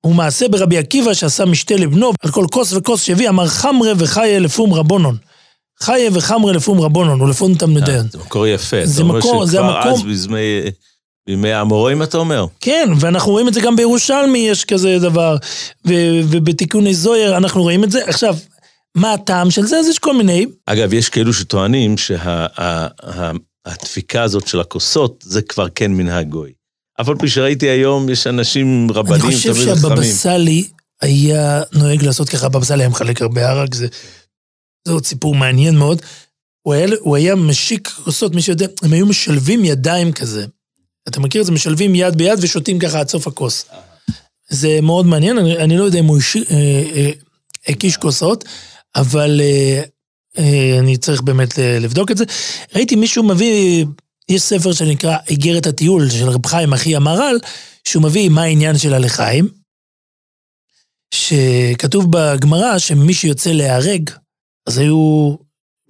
הוא 0.00 0.14
מעשה 0.14 0.48
ברבי 0.48 0.78
עקיבא 0.78 1.14
שעשה 1.14 1.44
משתה 1.44 1.74
לבנו, 1.76 2.12
על 2.22 2.30
כל 2.30 2.46
כוס 2.52 2.72
וכוס 2.72 3.02
שהביא, 3.02 3.28
אמר 3.28 3.46
חמרה 3.46 3.92
וחיה 3.98 4.38
לפום 4.38 4.74
רבונון. 4.74 5.16
חיה 5.82 6.10
וחמרה 6.12 6.52
לפום 6.52 6.80
רבונון, 6.80 7.20
ולפון 7.20 7.54
תלמידיהן. 7.54 8.06
זה 8.10 8.18
מקור 8.18 8.46
יפה. 8.46 8.76
זה 8.84 9.04
מקור- 9.04 9.46
זה 9.46 9.60
המקום- 9.60 9.92
אז 9.92 10.26
בימי- 10.26 10.70
בימי 11.26 11.52
האמוראים 11.52 12.02
אתה 12.02 12.18
אומר. 12.18 12.46
כן, 12.60 12.88
ואנחנו 13.00 13.32
רואים 13.32 13.48
את 13.48 13.54
זה 13.54 13.60
גם 13.60 13.76
בירושלמי, 13.76 14.38
יש 14.38 14.64
כזה 14.64 14.98
דבר, 15.00 15.36
ו- 15.86 16.20
ובתיקוני 16.30 16.94
זויר 16.94 17.36
אנחנו 17.36 17.62
רואים 17.62 17.84
את 17.84 17.90
זה. 17.90 18.04
עכשיו, 18.06 18.36
מה 18.94 19.12
הטעם 19.12 19.50
של 19.50 19.62
זה? 19.66 19.76
אז 19.78 19.88
יש 19.88 19.98
כל 19.98 20.16
מיני, 20.16 20.46
אגב, 20.66 20.94
יש 20.94 21.08
כאלו 21.08 21.32
שטוענים 21.32 21.94
שהדפיקה 23.68 24.22
הזאת 24.22 24.46
של 24.48 24.60
הכוסות, 24.60 25.24
זה 25.26 25.42
כבר 25.42 25.66
כן 25.74 25.92
מנהג 25.92 26.28
גוי. 26.28 26.52
אף 27.00 27.08
על 27.08 27.14
פי 27.18 27.28
שראיתי 27.28 27.68
היום, 27.68 28.08
יש 28.08 28.26
אנשים 28.26 28.86
אני 28.90 28.98
רבנים 28.98 29.20
חושב 29.20 29.52
תמיד 29.52 29.64
חכמים. 29.68 29.82
שהבבא 29.82 30.02
סאלי 30.04 30.68
היה 31.02 31.62
נוהג 31.72 32.02
לעשות 32.02 32.28
ככה, 32.28 32.46
הבבא 32.46 32.64
סאלי 32.64 32.82
היה 32.82 32.88
מחלק 32.88 33.22
הרבה 33.22 33.50
ערק, 33.50 33.74
זה, 33.74 33.86
זה 34.88 34.92
עוד 34.92 35.04
סיפור 35.06 35.34
מעניין 35.34 35.76
מאוד. 35.76 36.02
הוא 36.62 36.74
היה, 36.74 36.86
הוא 37.00 37.16
היה 37.16 37.34
משיק 37.34 37.88
כוסות, 37.88 38.34
מי 38.34 38.42
שיודע, 38.42 38.66
הם 38.82 38.92
היו 38.92 39.06
משלבים 39.06 39.64
ידיים 39.64 40.12
כזה. 40.12 40.46
אתה 41.08 41.20
מכיר 41.20 41.40
את 41.40 41.46
זה? 41.46 41.52
משלבים 41.52 41.94
יד 41.94 42.16
ביד 42.16 42.38
ושותים 42.42 42.78
ככה 42.78 43.00
עד 43.00 43.08
סוף 43.08 43.26
הכוס. 43.26 43.66
זה 44.48 44.78
מאוד 44.82 45.06
מעניין, 45.06 45.38
אני, 45.38 45.56
אני 45.58 45.76
לא 45.78 45.84
יודע 45.84 45.98
אם 45.98 46.04
הוא 46.04 46.18
השיק- 46.18 46.50
אה, 46.50 46.56
אה, 46.94 47.10
הקיש 47.68 47.96
כוסות, 47.96 48.44
אבל 48.96 49.40
אה, 49.40 49.46
אה, 49.46 49.82
אני 50.78 50.96
צריך 50.96 51.22
באמת 51.22 51.58
אה, 51.58 51.78
לבדוק 51.78 52.10
את 52.10 52.16
זה. 52.16 52.24
ראיתי 52.74 52.96
מישהו 52.96 53.22
מביא, 53.22 53.84
יש 54.28 54.42
ספר 54.42 54.72
שנקרא 54.72 55.16
איגרת 55.28 55.66
הטיול 55.66 56.10
של 56.10 56.28
רב 56.28 56.46
חיים 56.46 56.72
אחי 56.72 56.96
המהר"ל, 56.96 57.38
שהוא 57.84 58.02
מביא 58.02 58.28
מה 58.28 58.42
העניין 58.42 58.78
של 58.78 58.94
הלחיים, 58.94 59.48
שכתוב 61.14 62.06
בגמרא 62.10 62.78
שמי 62.78 63.14
שיוצא 63.14 63.50
להיהרג, 63.50 64.10
אז 64.66 64.78
היו, 64.78 65.34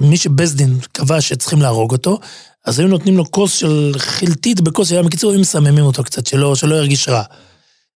מי 0.00 0.16
שבית 0.16 0.50
דין 0.50 0.78
קבע 0.92 1.20
שצריכים 1.20 1.62
להרוג 1.62 1.92
אותו, 1.92 2.18
אז 2.64 2.78
היו 2.78 2.88
נותנים 2.88 3.16
לו 3.16 3.30
כוס 3.30 3.54
של 3.54 3.92
חלטית 3.98 4.60
בכוס, 4.60 4.92
היה 4.92 5.02
בקיצור, 5.02 5.30
היו 5.30 5.40
מסממים 5.40 5.84
אותו 5.84 6.04
קצת, 6.04 6.26
שלא, 6.26 6.54
שלא 6.54 6.74
ירגיש 6.74 7.08
רע. 7.08 7.22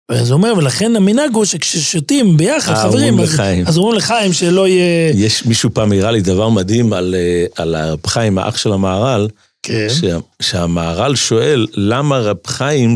אז 0.10 0.32
הוא 0.32 0.38
אומר, 0.38 0.54
ולכן 0.58 0.96
המנהג 0.96 1.34
הוא 1.34 1.46
שכששותים 1.46 2.38
ביחד, 2.38 2.74
אה, 2.74 2.84
חברים, 2.84 3.20
אז. 3.20 3.40
אז 3.66 3.78
אומרים 3.78 3.98
לחיים 3.98 4.34
שלא 4.34 4.68
יהיה... 4.68 5.12
יש 5.16 5.46
מישהו 5.46 5.70
פעם 5.74 5.92
הראה 5.92 6.12
לי 6.12 6.22
דבר 6.22 6.50
מדהים 6.50 6.94
על, 6.94 7.16
אה, 7.18 7.46
על 7.56 7.76
הרב 7.76 8.08
חיים, 8.08 8.38
האח 8.38 8.58
של 8.58 8.72
המהר"ל, 8.72 9.28
כן. 9.64 9.88
שה, 9.90 10.18
שהמהר"ל 10.42 11.16
שואל 11.16 11.68
למה 11.74 12.20
רב 12.20 12.38
חיים 12.48 12.96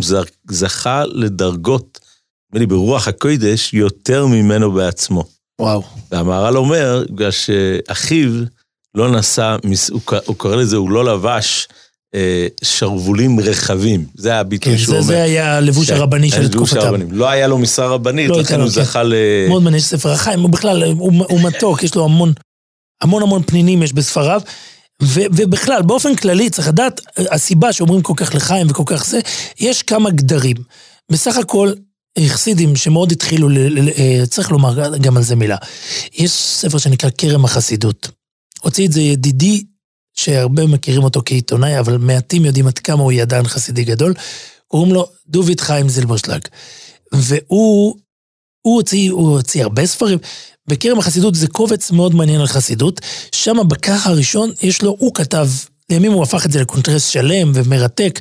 זכה 0.51 1.03
לדרגות, 1.05 1.99
נדמה 2.49 2.59
לי 2.59 2.65
ברוח 2.65 3.07
הקודש, 3.07 3.73
יותר 3.73 4.25
ממנו 4.25 4.71
בעצמו. 4.71 5.23
וואו. 5.61 5.83
והמהר"ל 6.11 6.57
אומר, 6.57 7.03
בגלל 7.09 7.31
שאחיו 7.31 8.29
לא 8.95 9.11
נשא, 9.11 9.55
הוא, 9.91 10.35
קורא 10.35 10.55
לזה, 10.55 10.77
הוא 10.77 10.91
לא 10.91 11.05
לבש 11.05 11.67
שרוולים 12.63 13.39
רחבים. 13.39 14.05
זה 14.15 14.35
הביטוי 14.35 14.71
כן, 14.71 14.77
שהוא 14.77 14.91
זה, 14.91 14.97
אומר. 14.97 15.07
זה 15.07 15.23
היה 15.23 15.57
הלבוש 15.57 15.87
ש- 15.87 15.89
הרבני 15.89 16.29
של 16.29 16.51
תקופתם. 16.51 17.11
לא 17.11 17.29
היה 17.29 17.47
לו 17.47 17.57
משרה 17.57 17.87
רבנית, 17.87 18.29
לא 18.29 18.39
לכן 18.39 18.61
הוא 18.61 18.69
כן. 18.69 18.83
זכה 18.83 19.03
ל... 19.03 19.13
מאוד 19.47 19.63
מעניין, 19.63 19.79
יש 19.79 19.85
ספר 19.85 20.11
החיים, 20.11 20.41
הוא 20.41 20.49
בכלל, 20.49 20.83
הוא, 20.83 21.25
הוא 21.29 21.41
מתוק, 21.41 21.83
יש 21.83 21.95
לו 21.95 22.05
המון, 22.05 22.33
המון 23.01 23.23
המון 23.23 23.43
פנינים 23.43 23.83
יש 23.83 23.93
בספריו. 23.93 24.41
ו, 25.03 25.19
ובכלל, 25.35 25.81
באופן 25.81 26.15
כללי, 26.15 26.49
צריך 26.49 26.67
לדעת, 26.67 27.01
הסיבה 27.17 27.73
שאומרים 27.73 28.01
כל 28.01 28.13
כך 28.17 28.35
לחיים 28.35 28.67
וכל 28.69 28.83
כך 28.85 29.05
זה, 29.05 29.19
יש 29.59 29.83
כמה 29.83 30.09
גדרים. 30.09 30.57
בסך 31.11 31.37
הכל, 31.37 31.73
חסידים 32.27 32.75
שמאוד 32.75 33.11
התחילו, 33.11 33.49
ל, 33.49 33.57
ל, 33.57 33.89
ל, 33.89 34.25
צריך 34.25 34.51
לומר 34.51 34.97
גם 34.97 35.17
על 35.17 35.23
זה 35.23 35.35
מילה. 35.35 35.57
יש 36.13 36.31
ספר 36.31 36.77
שנקרא 36.77 37.09
כרם 37.17 37.45
החסידות. 37.45 38.09
הוציא 38.61 38.87
את 38.87 38.91
זה 38.91 39.01
ידידי, 39.01 39.63
שהרבה 40.19 40.67
מכירים 40.67 41.03
אותו 41.03 41.21
כעיתונאי, 41.25 41.79
אבל 41.79 41.97
מעטים 41.97 42.45
יודעים 42.45 42.67
עד 42.67 42.79
כמה 42.79 43.03
הוא 43.03 43.11
ידען 43.11 43.47
חסידי 43.47 43.83
גדול. 43.83 44.13
קוראים 44.67 44.93
לו 44.93 45.07
דוביד 45.27 45.59
חיים 45.59 45.89
זילברשלג. 45.89 46.41
והוא 47.11 47.95
הוא 48.61 48.75
הוציא, 48.75 49.11
הוא 49.11 49.29
הוציא 49.29 49.63
הרבה 49.63 49.85
ספרים. 49.85 50.19
בכרם 50.67 50.99
החסידות 50.99 51.35
זה 51.35 51.47
קובץ 51.47 51.91
מאוד 51.91 52.15
מעניין 52.15 52.41
על 52.41 52.47
חסידות. 52.47 53.01
שם 53.31 53.57
בכרך 53.67 54.07
הראשון 54.07 54.51
יש 54.61 54.81
לו, 54.81 54.95
הוא 54.99 55.13
כתב, 55.13 55.47
לימים 55.89 56.11
הוא 56.11 56.23
הפך 56.23 56.45
את 56.45 56.51
זה 56.51 56.61
לקונטרס 56.61 57.07
שלם 57.07 57.51
ומרתק. 57.53 58.19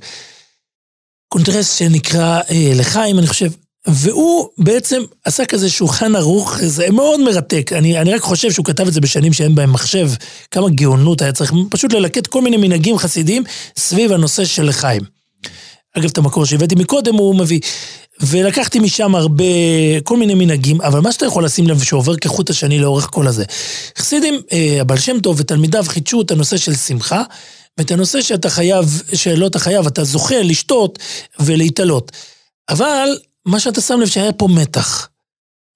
קונטרס 1.29 1.79
שנקרא 1.79 2.41
אה, 2.51 2.73
לחיים, 2.75 3.19
אני 3.19 3.27
חושב. 3.27 3.51
והוא 3.87 4.49
בעצם 4.59 5.03
עשה 5.25 5.45
כזה 5.45 5.71
שולחן 5.71 6.17
ערוך, 6.17 6.57
זה 6.62 6.91
מאוד 6.91 7.21
מרתק. 7.21 7.73
אני, 7.73 7.99
אני 7.99 8.14
רק 8.14 8.21
חושב 8.21 8.53
שהוא 8.53 8.67
כתב 8.67 8.87
את 8.87 8.93
זה 8.93 9.01
בשנים 9.01 9.33
שאין 9.33 9.55
בהם 9.55 9.73
מחשב, 9.73 10.11
כמה 10.51 10.69
גאונות 10.69 11.23
היה 11.23 11.33
צריך, 11.33 11.53
פשוט 11.71 11.93
ללקט 11.93 12.27
כל 12.27 12.43
מיני 12.43 12.57
מנהגים 12.57 12.99
חסידיים 12.99 13.43
סביב 13.77 14.12
הנושא 14.12 14.45
של 14.45 14.69
לחיים. 14.69 15.03
אגב, 15.97 16.11
את 16.11 16.19
המקור 16.19 16.45
שהבאתי 16.45 16.75
מקודם 16.75 17.14
הוא 17.14 17.37
מביא. 17.37 17.61
ולקחתי 18.20 18.79
משם 18.79 19.14
הרבה, 19.14 19.45
כל 20.05 20.16
מיני 20.16 20.35
מנהגים, 20.35 20.81
אבל 20.81 21.01
מה 21.01 21.12
שאתה 21.12 21.26
יכול 21.26 21.45
לשים 21.45 21.68
לב 21.68 21.83
שעובר 21.83 22.16
כחוט 22.16 22.51
השני 22.51 22.79
לאורך 22.79 23.09
כל 23.11 23.26
הזה. 23.26 23.45
חסידים, 23.99 24.41
אה, 24.53 24.79
הבעל 24.81 24.99
שם 24.99 25.20
טוב 25.20 25.41
ותלמידיו 25.41 25.85
חידשו 25.89 26.20
את 26.20 26.31
הנושא 26.31 26.57
של 26.57 26.74
שמחה, 26.74 27.22
ואת 27.79 27.91
הנושא 27.91 28.22
שאתה 28.22 28.51
חייב, 28.51 29.03
שלא 29.14 29.47
אתה 29.47 29.59
חייב, 29.59 29.87
אתה 29.87 30.05
זוכה 30.05 30.43
לשתות 30.43 30.99
ולהתעלות. 31.41 32.12
אבל 32.68 33.09
מה 33.49 33.61
שאתה 33.61 33.80
שם 33.80 34.01
לב 34.01 34.07
שהיה 34.07 34.32
פה 34.32 34.49
מתח. 34.61 35.09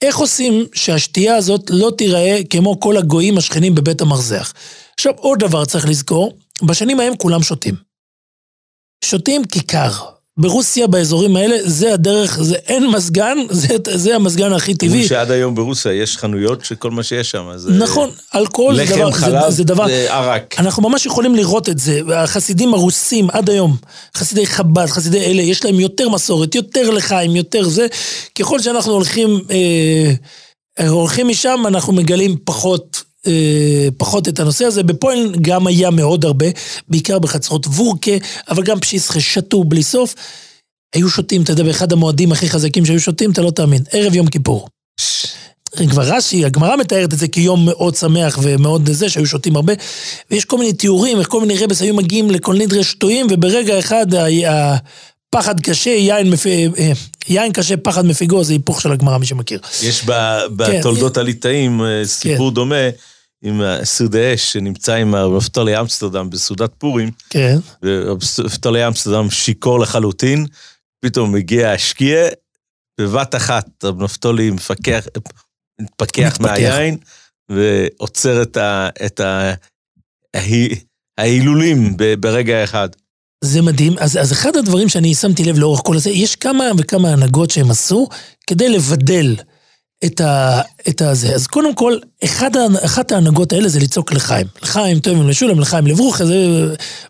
איך 0.02 0.16
עושים 0.16 0.66
שהשתייה 0.74 1.36
הזאת 1.36 1.70
לא 1.70 1.92
תיראה 1.98 2.40
כמו 2.50 2.80
כל 2.80 2.96
הגויים 2.96 3.38
השכנים 3.38 3.74
בבית 3.74 4.00
המרזח? 4.00 4.52
עכשיו, 4.94 5.12
עוד 5.16 5.38
דבר 5.38 5.64
צריך 5.64 5.88
לזכור, 5.88 6.38
בשנים 6.62 7.00
ההם 7.00 7.16
כולם 7.16 7.42
שותים. 7.42 7.74
שותים 9.04 9.44
כיכר. 9.44 9.90
ברוסיה, 10.36 10.86
באזורים 10.86 11.36
האלה, 11.36 11.56
זה 11.64 11.94
הדרך, 11.94 12.42
זה 12.42 12.54
אין 12.54 12.90
מזגן, 12.90 13.38
זה, 13.50 13.76
זה 13.94 14.14
המזגן 14.14 14.52
הכי 14.52 14.74
טבעי. 14.74 14.88
אומרים 14.88 15.08
שעד 15.08 15.30
היום 15.30 15.54
ברוסיה 15.54 15.92
יש 15.92 16.16
חנויות 16.16 16.64
שכל 16.64 16.90
מה 16.90 17.02
שיש 17.02 17.30
שם 17.30 17.52
זה... 17.56 17.70
נכון, 17.72 18.10
אלכוהול 18.34 18.76
זה 18.76 18.84
דבר, 18.84 19.08
לחם, 19.08 19.20
חלב, 19.20 19.42
זה, 19.44 19.50
זה 19.50 19.64
דבר, 19.64 19.86
זה 19.86 20.14
ערק. 20.14 20.54
אנחנו 20.58 20.88
ממש 20.88 21.06
יכולים 21.06 21.34
לראות 21.34 21.68
את 21.68 21.78
זה. 21.78 22.00
החסידים 22.14 22.74
הרוסים 22.74 23.30
עד 23.30 23.50
היום, 23.50 23.76
חסידי 24.16 24.46
חב"ד, 24.46 24.86
חסידי 24.86 25.20
אלה, 25.20 25.42
יש 25.42 25.64
להם 25.64 25.80
יותר 25.80 26.08
מסורת, 26.08 26.54
יותר 26.54 26.90
לחיים, 26.90 27.36
יותר 27.36 27.64
זה. 27.64 27.86
ככל 28.38 28.60
שאנחנו 28.60 28.92
הולכים, 28.92 29.40
אה, 29.50 30.88
הולכים 30.88 31.28
משם, 31.28 31.62
אנחנו 31.66 31.92
מגלים 31.92 32.36
פחות, 32.44 33.01
אה, 33.26 33.88
פחות 33.96 34.28
את 34.28 34.40
הנושא 34.40 34.64
הזה. 34.64 34.82
בפועל 34.82 35.34
גם 35.40 35.66
היה 35.66 35.90
מאוד 35.90 36.24
הרבה, 36.24 36.46
בעיקר 36.88 37.18
בחצרות 37.18 37.66
וורקה, 37.66 38.12
אבל 38.48 38.62
גם 38.62 38.80
פשיסחה 38.80 39.20
שתו 39.20 39.64
בלי 39.64 39.82
סוף. 39.82 40.14
היו 40.94 41.08
שותים, 41.08 41.42
אתה 41.42 41.52
יודע, 41.52 41.62
באחד 41.62 41.92
המועדים 41.92 42.32
הכי 42.32 42.48
חזקים 42.48 42.86
שהיו 42.86 43.00
שותים, 43.00 43.30
אתה 43.30 43.42
לא 43.42 43.50
תאמין, 43.50 43.82
ערב 43.92 44.14
יום 44.14 44.26
כיפור. 44.26 44.68
כבר 45.90 46.02
רש"י, 46.02 46.44
הגמרא 46.44 46.76
מתארת 46.76 47.12
את 47.12 47.18
זה 47.18 47.28
כיום 47.28 47.64
מאוד 47.64 47.94
שמח 47.94 48.38
ומאוד 48.42 48.90
זה, 48.92 49.08
שהיו 49.08 49.26
שותים 49.26 49.56
הרבה. 49.56 49.72
ויש 50.30 50.44
כל 50.44 50.58
מיני 50.58 50.72
תיאורים, 50.72 51.18
איך 51.18 51.28
כל 51.28 51.40
מיני 51.40 51.64
רבס 51.64 51.82
היו 51.82 51.94
מגיעים 51.94 52.30
לכל 52.30 52.54
נדרי 52.54 52.84
שטויים, 52.84 53.26
וברגע 53.30 53.78
אחד 53.78 54.06
הפחד 54.48 55.60
קשה, 55.60 55.90
יין, 55.90 56.30
מפ... 56.30 56.46
אה, 56.46 56.92
יין 57.28 57.52
קשה, 57.52 57.76
פחד 57.76 58.06
מפיגו, 58.06 58.44
זה 58.44 58.52
היפוך 58.52 58.80
של 58.80 58.92
הגמרא, 58.92 59.18
מי 59.18 59.26
שמכיר. 59.26 59.60
יש 59.82 60.02
ב- 60.06 60.44
בתולדות 60.56 61.16
הליטאים 61.16 61.82
אה, 61.82 62.04
סיפור 62.04 62.48
כן. 62.48 62.54
דומה 62.54 62.88
עם 63.42 63.60
סרדי 63.84 64.34
אש 64.34 64.52
שנמצא 64.52 64.94
עם 64.94 65.14
נפתלי 65.36 65.80
אמסטרדם 65.80 66.30
בסעודת 66.30 66.70
פורים, 66.78 67.10
כן. 67.30 67.56
ורב 67.82 68.18
נפתלי 68.44 68.86
אמסטרדם 68.86 69.30
שיכור 69.30 69.80
לחלוטין, 69.80 70.46
פתאום 71.04 71.32
מגיע 71.32 71.70
השקיע, 71.70 72.28
בבת 73.00 73.34
אחת 73.34 73.84
נפתלי 73.98 74.50
מפקח, 74.50 75.04
מתפכח 75.80 76.28
מתפתח. 76.28 76.42
מהיין, 76.50 76.96
ועוצר 77.48 78.42
את, 78.42 78.56
ה, 78.56 78.88
את 79.06 79.20
ה, 79.20 79.54
ההי- 80.36 80.80
ההילולים 81.18 81.96
ברגע 82.20 82.64
אחד. 82.64 82.88
זה 83.44 83.62
מדהים. 83.62 83.98
אז, 83.98 84.16
אז 84.16 84.32
אחד 84.32 84.56
הדברים 84.56 84.88
שאני 84.88 85.14
שמתי 85.14 85.44
לב 85.44 85.58
לאורך 85.58 85.80
כל 85.84 85.96
הזה, 85.96 86.10
יש 86.10 86.36
כמה 86.36 86.64
וכמה 86.78 87.12
הנהגות 87.12 87.50
שהם 87.50 87.70
עשו 87.70 88.08
כדי 88.46 88.68
לבדל 88.68 89.36
את, 90.04 90.20
ה, 90.20 90.60
את 90.88 91.02
הזה. 91.02 91.34
אז 91.34 91.46
קודם 91.46 91.74
כל, 91.74 91.96
אחד, 92.24 92.50
אחת 92.84 93.12
ההנהגות 93.12 93.52
האלה 93.52 93.68
זה 93.68 93.80
לצעוק 93.80 94.12
לחיים. 94.12 94.46
לחיים 94.62 94.98
טובים 94.98 95.28
לשולם, 95.28 95.60
לחיים 95.60 95.86
לברוכה, 95.86 96.26
זה 96.26 96.36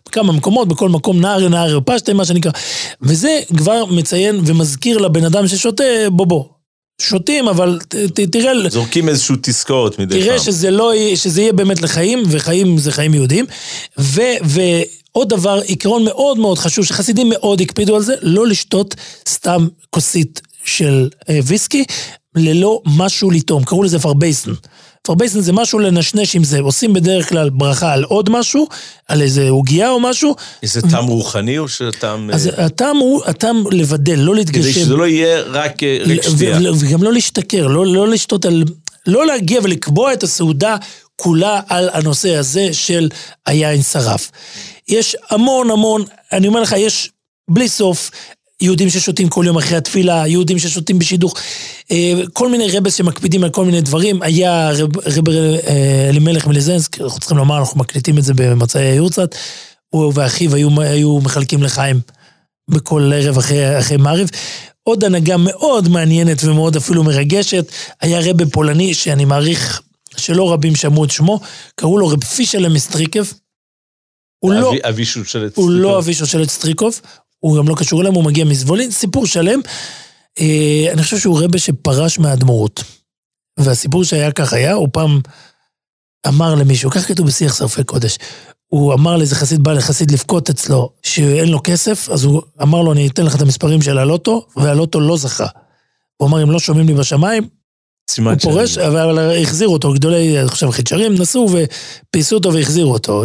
בכמה 0.05 0.33
מקומות, 0.33 0.67
בכל 0.67 0.89
מקום 0.89 1.21
נהר 1.21 1.49
נהר 1.49 1.79
פשטה, 1.85 2.13
מה 2.13 2.25
שנקרא. 2.25 2.51
וזה 3.01 3.39
כבר 3.57 3.85
מציין 3.85 4.41
ומזכיר 4.45 4.97
לבן 4.97 5.25
אדם 5.25 5.47
ששותה, 5.47 5.83
בוא 6.11 6.27
בוא. 6.27 6.43
שותים, 7.01 7.47
אבל 7.47 7.79
ת, 7.87 7.95
ת, 7.95 8.19
תראה... 8.19 8.69
זורקים 8.69 9.09
איזושהי 9.09 9.35
תזכורת 9.41 9.99
מדי 9.99 10.19
תראה 10.19 10.37
פעם. 10.37 10.45
שזה 10.45 10.71
לא 10.71 10.91
שזה 11.15 11.41
יהיה 11.41 11.53
באמת 11.53 11.81
לחיים, 11.81 12.23
וחיים 12.27 12.77
זה 12.77 12.91
חיים 12.91 13.13
יהודיים. 13.13 13.45
ו, 13.99 14.21
ועוד 14.43 15.29
דבר, 15.29 15.61
עיקרון 15.65 16.03
מאוד 16.03 16.37
מאוד 16.37 16.57
חשוב, 16.57 16.85
שחסידים 16.85 17.29
מאוד 17.29 17.61
הקפידו 17.61 17.95
על 17.95 18.01
זה, 18.01 18.13
לא 18.21 18.47
לשתות 18.47 18.95
סתם 19.29 19.67
כוסית 19.89 20.41
של 20.65 21.09
אה, 21.29 21.39
ויסקי, 21.43 21.85
ללא 22.35 22.81
משהו 22.85 23.31
לטעום. 23.31 23.63
קראו 23.63 23.83
לזה 23.83 23.99
פארבייסן. 23.99 24.51
פארבייסן 25.01 25.41
זה 25.41 25.53
משהו 25.53 25.79
לנשנש 25.79 26.35
עם 26.35 26.43
זה. 26.43 26.59
עושים 26.59 26.93
בדרך 26.93 27.29
כלל 27.29 27.49
ברכה 27.49 27.93
על 27.93 28.03
עוד 28.03 28.29
משהו, 28.29 28.67
על 29.07 29.21
איזה 29.21 29.49
עוגייה 29.49 29.89
או 29.89 29.99
משהו, 29.99 30.35
איזה 30.63 30.81
טעם 30.81 31.05
רוחני 31.05 31.57
או 31.57 31.67
שטעם... 31.67 32.29
אז 32.33 32.47
אה, 32.47 32.65
הטעם 32.65 32.97
הוא 32.97 33.21
הטעם 33.25 33.63
לבדל, 33.71 34.19
לא 34.19 34.35
להתגשם. 34.35 34.61
כדי 34.61 34.73
שזה 34.73 34.93
לא 34.93 35.07
יהיה 35.07 35.41
רק 35.41 35.83
אה, 35.83 35.97
ו- 36.07 36.23
שתייה. 36.23 36.57
ו- 36.57 36.79
וגם 36.79 37.03
לא 37.03 37.13
להשתכר, 37.13 37.67
לא, 37.67 37.85
לא 37.85 38.07
לשתות 38.07 38.45
על... 38.45 38.63
לא 39.07 39.25
להגיע 39.25 39.59
ולקבוע 39.63 40.13
את 40.13 40.23
הסעודה 40.23 40.77
כולה 41.15 41.59
על 41.69 41.89
הנושא 41.93 42.35
הזה 42.35 42.73
של 42.73 43.09
היין 43.45 43.81
שרף. 43.81 44.31
יש 44.87 45.15
המון 45.29 45.71
המון, 45.71 46.03
אני 46.31 46.47
אומר 46.47 46.61
לך, 46.61 46.75
יש 46.77 47.11
בלי 47.49 47.69
סוף 47.69 48.11
יהודים 48.61 48.89
ששותים 48.89 49.29
כל 49.29 49.43
יום 49.47 49.57
אחרי 49.57 49.77
התפילה, 49.77 50.23
יהודים 50.27 50.59
ששותים 50.59 50.99
בשידוך, 50.99 51.35
אה, 51.91 52.13
כל 52.33 52.49
מיני 52.49 52.77
רבס 52.77 52.95
שמקפידים 52.95 53.43
על 53.43 53.49
כל 53.49 53.65
מיני 53.65 53.81
דברים. 53.81 54.21
היה 54.21 54.71
רב, 54.71 54.97
רב 54.97 55.29
אה, 55.29 56.09
אלימלך 56.09 56.47
מליזנסק, 56.47 57.01
אנחנו 57.01 57.19
צריכים 57.19 57.37
לומר, 57.37 57.57
אנחנו 57.59 57.79
מקליטים 57.79 58.17
את 58.17 58.23
זה 58.23 58.33
במוצאי 58.35 58.81
היורצת, 58.81 59.35
הוא 59.89 60.11
ואחיו 60.15 60.55
היו, 60.55 60.81
היו 60.81 61.19
מחלקים 61.19 61.63
לחיים 61.63 61.99
בכל 62.69 63.11
ערב 63.15 63.37
אחרי, 63.37 63.79
אחרי 63.79 63.97
מעריב. 63.97 64.29
עוד 64.83 65.03
הנהגה 65.03 65.37
מאוד 65.37 65.89
מעניינת 65.89 66.43
ומאוד 66.43 66.75
אפילו 66.75 67.03
מרגשת, 67.03 67.65
היה 68.01 68.19
רבה 68.31 68.45
פולני 68.45 68.93
שאני 68.93 69.25
מעריך 69.25 69.81
שלא 70.17 70.53
רבים 70.53 70.75
שמעו 70.75 71.05
את 71.05 71.11
שמו, 71.11 71.39
קראו 71.75 71.97
לו 71.97 72.07
רב 72.07 72.23
פישלה 72.23 72.69
מסטריקב. 72.69 73.23
הוא 74.39 74.53
לא, 74.53 74.69
אבי- 74.69 74.79
אבי 74.89 75.05
שושלת 75.05 75.57
הוא 75.57 75.71
לא. 75.71 75.99
אבי 75.99 76.13
שושלת 76.13 76.49
סטריקוב, 76.49 77.01
הוא 77.43 77.57
גם 77.57 77.67
לא 77.67 77.75
קשור 77.75 78.01
אליהם, 78.01 78.15
הוא 78.15 78.23
מגיע 78.23 78.45
מזבולין, 78.45 78.91
סיפור 78.91 79.25
שלם. 79.25 79.59
אה, 80.39 80.87
אני 80.93 81.03
חושב 81.03 81.17
שהוא 81.19 81.43
רבה 81.43 81.59
שפרש 81.59 82.19
מהאדמו"רות. 82.19 82.83
והסיפור 83.59 84.03
שהיה 84.03 84.31
כך 84.31 84.53
היה, 84.53 84.73
הוא 84.73 84.87
פעם 84.93 85.19
אמר 86.27 86.55
למישהו, 86.55 86.91
כך 86.91 87.07
כתוב 87.07 87.27
בשיח 87.27 87.55
שרפי 87.57 87.83
קודש, 87.83 88.17
הוא 88.67 88.93
אמר 88.93 89.17
לאיזה 89.17 89.35
חסיד, 89.35 89.63
בא 89.63 89.73
לחסיד 89.73 90.11
לבכות 90.11 90.49
אצלו, 90.49 90.89
שאין 91.03 91.49
לו 91.49 91.59
כסף, 91.63 92.09
אז 92.09 92.23
הוא 92.23 92.41
אמר 92.61 92.81
לו, 92.81 92.93
אני 92.93 93.07
אתן 93.07 93.25
לך 93.25 93.35
את 93.35 93.41
המספרים 93.41 93.81
של 93.81 93.97
הלוטו, 93.97 94.47
והלוטו 94.57 94.99
לא 94.99 95.17
זכה. 95.17 95.47
הוא 96.17 96.27
אמר, 96.29 96.43
אם 96.43 96.51
לא 96.51 96.59
שומעים 96.59 96.87
לי 96.87 96.93
בשמיים, 96.93 97.43
הוא 97.43 97.49
שאני- 98.07 98.39
פורש, 98.39 98.77
אבל 98.77 99.19
החזירו 99.41 99.73
אותו, 99.73 99.93
גדולי, 99.93 100.39
אני 100.39 100.47
חושב, 100.47 100.71
חיצ'רים 100.71 101.15
נסעו 101.15 101.49
ופייסו 101.51 102.35
אותו 102.35 102.53
והחזירו 102.53 102.93
אותו. 102.93 103.23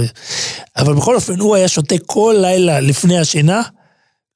אבל 0.76 0.94
בכל 0.94 1.14
אופן, 1.16 1.40
הוא 1.40 1.54
היה 1.56 1.68
שותה 1.68 1.94
כל 2.06 2.36
לילה 2.40 2.80
לפני 2.80 3.18
השינה, 3.18 3.62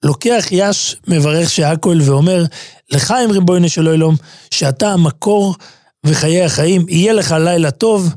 לוקח 0.03 0.44
יש, 0.50 0.96
מברך 1.09 1.50
שהכל 1.50 1.98
ואומר, 2.03 2.44
לחיים 2.90 3.30
ריבונו 3.30 3.68
של 3.68 3.86
עולם, 3.86 4.14
שאתה 4.50 4.92
המקור 4.92 5.55
וחיי 6.07 6.44
החיים, 6.44 6.86
יהיה 6.88 7.12
לך 7.12 7.34
לילה 7.44 7.70
טוב, 7.70 8.14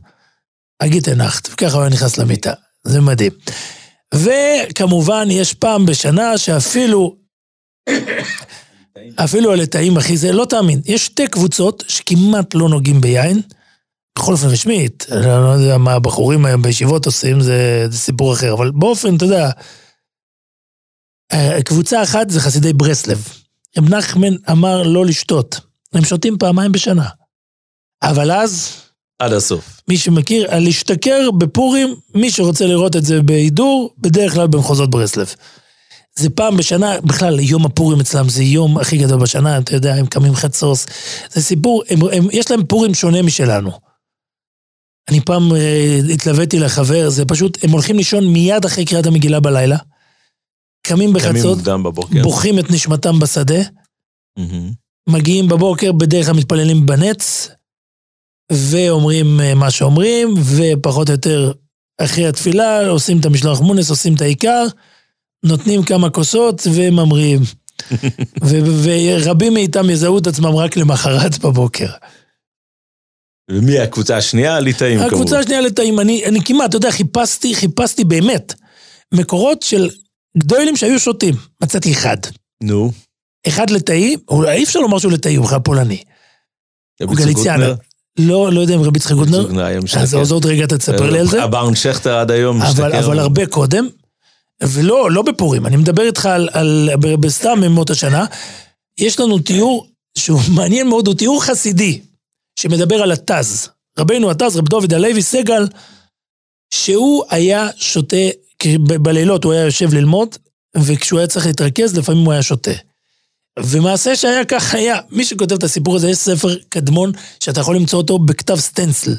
אגיד 0.79 1.09
הנחת. 1.09 1.49
וככה 1.51 1.77
הוא 1.77 1.87
נכנס 1.87 2.17
למיטה. 2.17 2.53
זה 2.83 3.01
מדהים. 3.01 3.31
וכמובן, 4.13 5.27
יש 5.31 5.53
פעם 5.53 5.85
בשנה 5.85 6.37
שאפילו 6.37 7.15
אפילו 9.15 9.53
הליטאים, 9.53 9.97
אחי, 9.97 10.17
זה 10.17 10.31
לא 10.31 10.45
תאמין. 10.45 10.81
יש 10.85 11.05
שתי 11.05 11.27
קבוצות 11.27 11.83
שכמעט 11.87 12.55
לא 12.55 12.69
נוגעים 12.69 13.01
ביין, 13.01 13.41
בכל 14.17 14.31
אופן 14.31 14.47
רשמית, 14.47 15.05
אני 15.11 15.25
לא 15.25 15.55
יודע 15.59 15.77
מה 15.77 15.93
הבחורים 15.93 16.45
היום 16.45 16.61
בישיבות 16.61 17.05
עושים, 17.05 17.41
זה, 17.41 17.87
זה 17.89 17.97
סיפור 17.97 18.33
אחר, 18.33 18.53
אבל 18.53 18.71
באופן, 18.71 19.15
אתה 19.15 19.25
יודע, 19.25 19.49
קבוצה 21.65 22.03
אחת 22.03 22.29
זה 22.29 22.39
חסידי 22.39 22.73
ברסלב. 22.73 23.27
רב 23.77 23.89
נחמן 23.89 24.33
אמר 24.51 24.83
לא 24.83 25.05
לשתות, 25.05 25.59
הם 25.93 26.03
שותים 26.03 26.37
פעמיים 26.37 26.71
בשנה. 26.71 27.05
אבל 28.03 28.31
אז, 28.31 28.71
עד 29.19 29.33
הסוף. 29.33 29.81
מי 29.87 29.97
שמכיר, 29.97 30.57
להשתכר 30.59 31.31
בפורים, 31.31 31.95
מי 32.15 32.31
שרוצה 32.31 32.65
לראות 32.65 32.95
את 32.95 33.05
זה 33.05 33.21
בהידור, 33.21 33.93
בדרך 33.97 34.33
כלל 34.33 34.47
במחוזות 34.47 34.89
ברסלב. 34.89 35.35
זה 36.15 36.29
פעם 36.29 36.57
בשנה, 36.57 37.01
בכלל, 37.01 37.39
יום 37.39 37.65
הפורים 37.65 37.99
אצלם 37.99 38.29
זה 38.29 38.43
יום 38.43 38.77
הכי 38.77 38.97
גדול 38.97 39.21
בשנה, 39.21 39.57
אתה 39.57 39.75
יודע, 39.75 39.95
הם 39.95 40.05
קמים 40.05 40.35
חצוס. 40.35 40.85
זה 41.31 41.41
סיפור, 41.41 41.83
הם, 41.89 41.99
הם, 42.11 42.27
יש 42.31 42.51
להם 42.51 42.65
פורים 42.65 42.93
שונה 42.93 43.21
משלנו. 43.21 43.71
אני 45.09 45.21
פעם 45.21 45.55
אה, 45.55 45.99
התלוויתי 46.13 46.59
לחבר, 46.59 47.09
זה 47.09 47.25
פשוט, 47.25 47.63
הם 47.63 47.69
הולכים 47.69 47.97
לישון 47.97 48.27
מיד 48.27 48.65
אחרי 48.65 48.85
קריאת 48.85 49.05
המגילה 49.05 49.39
בלילה, 49.39 49.77
קמים 50.87 51.09
קמים 51.09 51.13
בחצות, 51.13 51.57
מוקדם 51.57 51.83
בבוקר. 51.83 52.23
בוכים 52.23 52.59
את 52.59 52.71
נשמתם 52.71 53.19
בשדה, 53.19 53.61
מהמם. 54.37 54.71
מגיעים 55.09 55.47
בבוקר, 55.47 55.91
בדרך 55.91 56.25
כלל 56.25 56.35
מתפללים 56.35 56.85
בנץ, 56.85 57.49
ואומרים 58.51 59.39
אה, 59.41 59.55
מה 59.55 59.71
שאומרים, 59.71 60.33
ופחות 60.55 61.09
או 61.09 61.13
יותר 61.13 61.51
אחרי 62.01 62.27
התפילה 62.27 62.87
עושים 62.87 63.19
את 63.19 63.25
המשלוח 63.25 63.61
מונס, 63.61 63.89
עושים 63.89 64.15
את 64.15 64.21
העיקר, 64.21 64.65
נותנים 65.45 65.83
כמה 65.83 66.09
כוסות 66.09 66.61
וממריאים. 66.73 67.41
ו- 68.47 68.83
ורבים 68.83 69.53
מאיתם 69.53 69.89
יזהו 69.89 70.17
את 70.17 70.27
עצמם 70.27 70.55
רק 70.55 70.77
למחרת 70.77 71.39
בבוקר. 71.39 71.87
ומי 73.51 73.79
הקבוצה 73.79 74.17
השנייה? 74.17 74.55
הליטאים 74.55 74.99
כמובן. 74.99 75.13
הקבוצה 75.13 75.39
השנייה 75.39 75.61
לתאים, 75.61 75.99
אני, 75.99 76.25
אני 76.25 76.39
כמעט, 76.45 76.69
אתה 76.69 76.77
יודע, 76.77 76.91
חיפשתי, 76.91 77.55
חיפשתי 77.55 78.03
באמת 78.03 78.53
מקורות 79.13 79.61
של 79.61 79.89
גדולים 80.37 80.77
שהיו 80.77 80.99
שותים. 80.99 81.35
מצאתי 81.63 81.91
אחד. 81.91 82.17
נו. 82.63 82.91
אחד 83.47 83.69
לתאי, 83.69 84.15
אי 84.47 84.63
אפשר 84.63 84.79
לומר 84.79 84.99
שהוא 84.99 85.11
לתאי, 85.11 85.35
הוא 85.35 85.45
בכלל 85.45 85.59
פולני. 85.59 86.03
הוא. 87.01 87.15
צוקרטנר? 87.17 87.75
לא, 88.19 88.51
לא 88.51 88.61
יודע 88.61 88.75
אם 88.75 88.81
רבי 88.81 88.97
יצחק 88.97 89.11
גוטנר. 89.15 89.47
אז 89.97 90.15
אז 90.15 90.31
עוד 90.31 90.45
רגע 90.45 90.63
אתה 90.63 90.77
תספר 90.77 91.09
לי 91.09 91.19
על 91.19 91.27
זה. 91.27 91.43
הברון 91.43 91.75
שכטר 91.75 92.17
עד 92.17 92.31
היום 92.31 92.61
אבל, 92.61 92.69
משתכר. 92.69 93.05
אבל 93.05 93.19
הרבה 93.19 93.45
קודם. 93.45 93.87
ולא, 94.63 95.11
לא 95.11 95.21
בפורים, 95.21 95.65
אני 95.65 95.77
מדבר 95.77 96.03
איתך 96.03 96.25
על, 96.25 96.49
על, 96.51 96.89
בסתם 97.19 97.63
ימות 97.63 97.89
השנה. 97.89 98.25
יש 98.97 99.19
לנו 99.19 99.39
תיאור 99.39 99.87
שהוא 100.17 100.39
מעניין 100.55 100.87
מאוד, 100.87 101.07
הוא 101.07 101.15
תיאור 101.15 101.43
חסידי, 101.43 102.01
שמדבר 102.59 102.95
על 102.95 103.11
התז. 103.11 103.69
רבנו 103.99 104.31
התז, 104.31 104.57
רב 104.57 104.67
דוד 104.67 104.93
הלוי 104.93 105.21
סגל, 105.21 105.67
שהוא 106.73 107.23
היה 107.29 107.69
שותה, 107.75 108.15
בלילות 109.01 109.43
הוא 109.43 109.53
היה 109.53 109.65
יושב 109.65 109.93
ללמוד, 109.93 110.35
וכשהוא 110.77 111.19
היה 111.19 111.27
צריך 111.27 111.45
להתרכז, 111.45 111.97
לפעמים 111.97 112.25
הוא 112.25 112.33
היה 112.33 112.43
שותה. 112.43 112.71
ומעשה 113.59 114.15
שהיה 114.15 114.45
כך 114.45 114.73
היה. 114.73 114.99
מי 115.09 115.25
שכותב 115.25 115.55
את 115.55 115.63
הסיפור 115.63 115.95
הזה, 115.95 116.09
יש 116.09 116.17
ספר 116.17 116.55
קדמון 116.69 117.11
שאתה 117.39 117.61
יכול 117.61 117.75
למצוא 117.75 117.99
אותו 117.99 118.19
בכתב 118.19 118.55
סטנצל. 118.55 119.15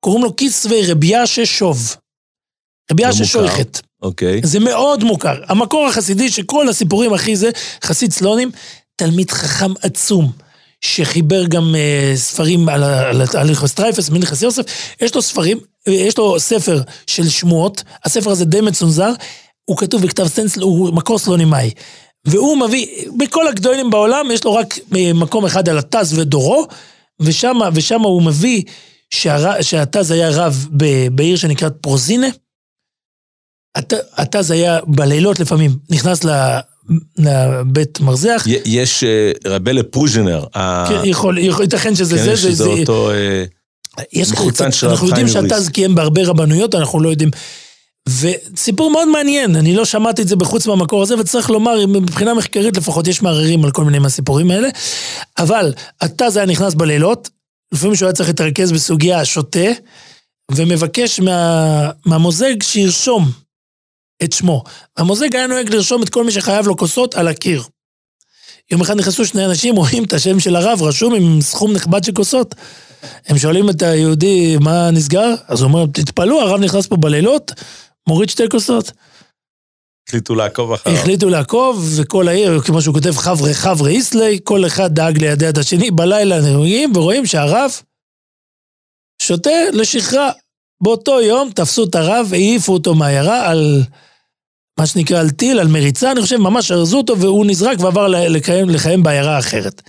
קוראים 0.00 0.22
לו 0.22 0.36
כיסווי 0.36 0.86
רביה 0.86 1.26
ששוב. 1.26 1.96
רביה 2.92 3.08
לא 3.08 3.14
ששויכת. 3.14 3.80
אוקיי. 4.02 4.40
זה 4.44 4.60
מאוד 4.60 5.04
מוכר. 5.04 5.42
המקור 5.48 5.86
החסידי 5.86 6.30
שכל 6.30 6.68
הסיפורים 6.68 7.12
הכי 7.12 7.36
זה, 7.36 7.50
חסיד 7.84 8.12
סלונים, 8.12 8.50
תלמיד 8.96 9.30
חכם 9.30 9.72
עצום, 9.82 10.32
שחיבר 10.80 11.46
גם 11.46 11.74
uh, 11.74 12.16
ספרים 12.16 12.68
על 12.68 12.82
הלכות 13.34 13.70
סטרייפס, 13.70 14.10
מנכס 14.10 14.42
יוסף, 14.42 14.62
יש 15.00 15.14
לו 15.14 15.22
ספרים, 15.22 15.58
יש 15.86 16.18
לו 16.18 16.40
ספר 16.40 16.80
של 17.06 17.28
שמועות, 17.28 17.82
הספר 18.04 18.30
הזה 18.30 18.44
די 18.44 18.60
מצונזר, 18.60 19.12
הוא 19.64 19.76
כתוב 19.76 20.02
בכתב 20.02 20.26
סטנצל, 20.26 20.62
הוא 20.62 20.94
מקור 20.94 21.18
סלונימאי. 21.18 21.70
והוא 22.26 22.58
מביא, 22.58 22.86
בכל 23.16 23.48
הגדולים 23.48 23.90
בעולם 23.90 24.26
יש 24.32 24.44
לו 24.44 24.54
רק 24.54 24.78
מקום 25.14 25.44
אחד 25.44 25.68
על 25.68 25.78
הטז 25.78 26.18
ודורו, 26.18 26.66
ושם, 27.20 27.58
ושם 27.74 28.00
הוא 28.00 28.22
מביא 28.22 28.62
שהר, 29.10 29.62
שהטז 29.62 30.10
היה 30.10 30.30
רב 30.30 30.66
בעיר 31.12 31.36
שנקראת 31.36 31.72
פרוזינה. 31.80 32.26
הטז 34.16 34.50
היה 34.50 34.78
בלילות 34.86 35.40
לפעמים, 35.40 35.76
נכנס 35.90 36.24
לבית 37.18 38.00
מרזח. 38.00 38.44
יש 38.64 39.04
אה, 39.04 39.32
רבלה 39.46 39.82
פרוז'נר. 39.82 40.44
כן, 40.88 41.00
יכול, 41.04 41.38
ייתכן 41.38 41.94
שזה 41.94 42.16
כן, 42.16 42.24
זה. 42.24 42.36
שזה 42.36 42.52
זה, 42.52 42.64
אותו 42.64 43.10
אה, 43.10 43.44
יש 44.12 44.32
מחותן 44.32 44.72
של 44.72 44.88
אנחנו 44.88 45.06
יודעים 45.06 45.28
שהטז 45.28 45.68
קיים 45.68 45.94
בהרבה 45.94 46.22
רבנויות, 46.24 46.74
אנחנו 46.74 47.00
לא 47.00 47.08
יודעים. 47.08 47.30
וסיפור 48.08 48.90
מאוד 48.90 49.08
מעניין, 49.08 49.56
אני 49.56 49.76
לא 49.76 49.84
שמעתי 49.84 50.22
את 50.22 50.28
זה 50.28 50.36
בחוץ 50.36 50.66
מהמקור 50.66 51.02
הזה, 51.02 51.18
וצריך 51.18 51.50
לומר, 51.50 51.86
מבחינה 51.86 52.34
מחקרית 52.34 52.76
לפחות 52.76 53.06
יש 53.06 53.22
מערערים 53.22 53.64
על 53.64 53.70
כל 53.70 53.84
מיני 53.84 53.98
מהסיפורים 53.98 54.50
האלה, 54.50 54.68
אבל 55.38 55.72
הטז 56.00 56.36
היה 56.36 56.46
נכנס 56.46 56.74
בלילות, 56.74 57.30
לפעמים 57.72 57.96
שהוא 57.96 58.06
היה 58.06 58.12
צריך 58.12 58.28
להתרכז 58.28 58.72
בסוגיה 58.72 59.24
שותה, 59.24 59.68
ומבקש 60.52 61.20
מה, 61.20 61.90
מהמוזג 62.04 62.62
שירשום 62.62 63.30
את 64.24 64.32
שמו. 64.32 64.64
המוזג 64.96 65.36
היה 65.36 65.46
נוהג 65.46 65.74
לרשום 65.74 66.02
את 66.02 66.08
כל 66.08 66.24
מי 66.24 66.32
שחייב 66.32 66.66
לו 66.66 66.76
כוסות 66.76 67.14
על 67.14 67.28
הקיר. 67.28 67.62
יום 68.70 68.80
אחד 68.80 68.96
נכנסו 68.96 69.26
שני 69.26 69.44
אנשים, 69.44 69.76
רואים 69.76 70.04
את 70.04 70.12
השם 70.12 70.40
של 70.40 70.56
הרב 70.56 70.82
רשום 70.82 71.14
עם 71.14 71.40
סכום 71.40 71.72
נכבד 71.72 72.04
של 72.04 72.12
כוסות. 72.12 72.54
הם 73.26 73.38
שואלים 73.38 73.70
את 73.70 73.82
היהודי, 73.82 74.56
מה 74.60 74.90
נסגר? 74.90 75.34
אז 75.48 75.60
הוא 75.60 75.68
אומר, 75.68 75.86
תתפלאו, 75.92 76.40
הרב 76.40 76.60
נכנס 76.60 76.86
פה 76.86 76.96
בלילות, 76.96 77.52
מוריד 78.08 78.28
שתי 78.28 78.48
כוסות. 78.50 78.92
החליטו 80.08 80.34
לעקוב 80.34 80.72
אחריו. 80.72 80.96
החליטו 80.96 81.28
לעקוב, 81.28 81.88
וכל 81.96 82.28
העיר, 82.28 82.60
כמו 82.60 82.82
שהוא 82.82 82.94
כותב, 82.94 83.16
חבר'ה 83.16 83.54
חבר'ה 83.54 83.90
איסלי, 83.90 84.38
כל 84.44 84.66
אחד 84.66 84.94
דאג 84.94 85.18
לידע 85.18 85.48
את 85.48 85.58
השני, 85.58 85.90
בלילה 85.90 86.40
נהוגים, 86.40 86.92
ורואים 86.96 87.26
שהרב 87.26 87.70
שותה 89.22 89.70
לשכרה. 89.72 90.30
באותו 90.80 91.20
יום 91.20 91.50
תפסו 91.54 91.84
את 91.84 91.94
הרב, 91.94 92.28
העיפו 92.32 92.72
אותו 92.72 92.94
מהעיירה 92.94 93.50
על 93.50 93.82
מה 94.78 94.86
שנקרא 94.86 95.20
על 95.20 95.30
טיל, 95.30 95.58
על 95.58 95.68
מריצה, 95.68 96.12
אני 96.12 96.22
חושב, 96.22 96.36
ממש 96.36 96.70
ארזו 96.70 96.96
אותו, 96.96 97.20
והוא 97.20 97.46
נזרק 97.46 97.80
ועבר 97.80 98.08
לקיים, 98.08 98.70
לחיים 98.70 99.02
בעיירה 99.02 99.38
אחרת. 99.38 99.82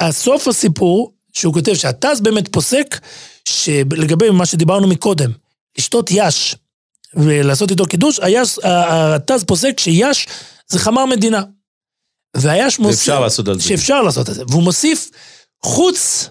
הסוף 0.00 0.48
הסיפור, 0.48 1.12
שהוא 1.32 1.54
כותב 1.54 1.74
שהטז 1.74 2.20
באמת 2.20 2.48
פוסק, 2.52 3.00
שלגבי 3.44 4.30
מה 4.30 4.46
שדיברנו 4.46 4.86
מקודם, 4.86 5.30
לשתות 5.78 6.10
יש, 6.10 6.56
ולעשות 7.14 7.70
איתו 7.70 7.86
קידוש, 7.86 8.20
הטז 8.64 9.44
פוסק 9.44 9.80
שיש 9.80 10.26
זה 10.68 10.78
חמר 10.78 11.06
מדינה. 11.06 11.42
והיש 12.36 12.78
מוסיף... 12.78 12.98
ואפשר 12.98 13.20
לעשות 13.20 13.48
על 13.48 13.58
זה. 13.58 13.68
שאפשר 13.68 14.02
לעשות 14.02 14.28
את 14.28 14.34
זה. 14.34 14.42
והוא 14.48 14.62
מוסיף, 14.62 15.10
חוץ 15.64 16.28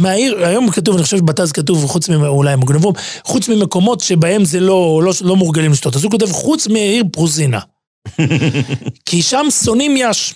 מהעיר, 0.00 0.46
היום 0.46 0.70
כתוב, 0.70 0.94
אני 0.94 1.04
חושב 1.04 1.16
שבטז 1.16 1.52
כתוב, 1.52 1.86
חוץ 1.86 2.08
מ... 2.08 2.24
אולי 2.24 2.52
הם 2.52 2.60
גנבו, 2.60 2.92
חוץ 3.24 3.48
ממקומות 3.48 4.00
שבהם 4.00 4.44
זה 4.44 4.60
לא, 4.60 5.00
לא, 5.04 5.12
לא 5.20 5.36
מורגלים 5.36 5.72
לשתות. 5.72 5.96
אז 5.96 6.04
הוא 6.04 6.10
כותב, 6.10 6.32
חוץ 6.32 6.68
מהעיר 6.68 7.04
פרוזינה. 7.12 7.60
כי 9.06 9.22
שם 9.22 9.46
שונאים 9.64 9.94
יש. 9.96 10.34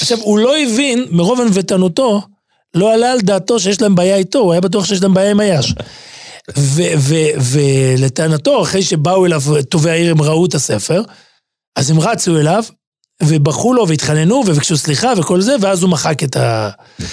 עכשיו, 0.00 0.18
הוא 0.18 0.38
לא 0.38 0.58
הבין, 0.58 1.06
מרוב 1.10 1.40
ענוותנותו, 1.40 2.22
לא 2.74 2.94
עלה 2.94 3.12
על 3.12 3.20
דעתו 3.20 3.60
שיש 3.60 3.82
להם 3.82 3.94
בעיה 3.94 4.16
איתו, 4.16 4.38
הוא 4.38 4.52
היה 4.52 4.60
בטוח 4.60 4.84
שיש 4.84 5.02
להם 5.02 5.14
בעיה 5.14 5.30
עם 5.30 5.40
היש. 5.40 5.74
ולטענתו, 7.52 8.62
אחרי 8.62 8.82
שבאו 8.82 9.26
אליו 9.26 9.42
טובי 9.68 9.90
העיר, 9.90 10.10
הם 10.10 10.22
ראו 10.22 10.46
את 10.46 10.54
הספר, 10.54 11.02
אז 11.76 11.90
הם 11.90 12.00
רצו 12.00 12.38
אליו, 12.38 12.64
ובכו 13.22 13.74
לו 13.74 13.88
והתחננו 13.88 14.34
וביקשו 14.34 14.76
סליחה 14.76 15.12
וכל 15.18 15.40
זה, 15.40 15.56
ואז 15.60 15.82
הוא 15.82 15.90
מחק 15.90 16.22
את 16.24 16.36
ה... 16.36 16.70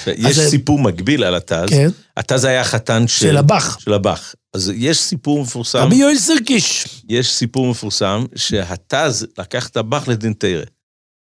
יש 0.07 0.39
סיפור 0.39 0.79
מקביל 0.79 1.23
על 1.23 1.35
הטז. 1.35 1.69
כן. 1.69 1.89
הטז 2.17 2.43
היה 2.43 2.63
חתן 2.63 3.07
של... 3.07 3.25
של 3.25 3.37
הבח. 3.37 3.79
של 3.79 3.93
הבח. 3.93 4.35
אז 4.53 4.71
יש 4.75 4.99
סיפור 4.99 5.41
מפורסם. 5.41 5.79
רבי 5.79 5.95
יואל 5.95 6.17
סרקיש. 6.17 6.87
יש 7.09 7.31
סיפור 7.31 7.67
מפורסם 7.67 8.25
שהטז 8.35 9.27
לקח 9.37 9.67
את 9.67 9.77
הבח 9.77 10.07
לדינטיירה. 10.07 10.63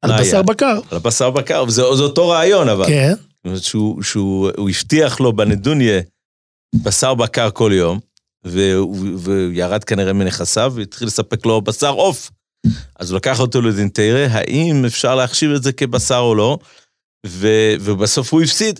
על 0.01 0.22
בשר 0.22 0.41
בקר. 0.41 0.80
על 0.91 0.99
בשר 0.99 1.30
בקר, 1.30 1.63
וזה 1.68 1.82
אותו 1.82 2.30
רעיון 2.30 2.70
אבל. 2.70 2.86
כן. 2.86 3.13
שהוא, 3.61 4.03
שהוא 4.03 4.70
הבטיח 4.70 5.20
לו 5.20 5.34
בנדוניה 5.34 6.01
בשר 6.76 7.13
בקר 7.13 7.49
כל 7.53 7.72
יום, 7.74 7.99
והוא, 8.43 8.95
והוא 9.18 9.51
ירד 9.53 9.84
כנראה 9.84 10.13
מנכסיו 10.13 10.74
והתחיל 10.76 11.07
לספק 11.07 11.45
לו 11.45 11.61
בשר 11.61 11.91
עוף. 11.91 12.32
אז 12.99 13.12
הוא 13.12 13.18
לקח 13.18 13.39
אותו 13.39 13.62
לדינטיירה, 13.62 14.28
האם 14.32 14.86
אפשר 14.86 15.16
להחשיב 15.16 15.51
את 15.51 15.64
זה 15.64 15.72
כבשר 15.72 16.18
או 16.18 16.36
לא, 16.36 16.58
ו, 17.28 17.47
ובסוף 17.80 18.34
הוא 18.34 18.41
הפסיד. 18.41 18.80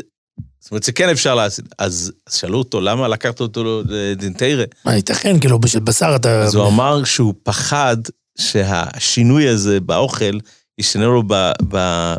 זאת 0.59 0.71
אומרת 0.71 0.84
שכן 0.84 1.09
אפשר 1.09 1.36
להסיד. 1.36 1.67
אז, 1.78 2.11
אז 2.28 2.36
שאלו 2.36 2.57
אותו, 2.57 2.82
למה 2.82 3.07
לקחת 3.07 3.39
אותו 3.39 3.84
לדינטיירה? 3.86 4.63
מה, 4.86 4.95
ייתכן, 4.95 5.39
כאילו, 5.39 5.59
בשביל 5.59 5.84
בשר 5.84 6.15
אתה... 6.15 6.41
אז 6.41 6.55
הוא 6.55 6.67
אמר 6.67 7.03
שהוא 7.03 7.34
פחד 7.43 7.97
שהשינוי 8.38 9.47
הזה 9.47 9.80
באוכל 9.80 10.39
ישנה 10.78 11.05
לו 11.05 11.23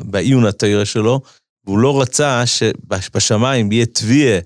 בעיון 0.05 0.47
התיירה 0.47 0.85
שלו, 0.85 1.21
והוא 1.65 1.79
לא 1.79 2.01
רצה 2.01 2.43
שבשמיים 2.47 3.73
יהיה 3.73 3.87
תביעה 3.87 4.41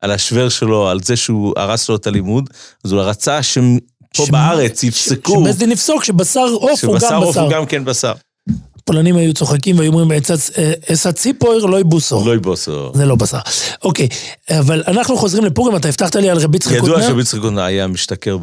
על 0.00 0.10
השוור 0.10 0.48
שלו, 0.48 0.88
על 0.88 1.02
זה 1.02 1.16
שהוא 1.16 1.54
הרס 1.56 1.88
לו 1.88 1.96
את 1.96 2.06
הלימוד, 2.06 2.50
אז 2.84 2.92
הוא 2.92 3.02
רצה 3.02 3.42
שפה 4.16 4.26
בארץ 4.32 4.82
יפסקו... 4.82 5.40
שבית 5.44 5.56
דין 5.56 5.72
יפסוק 5.72 6.04
שבשר 6.04 6.46
עוף 6.52 6.84
הוא 6.84 6.92
גם 6.92 6.98
בשר. 6.98 7.08
שבשר 7.08 7.16
עוף 7.16 7.36
הוא 7.36 7.50
גם 7.50 7.66
כן 7.66 7.84
בשר. 7.84 8.12
הפולנים 8.76 9.16
היו 9.16 9.34
צוחקים 9.34 9.78
והיו 9.78 9.92
אומרים, 9.92 10.20
אסא 10.92 11.12
ציפויר 11.12 11.66
לא 11.66 11.80
יבוסו. 11.80 12.22
לא 12.26 12.34
יבוסו. 12.34 12.92
זה 12.94 13.06
לא 13.06 13.14
בשר. 13.14 13.38
אוקיי, 13.82 14.08
אבל 14.50 14.82
אנחנו 14.86 15.16
חוזרים 15.16 15.44
לפורים, 15.44 15.76
אתה 15.76 15.88
הבטחת 15.88 16.16
לי 16.16 16.30
על 16.30 16.38
רבי 16.38 16.56
יצחק 16.56 16.78
קוטנר. 16.78 16.94
ידוע 16.94 17.08
שרבי 17.08 17.20
יצחק 17.20 17.40
קוטנר 17.40 17.62
היה 17.62 17.86
משתכר 17.86 18.36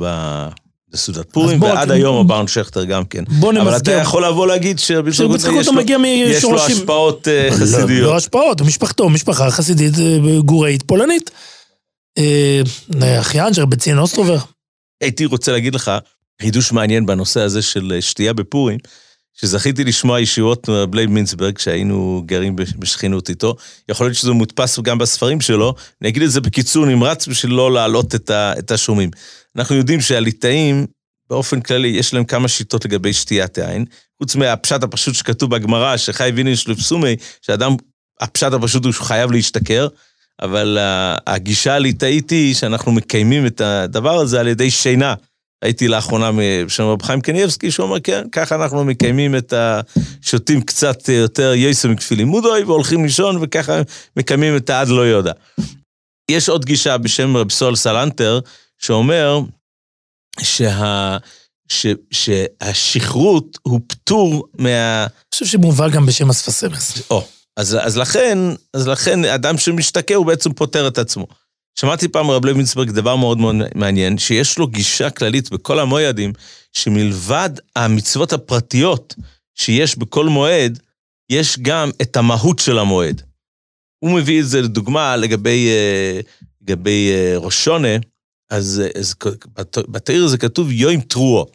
בסעודת 0.93 1.31
פורים, 1.31 1.61
ועד 1.61 1.91
היום 1.91 2.17
הברון 2.17 2.47
שכטר 2.47 2.83
גם 2.83 3.05
כן. 3.05 3.23
בוא 3.39 3.53
נמסגר. 3.53 3.69
אבל 3.69 3.77
אתה 3.77 3.91
יכול 3.91 4.25
לבוא 4.25 4.47
להגיד 4.47 4.79
שרבי 4.79 5.09
יצחק 5.09 5.25
קוטנר 5.25 6.05
יש 6.07 6.43
לו 6.43 6.65
השפעות 6.65 7.27
לא, 7.27 7.51
חסידיות. 7.55 8.11
לא 8.11 8.17
השפעות, 8.17 8.61
משפחתו, 8.61 9.09
משפחה 9.09 9.51
חסידית 9.51 9.93
גוראית 10.45 10.83
פולנית. 10.83 11.31
אחיין 13.19 13.53
של 13.53 13.65
בצין 13.65 13.97
אוסטרובר. 13.97 14.37
הייתי 15.01 15.25
רוצה 15.25 15.51
להגיד 15.51 15.75
לך, 15.75 15.91
חידוש 16.41 16.71
מעניין 16.71 17.05
בנושא 17.05 17.39
הזה 17.39 17.61
של 17.61 17.97
שתייה 18.01 18.33
בפורים, 18.33 18.77
שזכיתי 19.33 19.83
לשמוע 19.83 20.19
ישירות 20.19 20.69
מר' 20.69 20.87
לייב 20.87 21.09
מינצברג, 21.09 21.57
שהיינו 21.57 22.23
גרים 22.25 22.55
בשכנות 22.55 23.29
איתו. 23.29 23.55
יכול 23.89 24.07
להיות 24.07 24.17
שזה 24.17 24.31
מודפס 24.31 24.79
גם 24.79 24.97
בספרים 24.97 25.41
שלו. 25.41 25.73
אני 26.01 26.09
אגיד 26.09 26.23
את 26.23 26.31
זה 26.31 26.41
בקיצור 26.41 26.85
נמרץ 26.85 27.27
בשביל 27.27 27.51
לא 27.51 27.73
להלאות 27.73 28.15
את 28.31 28.71
השומעים. 28.71 29.11
אנחנו 29.55 29.75
יודעים 29.75 30.01
שהליטאים, 30.01 30.85
באופן 31.29 31.61
כללי, 31.61 31.87
יש 31.87 32.13
להם 32.13 32.23
כמה 32.23 32.47
שיטות 32.47 32.85
לגבי 32.85 33.13
שתיית 33.13 33.57
יין. 33.57 33.85
חוץ 34.17 34.35
מהפשט 34.35 34.83
הפשוט 34.83 35.15
שכתוב 35.15 35.55
בגמרא, 35.55 35.97
שחייב 35.97 36.31
איניש 36.35 36.67
לבסומי, 36.67 37.15
שאדם, 37.41 37.75
הפשט 38.19 38.53
הפשוט 38.53 38.85
הוא 38.85 38.93
שהוא 38.93 39.05
חייב 39.05 39.31
להשתכר. 39.31 39.87
אבל 40.41 40.77
הגישה 41.27 41.75
הליטאית 41.75 42.29
היא 42.29 42.55
שאנחנו 42.55 42.91
מקיימים 42.91 43.45
את 43.45 43.61
הדבר 43.61 44.15
הזה 44.15 44.39
על 44.39 44.47
ידי 44.47 44.71
שינה. 44.71 45.13
הייתי 45.61 45.87
לאחרונה 45.87 46.31
בשם 46.65 46.83
רב 46.83 47.01
חיים 47.01 47.21
קניאבסקי, 47.21 47.71
שהוא 47.71 47.85
אומר, 47.85 47.99
כן, 47.99 48.29
ככה 48.31 48.55
אנחנו 48.55 48.83
מקיימים 48.83 49.35
את 49.35 49.53
השותים 49.53 50.61
קצת 50.61 51.09
יותר 51.09 51.53
יסם 51.55 51.95
כפילים 51.95 52.27
מודוי, 52.27 52.63
והולכים 52.63 53.03
לישון, 53.03 53.37
וככה 53.41 53.81
מקיימים 54.17 54.57
את 54.57 54.69
העד 54.69 54.87
לא 54.87 55.01
יודע. 55.01 55.31
יש 56.31 56.49
עוד 56.49 56.65
גישה 56.65 56.97
בשם 56.97 57.37
רב 57.37 57.51
סול 57.51 57.75
סלנטר, 57.75 58.39
שאומר 58.77 59.39
שה... 60.39 61.17
ש, 61.71 61.85
שהשכרות 62.11 63.57
הוא 63.61 63.79
פטור 63.87 64.47
מה... 64.57 65.03
אני 65.03 65.09
חושב 65.33 65.45
שמובא 65.45 65.89
גם 65.89 66.05
בשם 66.05 66.29
אספסמס. 66.29 67.01
או, 67.09 67.27
אז, 67.61 67.77
אז 67.81 67.97
לכן, 67.97 68.37
אז 68.73 68.87
לכן 68.87 69.25
אדם 69.25 69.57
שמשתכר 69.57 70.15
הוא 70.15 70.25
בעצם 70.25 70.53
פוטר 70.53 70.87
את 70.87 70.97
עצמו. 70.97 71.27
שמעתי 71.79 72.07
פעם 72.07 72.31
רב 72.31 72.45
לוינסברג 72.45 72.91
דבר 72.91 73.15
מאוד 73.15 73.37
מאוד 73.37 73.55
מעניין, 73.75 74.17
שיש 74.17 74.57
לו 74.57 74.67
גישה 74.67 75.09
כללית 75.09 75.49
בכל 75.49 75.79
המועדים, 75.79 76.33
שמלבד 76.73 77.49
המצוות 77.75 78.33
הפרטיות 78.33 79.15
שיש 79.55 79.97
בכל 79.97 80.25
מועד, 80.25 80.79
יש 81.29 81.59
גם 81.59 81.89
את 82.01 82.17
המהות 82.17 82.59
של 82.59 82.79
המועד. 82.79 83.21
הוא 83.99 84.11
מביא 84.11 84.41
את 84.41 84.47
זה 84.47 84.61
לדוגמה 84.61 85.15
לגבי, 85.15 85.69
אה, 85.69 86.19
לגבי 86.61 87.11
אה, 87.11 87.37
ראש 87.37 87.63
שונה, 87.63 87.97
אז, 88.49 88.83
אז 88.99 89.15
בתאיר 89.77 90.25
הזה 90.25 90.37
כתוב 90.37 90.71
יוים 90.71 91.01
טרואו. 91.01 91.51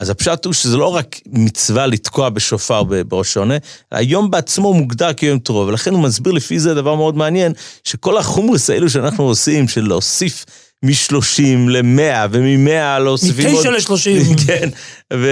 אז 0.00 0.10
הפשט 0.10 0.44
הוא 0.44 0.54
שזה 0.54 0.76
לא 0.76 0.94
רק 0.94 1.20
מצווה 1.26 1.86
לתקוע 1.86 2.28
בשופר 2.28 2.82
בראש 2.82 3.32
שונה, 3.32 3.56
היום 3.90 4.30
בעצמו 4.30 4.74
מוגדר 4.74 5.12
כיום 5.12 5.38
טרור, 5.38 5.66
ולכן 5.66 5.94
הוא 5.94 6.02
מסביר 6.02 6.32
לפי 6.32 6.58
זה 6.58 6.74
דבר 6.74 6.94
מאוד 6.94 7.16
מעניין, 7.16 7.52
שכל 7.84 8.18
החומרס 8.18 8.70
האלו 8.70 8.90
שאנחנו 8.90 9.24
עושים, 9.24 9.68
של 9.68 9.88
להוסיף 9.88 10.44
מ-30 10.82 11.42
ל-100, 11.68 12.28
ומ-100 12.30 12.98
להוסיף... 12.98 13.38
מ-9 13.38 13.68
ל-30. 13.68 14.46
כן, 14.46 14.68
ו... 15.12 15.28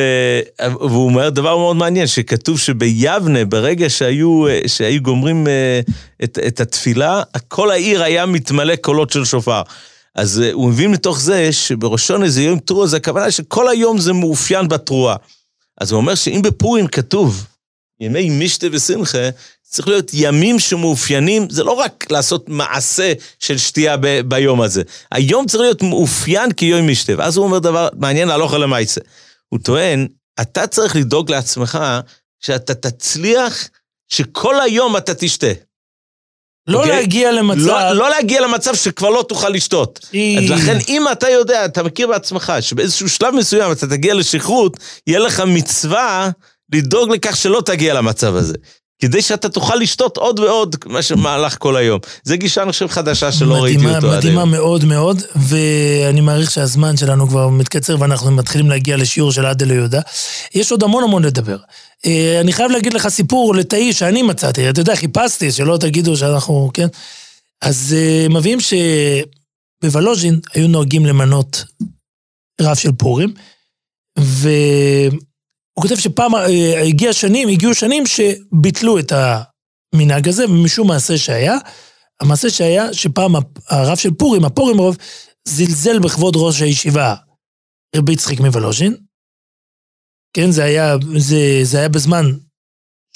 והוא 0.61 1.05
אומר 1.05 1.31
דבר 1.31 1.57
מאוד 1.57 1.77
מעניין, 1.77 2.07
שכתוב 2.07 2.59
שביבנה, 2.59 3.45
ברגע 3.45 3.91
שהיו, 3.91 4.45
שהיו 4.67 5.03
גומרים 5.03 5.47
אה, 5.47 5.81
את, 6.25 6.39
את 6.47 6.61
התפילה, 6.61 7.23
כל 7.49 7.71
העיר 7.71 8.03
היה 8.03 8.27
מתמלא 8.27 8.77
קולות 8.77 9.11
של 9.11 9.25
שופר. 9.25 9.63
אז 10.15 10.43
uh, 10.45 10.53
הוא 10.53 10.69
מבין 10.69 10.91
מתוך 10.91 11.21
זה 11.21 11.53
שבראשון 11.53 12.23
איזה 12.23 12.43
יום 12.43 12.59
תרועה, 12.59 12.87
זה 12.87 12.97
הכוונה 12.97 13.31
שכל 13.31 13.69
היום 13.69 13.99
זה 13.99 14.13
מאופיין 14.13 14.69
בתרועה. 14.69 15.17
אז 15.81 15.93
הוא 15.93 16.01
אומר 16.01 16.15
שאם 16.15 16.41
בפורים 16.43 16.87
כתוב 16.87 17.47
ימי 18.01 18.31
משתה 18.31 18.67
ושמחה, 18.73 19.29
צריך 19.63 19.89
להיות 19.89 20.11
ימים 20.15 20.59
שמאופיינים, 20.59 21.51
זה 21.51 21.65
לא 21.65 21.73
רק 21.73 22.11
לעשות 22.11 22.49
מעשה 22.49 23.13
של 23.39 23.59
שתייה 23.59 23.97
ב- 23.97 24.21
ביום 24.21 24.61
הזה. 24.61 24.83
היום 25.13 25.47
צריך 25.47 25.61
להיות 25.61 25.83
מאופיין 25.83 26.53
כיום 26.53 26.89
משתה. 26.91 27.13
ואז 27.19 27.37
הוא 27.37 27.45
אומר 27.45 27.59
דבר 27.59 27.89
מעניין 27.99 28.29
להלוך 28.29 28.55
על 28.55 28.63
המעשה. 28.63 29.01
הוא 29.49 29.61
טוען, 29.63 30.07
אתה 30.41 30.67
צריך 30.67 30.97
לדאוג 30.97 31.31
לעצמך 31.31 31.79
שאתה 32.41 32.75
תצליח 32.75 33.69
שכל 34.09 34.61
היום 34.61 34.97
אתה 34.97 35.15
תשתה. 35.15 35.47
לא 36.67 36.79
okay? 36.79 36.83
אוקיי? 36.83 36.97
להגיע 36.97 37.33
למצב... 37.33 37.67
לא, 37.67 37.93
לא 37.93 38.11
להגיע 38.11 38.41
למצב 38.41 38.75
שכבר 38.75 39.11
לא 39.11 39.25
תוכל 39.29 39.49
לשתות. 39.49 40.01
אז 40.39 40.51
לכן, 40.51 40.79
אם 40.89 41.03
אתה 41.13 41.29
יודע, 41.29 41.65
אתה 41.65 41.83
מכיר 41.83 42.07
בעצמך, 42.07 42.53
שבאיזשהו 42.61 43.09
שלב 43.09 43.35
מסוים 43.35 43.73
אתה 43.73 43.87
תגיע 43.87 44.15
לשכרות, 44.15 44.77
יהיה 45.07 45.19
לך 45.19 45.41
מצווה 45.47 46.31
לדאוג 46.73 47.11
לכך 47.11 47.37
שלא 47.37 47.63
תגיע 47.67 47.95
למצב 47.95 48.37
הזה. 48.37 48.55
כדי 48.99 49.23
שאתה 49.23 49.49
תוכל 49.49 49.77
לשתות 49.77 50.17
עוד 50.17 50.39
ועוד 50.39 50.77
מה 50.87 51.03
שמהלך 51.03 51.57
כל 51.59 51.77
היום. 51.77 52.01
זו 52.25 52.35
גישה, 52.37 52.63
אני 52.63 52.73
חושב, 52.73 52.87
חדשה 52.87 53.33
שלא 53.33 53.47
מדהימה, 53.47 53.63
ראיתי 53.63 53.87
אותו 53.87 53.97
עד 53.97 54.05
היום. 54.05 54.17
מדהימה 54.19 54.45
מאוד 54.45 54.85
מאוד, 54.85 55.23
ואני 55.37 56.21
מעריך 56.21 56.51
שהזמן 56.51 56.97
שלנו 56.97 57.29
כבר 57.29 57.49
מתקצר 57.49 57.97
ואנחנו 58.01 58.31
מתחילים 58.31 58.71
להגיע 58.71 58.97
לשיעור 58.97 59.33
של 59.33 59.47
עד 59.47 59.63
ליהודה. 59.63 60.01
יש 60.55 60.73
עוד 60.73 60.83
המון 60.83 61.05
המון 61.05 61.25
לדבר. 61.25 61.57
אה, 62.07 62.41
אני 62.41 62.53
חייב 62.53 62.71
להגיד 62.71 62.95
לך 62.95 63.09
סיפור 63.09 63.55
לתאי 63.55 63.93
שאני 63.93 64.23
מצאתי, 64.23 64.71
אתה 64.71 64.81
יודע, 64.81 64.97
חיפשתי, 64.97 65.53
שלא 65.53 65.77
תגידו 65.77 66.17
שאנחנו, 66.17 66.71
כן? 66.75 66.87
אז 67.63 67.97
אה, 67.99 68.27
מביאים 68.31 68.59
שבוולוז'ין 69.83 70.41
היו 70.55 70.69
נוהגים 70.69 71.07
למנות 71.07 71.65
רב 72.61 72.77
של 72.77 72.93
פורים, 72.93 73.35
ו... 74.19 74.49
הוא 75.75 75.83
כותב 75.83 75.97
שפעם 75.97 76.35
אה, 76.35 76.83
הגיע 76.83 77.13
שנים, 77.13 77.49
הגיעו 77.49 77.75
שנים 77.75 78.05
שביטלו 78.07 78.99
את 78.99 79.13
המנהג 79.13 80.29
הזה, 80.29 80.45
ומשום 80.45 80.89
מעשה 80.89 81.19
שהיה, 81.19 81.57
המעשה 82.21 82.51
שהיה 82.51 82.95
שפעם 82.95 83.33
הרב 83.69 83.97
של 83.97 84.15
פורים, 84.15 84.45
הפורים 84.45 84.79
רוב, 84.79 84.97
זלזל 85.49 85.99
בכבוד 85.99 86.35
ראש 86.37 86.63
הישיבה, 86.63 87.15
רבי 87.97 88.13
יצחק 88.13 88.41
מוולוז'ין. 88.41 88.97
כן, 90.37 90.51
זה 90.51 90.65
היה, 90.65 90.97
זה, 91.19 91.61
זה 91.63 91.79
היה 91.79 91.89
בזמן, 91.89 92.25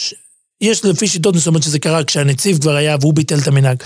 ש... 0.01 0.15
יש 0.61 0.85
לפי 0.85 1.09
שיטות 1.09 1.35
מסוימות 1.35 1.63
שזה 1.63 1.79
קרה 1.79 2.05
כשהנציב 2.05 2.61
כבר 2.61 2.75
היה 2.75 2.97
והוא 3.01 3.15
ביטל 3.15 3.39
את 3.43 3.47
המנהג. 3.47 3.83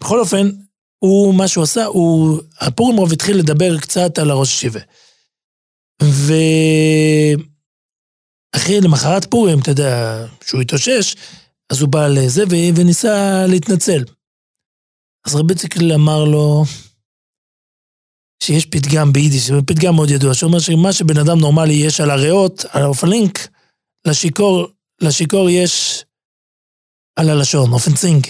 בכל 0.00 0.20
אופן, 0.20 0.50
הוא, 0.98 1.34
מה 1.34 1.48
שהוא 1.48 1.64
עשה, 1.64 1.84
הוא, 1.84 2.40
הפורים 2.60 2.96
רוב 2.96 3.12
התחיל 3.12 3.36
לדבר 3.36 3.78
קצת 3.78 4.18
על 4.18 4.30
הראש 4.30 4.54
ישיבה. 4.54 4.80
ו... 6.02 6.32
אחרי, 8.56 8.80
למחרת 8.80 9.30
פורים, 9.30 9.58
אתה 9.60 9.70
יודע, 9.70 10.26
כשהוא 10.40 10.60
התאושש, 10.60 11.16
אז 11.72 11.80
הוא 11.80 11.88
בא 11.88 12.08
לזה 12.08 12.42
וניסה 12.76 13.46
להתנצל. 13.48 14.04
אז 15.26 15.34
רבי 15.34 15.54
ציקל 15.54 15.92
אמר 15.92 16.24
לו 16.24 16.64
שיש 18.42 18.66
פתגם 18.66 19.12
ביידיש, 19.12 19.50
פתגם 19.66 19.94
מאוד 19.94 20.10
ידוע, 20.10 20.34
שאומר 20.34 20.58
שמה 20.58 20.92
שבן 20.92 21.18
אדם 21.18 21.38
נורמלי 21.38 21.72
יש 21.72 22.00
על 22.00 22.10
הריאות, 22.10 22.64
על 22.70 22.82
האופלינק, 22.82 23.38
לשיכור, 24.06 24.66
לשיכור 25.00 25.50
יש 25.50 26.04
על 27.18 27.30
הלשון, 27.30 27.72
אופנצינג. 27.72 28.26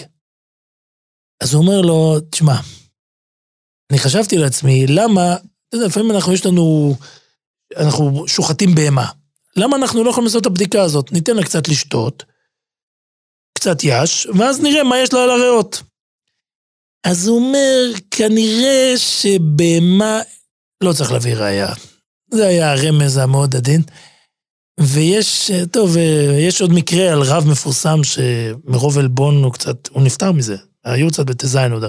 אז 1.43 1.53
הוא 1.53 1.61
אומר 1.61 1.81
לו, 1.81 2.19
תשמע, 2.29 2.55
אני 3.91 3.99
חשבתי 3.99 4.37
לעצמי, 4.37 4.85
למה, 4.87 5.35
אתה 5.35 5.77
יודע, 5.77 5.87
לפעמים 5.87 6.11
אנחנו, 6.11 6.33
יש 6.33 6.45
לנו, 6.45 6.95
אנחנו 7.77 8.27
שוחטים 8.27 8.75
בהמה. 8.75 9.22
למה 9.55 9.77
אנחנו 9.77 10.03
לא 10.03 10.09
יכולים 10.09 10.25
לעשות 10.25 10.41
את 10.41 10.45
הבדיקה 10.45 10.81
הזאת? 10.81 11.11
ניתן 11.11 11.35
לה 11.35 11.43
קצת 11.43 11.67
לשתות, 11.67 12.23
קצת 13.57 13.77
יש, 13.83 14.27
ואז 14.39 14.61
נראה 14.61 14.83
מה 14.83 14.99
יש 14.99 15.13
לה 15.13 15.23
על 15.23 15.29
הריאות. 15.29 15.83
אז 17.03 17.27
הוא 17.27 17.37
אומר, 17.37 17.91
כנראה 18.11 18.93
שבהמה 18.97 20.21
לא 20.83 20.93
צריך 20.93 21.11
להביא 21.11 21.35
ראייה. 21.35 21.73
זה 22.31 22.47
היה 22.47 22.71
הרמז 22.71 23.17
המאוד 23.17 23.55
עדין. 23.55 23.81
ויש, 24.79 25.51
טוב, 25.71 25.97
יש 26.39 26.61
עוד 26.61 26.71
מקרה 26.73 27.11
על 27.11 27.21
רב 27.21 27.47
מפורסם 27.47 27.99
שמרוב 28.03 28.97
עלבון 28.97 29.43
הוא 29.43 29.53
קצת, 29.53 29.87
הוא 29.87 30.03
נפטר 30.03 30.31
מזה. 30.31 30.55
היו 30.85 31.07
קצת 31.09 31.25
בט"ז 31.25 31.55
עוד. 31.55 31.83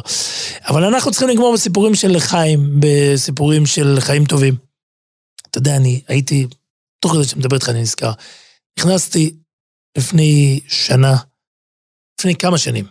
אבל 0.69 0.85
אנחנו 0.85 1.11
צריכים 1.11 1.29
לגמור 1.29 1.55
בסיפורים 1.55 1.95
של 1.95 2.19
חיים, 2.19 2.81
בסיפורים 2.81 3.67
של 3.67 3.97
חיים 4.01 4.25
טובים. 4.25 4.57
אתה 5.51 5.59
יודע, 5.59 5.77
אני 5.77 6.01
הייתי 6.09 6.47
תוך 7.05 7.13
כדי 7.13 7.25
שאני 7.25 7.41
מדבר 7.41 7.57
איתך 7.57 7.69
אני 7.69 7.81
נזכר. 7.81 8.13
נכנסתי 8.79 9.37
לפני 9.99 10.61
שנה, 10.69 11.17
לפני 12.21 12.35
כמה 12.35 12.59
שנים, 12.59 12.85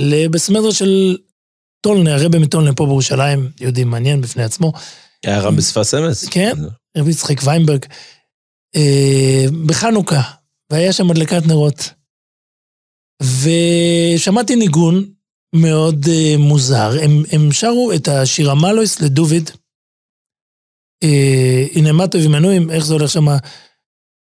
לבסמדרה 0.00 0.72
של 0.72 1.16
טולנה, 1.80 2.14
הרבי 2.14 2.38
מטולנה 2.38 2.74
פה 2.74 2.84
בירושלים, 2.84 3.50
יהודי 3.60 3.84
מעניין 3.84 4.20
בפני 4.20 4.42
עצמו. 4.42 4.72
היה 5.24 5.40
רב 5.40 5.56
בשפת 5.56 5.94
אמס. 5.98 6.28
כן, 6.28 6.52
רבי 6.98 7.10
יצחק 7.10 7.36
ויינברג. 7.44 7.86
אה, 8.76 9.44
בחנוכה, 9.66 10.22
והיה 10.72 10.92
שם 10.92 11.10
הדלקת 11.10 11.42
נרות. 11.46 11.90
ושמעתי 13.22 14.56
ניגון 14.56 15.12
מאוד 15.54 16.04
uh, 16.04 16.38
מוזר. 16.38 16.90
הם, 17.02 17.22
הם 17.32 17.52
שרו 17.52 17.92
את 17.94 18.08
השיר 18.08 18.50
המלויס 18.50 19.00
לדוביד. 19.00 19.50
אה, 19.50 19.56
הנה 21.74 21.92
מה 21.92 22.08
טובים 22.08 22.32
מנויים, 22.32 22.70
איך 22.70 22.84
זה 22.84 22.92
הולך 22.92 23.10
שמה? 23.10 23.36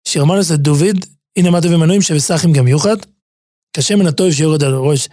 שירמנוס 0.08 0.52
את 0.52 0.60
דוד, 0.60 1.06
הנה 1.38 1.50
מה 1.50 1.62
טובים 1.62 1.80
מנויים 1.80 2.02
שבסחים 2.02 2.54
גם 2.54 2.68
יוחד, 2.68 2.98
קשה 3.76 3.96
מן 3.96 4.08
הטוב 4.08 4.32
שיורד 4.32 4.64
על 4.64 4.74
הראש. 4.74 5.10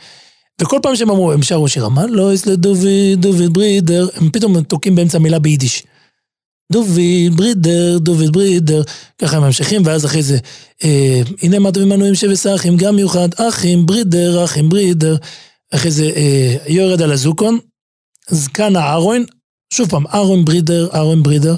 וכל 0.60 0.78
פעם 0.82 0.96
שהם 0.96 1.10
אמרו, 1.10 1.32
הם 1.32 1.42
שרו 1.42 1.68
שיר 1.68 1.84
המלויס 1.84 2.46
לדוד, 2.46 2.78
דוד 3.16 3.52
ברידר, 3.52 4.08
הם 4.14 4.30
פתאום 4.30 4.62
תוקעים 4.62 4.94
באמצע 4.94 5.18
מילה 5.18 5.38
ביידיש. 5.38 5.82
דוד 6.72 7.36
ברידר, 7.36 7.98
דוד 7.98 8.32
ברידר, 8.32 8.82
ככה 9.18 9.36
הם 9.36 9.42
ממשיכים, 9.42 9.82
ואז 9.84 10.06
אחרי 10.06 10.22
זה, 10.22 10.38
אה, 10.84 11.22
הנה 11.42 11.58
מה 11.58 11.72
טובים 11.72 11.88
מנויים 11.88 12.14
שבסחים 12.14 12.76
גם 12.76 12.98
יוחד, 12.98 13.28
אחים 13.36 13.86
ברידר, 13.86 14.44
אחים 14.44 14.68
ברידר. 14.68 15.16
אחרי 15.74 15.90
זה 15.90 16.04
אה, 16.16 16.56
יורד 16.66 17.02
על 17.02 17.12
הזוקון, 17.12 17.58
זקן 18.28 18.76
הארוין, 18.76 19.24
שוב 19.74 19.90
פעם, 19.90 20.06
אהרון 20.06 20.44
ברידר, 20.44 20.88
אהרון 20.94 21.22
ברידר, 21.22 21.56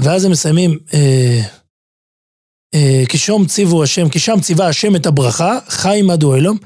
ואז 0.00 0.24
הם 0.24 0.30
מסיימים, 0.30 0.78
אה, 0.94 1.40
אה, 2.74 3.02
כי 3.08 3.18
שום 3.18 3.46
ציוו 3.46 3.82
השם, 3.82 4.08
כי 4.08 4.18
שם 4.18 4.40
ציווה 4.40 4.68
השם 4.68 4.96
את 4.96 5.06
הברכה, 5.06 5.58
חיים 5.68 6.10
עד 6.10 6.22
אוהלום, 6.22 6.58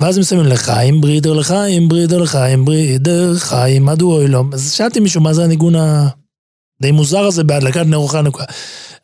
ואז 0.00 0.16
הם 0.16 0.20
מסיימים 0.20 0.46
לחיים 0.46 1.00
ברידר, 1.00 1.32
לחיים 1.32 1.88
ברידר, 1.88 2.18
לחיים 2.18 2.64
ברידר, 2.64 3.34
חיים 3.38 3.88
עד 3.88 4.02
אוהלום. 4.02 4.54
אז 4.54 4.72
שאלתי 4.72 5.00
מישהו 5.00 5.20
מה 5.20 5.34
זה 5.34 5.44
הניגון 5.44 5.74
הדי 5.76 6.90
מוזר 6.92 7.24
הזה 7.24 7.44
בהדלקת 7.44 7.86
נר 7.86 8.08
חנוכה. 8.08 8.44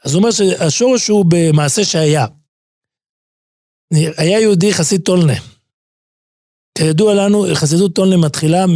אז 0.05 0.15
הוא 0.15 0.19
אומר 0.19 0.31
שהשורש 0.31 1.09
הוא 1.09 1.25
במעשה 1.29 1.85
שהיה. 1.85 2.27
היה 3.93 4.41
יהודי 4.41 4.75
חסיד 4.75 5.01
טולנה. 5.01 5.35
כידוע 6.79 7.15
לנו, 7.15 7.47
חסידות 7.55 7.95
טולנה 7.95 8.17
מתחילה 8.17 8.67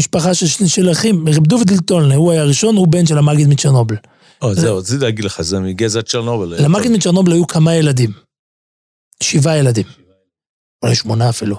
משפחה 0.00 0.34
של, 0.34 0.66
של 0.66 0.92
אחים, 0.92 1.28
רב 1.28 1.46
דוד 1.46 1.70
הוא 2.14 2.32
היה 2.32 2.42
הראשון, 2.42 2.76
הוא 2.76 2.88
בן 2.88 3.06
של 3.06 3.18
המגיד 3.18 3.48
מצ'רנובל. 3.48 3.96
או, 4.42 4.54
זהו, 4.54 4.76
רציתי 4.76 5.04
להגיד 5.04 5.24
לך, 5.24 5.42
זה 5.42 5.60
מגזע 5.60 6.02
צ'רנובל. 6.02 6.64
למגד 6.64 6.90
מצ'רנובל 6.90 7.32
היו 7.32 7.46
כמה 7.46 7.74
ילדים. 7.74 8.12
שבעה 9.22 9.58
ילדים. 9.58 9.86
אולי 10.82 10.94
שמונה 10.94 11.28
אפילו. 11.28 11.56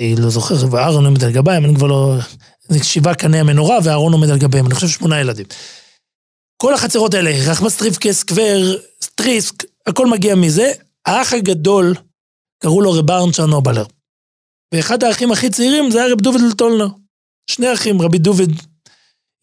אני 0.00 0.16
לא 0.16 0.30
זוכר, 0.30 0.54
ואהרון 0.70 1.04
עומד 1.06 1.24
על 1.24 1.32
גביהם, 1.32 1.64
אני 1.64 1.74
כבר 1.74 1.86
לא... 1.86 2.16
זה 2.68 2.84
שבעה 2.84 3.14
קני 3.14 3.38
המנורה, 3.38 3.78
ואהרון 3.84 4.12
עומד 4.12 4.30
על 4.30 4.38
גביהם, 4.38 4.66
אני 4.66 4.74
חושב 4.74 4.88
שמונה 4.88 5.20
ילדים. 5.20 5.46
כל 6.56 6.74
החצרות 6.74 7.14
האלה, 7.14 7.30
רחמסטריבקה, 7.50 8.12
סקווירא, 8.12 8.76
טריסק, 9.02 9.64
הכל 9.86 10.06
מגיע 10.06 10.34
מזה. 10.34 10.72
האח 11.06 11.32
הגדול, 11.32 11.94
קראו 12.62 12.80
לו 12.80 12.92
רב 12.92 13.10
אהרן 13.10 13.32
צ'רנובלר. 13.32 13.84
ואחד 14.74 15.04
האחים 15.04 15.32
הכי 15.32 15.50
צעירים 15.50 15.90
זה 15.90 16.04
היה 16.04 16.12
רב 16.12 16.20
דוד'ל 16.20 16.40
טולנר. 16.50 16.88
שני 17.50 17.72
אחים, 17.74 18.02
רבי 18.02 18.18
דוד. 18.18 18.50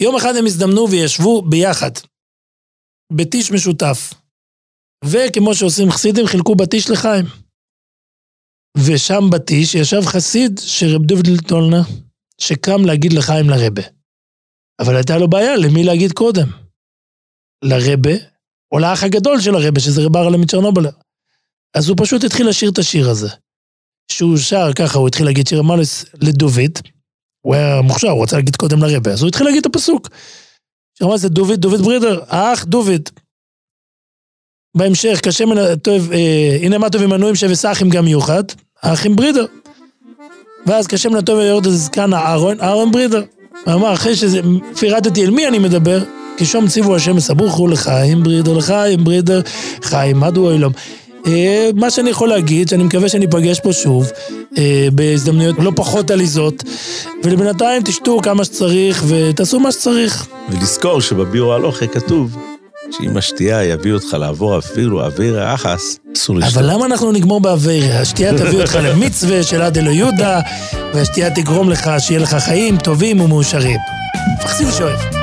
יום 0.02 0.16
אחד 0.16 0.36
הם 0.36 0.46
הזדמנו 0.46 0.90
וישבו 0.90 1.42
ביחד, 1.42 1.92
בטיש 3.14 3.52
משותף. 3.52 4.14
וכמו 5.06 5.56
שעושים 5.56 5.92
חסידים, 5.92 6.28
חילקו 6.28 6.56
בטיש 6.56 6.90
לחיים. 6.90 7.26
ושם 8.78 9.24
בטיש 9.32 9.76
ישב 9.76 10.02
חסיד 10.06 10.60
של 10.64 10.86
רב 10.96 11.04
דוד 11.06 11.28
לטולנר, 11.28 11.82
שקם 12.42 12.86
להגיד 12.86 13.14
לחיים 13.14 13.50
לרבה. 13.50 13.82
אבל 14.80 14.96
הייתה 14.96 15.18
לו 15.18 15.30
בעיה, 15.30 15.56
למי 15.56 15.84
להגיד 15.84 16.12
קודם? 16.12 16.48
לרבה, 17.64 18.14
או 18.72 18.80
לאח 18.80 19.04
הגדול 19.04 19.42
של 19.42 19.56
הרבה, 19.56 19.80
שזה 19.80 20.02
רב 20.06 20.18
ארלה 20.18 20.38
מצ'רנובלר. 20.38 20.92
אז 21.78 21.90
הוא 21.90 21.98
פשוט 22.00 22.24
התחיל 22.24 22.50
לשיר 22.50 22.70
את 22.70 22.78
השיר 22.78 23.10
הזה. 23.10 23.30
שהוא 24.12 24.38
שר 24.38 24.74
ככה, 24.76 24.98
הוא 24.98 25.08
התחיל 25.08 25.26
להגיד 25.26 25.48
שיר 25.48 25.60
המלס 25.60 26.06
לדוד, 26.14 26.72
הוא 27.46 27.56
היה 27.56 27.82
מוכשר, 27.82 28.10
הוא 28.10 28.24
רצה 28.24 28.36
להגיד 28.36 28.56
קודם 28.56 28.84
לרבה, 28.84 29.12
אז 29.12 29.22
הוא 29.22 29.28
התחיל 29.28 29.46
להגיד 29.46 29.60
את 29.60 29.66
הפסוק. 29.66 30.10
שיר 30.98 31.08
המלס 31.08 31.24
לדוד, 31.24 31.52
דוד 31.52 31.82
ברידר, 31.82 32.20
האח 32.28 32.64
דוד. 32.64 33.10
בהמשך, 34.78 35.20
כשם 35.24 35.76
טוב, 35.76 36.12
אה, 36.12 36.58
הנה 36.62 36.78
מה 36.78 36.90
טוב 36.90 37.02
עמנועים 37.02 37.36
שבס 37.36 37.66
אחים 37.66 37.90
גם 37.90 38.06
מיוחד, 38.06 38.44
האחים 38.84 39.16
ברידר. 39.16 39.46
ואז 40.66 40.88
כשם 40.88 41.16
לטוב 41.16 41.40
יורד 41.40 41.68
זקן 41.70 42.14
אהרון, 42.14 42.62
אהרון 42.62 42.92
ברידר. 42.92 43.24
אמר, 43.68 43.94
אחרי 43.94 44.16
שזה, 44.16 44.40
פירטתי 44.80 45.26
אל 45.26 45.30
מי 45.30 45.48
אני 45.48 45.60
מדבר, 45.60 46.04
כי 46.38 46.46
שום 46.46 46.68
ציוו 46.68 46.96
השם 46.96 47.20
סבוכו 47.20 47.68
לחיים 47.68 48.24
ברידר, 48.24 48.54
לחיים 48.54 49.04
ברידר, 49.04 49.42
חיים 49.82 50.20
מדו 50.20 50.52
אילום. 50.52 50.74
אה, 51.28 51.70
מה 51.76 51.92
שאני 51.92 52.10
יכול 52.10 52.30
להגיד, 52.30 52.70
שאני 52.70 52.84
מקווה 52.84 53.10
שאני 53.10 53.26
אפגש 53.26 53.60
פה 53.60 53.74
שוב, 53.74 54.12
אה, 54.58 54.88
בהזדמנויות 54.94 55.56
לא 55.60 55.72
פחות 55.76 56.12
עליזות, 56.12 56.64
ולבינתיים 57.24 57.82
תשתו 57.84 58.20
כמה 58.24 58.46
שצריך 58.46 59.04
ותעשו 59.08 59.60
מה 59.60 59.72
שצריך. 59.72 60.28
ולזכור 60.50 61.02
שבביאור 61.02 61.54
הלוכה 61.54 61.88
כתוב 61.88 62.38
שאם 62.92 63.18
השתייה 63.18 63.64
יביא 63.64 63.94
אותך 63.94 64.14
לעבור 64.14 64.58
אפילו 64.58 65.06
אוויר 65.06 65.54
אחס, 65.54 66.00
אסור 66.16 66.36
לשתות. 66.36 66.58
אבל 66.58 66.74
למה 66.74 66.86
אנחנו 66.86 67.12
נגמור 67.12 67.42
באוויר? 67.42 67.98
השתייה 67.98 68.38
תביא 68.38 68.62
אותך 68.62 68.76
למצווה 68.90 69.44
של 69.44 69.62
עד 69.62 69.78
אלו 69.78 69.92
יהודה, 69.92 70.40
והשתייה 70.94 71.30
תגרום 71.30 71.70
לך 71.70 71.90
שיהיה 72.00 72.20
לך 72.20 72.36
חיים 72.36 72.78
טובים 72.78 73.22
ומאושרים. 73.22 73.80
פחסים 74.42 74.68
שואף. 74.72 75.23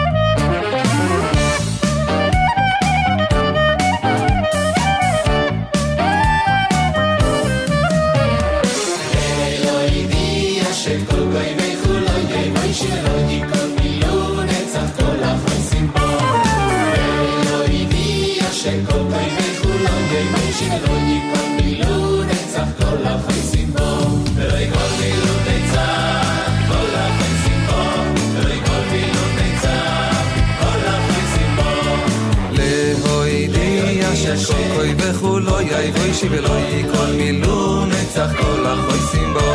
ואישי 36.21 36.39
ולא 36.39 36.59
יקול 36.59 37.13
מילו 37.17 37.87
נצח 37.87 38.31
כל 38.37 38.67
החויסים 38.67 39.35
בו. 39.35 39.55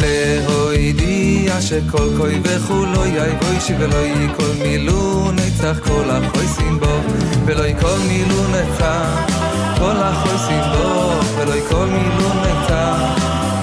להוידיע 0.00 1.60
שכל 1.60 2.08
כוי 2.16 2.40
וכולו 2.42 3.06
יאי 3.06 3.30
ואישי 3.42 3.74
ולא 3.78 3.96
יקול 3.96 4.50
מילו 4.62 5.30
נצח 5.32 5.78
כל 5.78 6.10
החויסים 6.10 6.80
בו. 6.80 7.00
ולא 7.46 7.66
יקול 7.66 7.98
מילו 8.08 8.48
נצח 8.48 9.30
כל 9.78 9.96
החויסים 9.96 10.60
בו. 10.72 11.16
ולא 11.36 11.54
יקול 11.54 11.86
מילו 11.86 12.28
נצח 12.42 12.98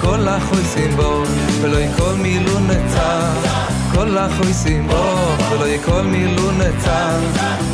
כל 0.01 0.27
החויסים 0.27 0.95
בו. 0.95 1.23
ולא 1.61 1.77
יקול 1.77 2.13
מילו 2.13 2.59
נצח 2.59 3.47
כל 3.93 4.17
החויסים 4.17 4.87
בו. 4.87 5.35
ולא 5.51 5.67
יקול 5.67 6.01
מילו 6.01 6.51
נצח 6.51 7.19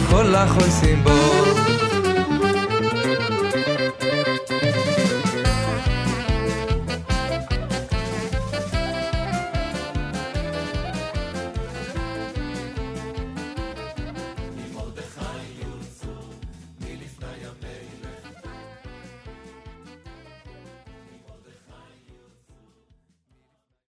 כל 0.09 0.35
החויסים 0.35 1.03
בו 1.03 1.66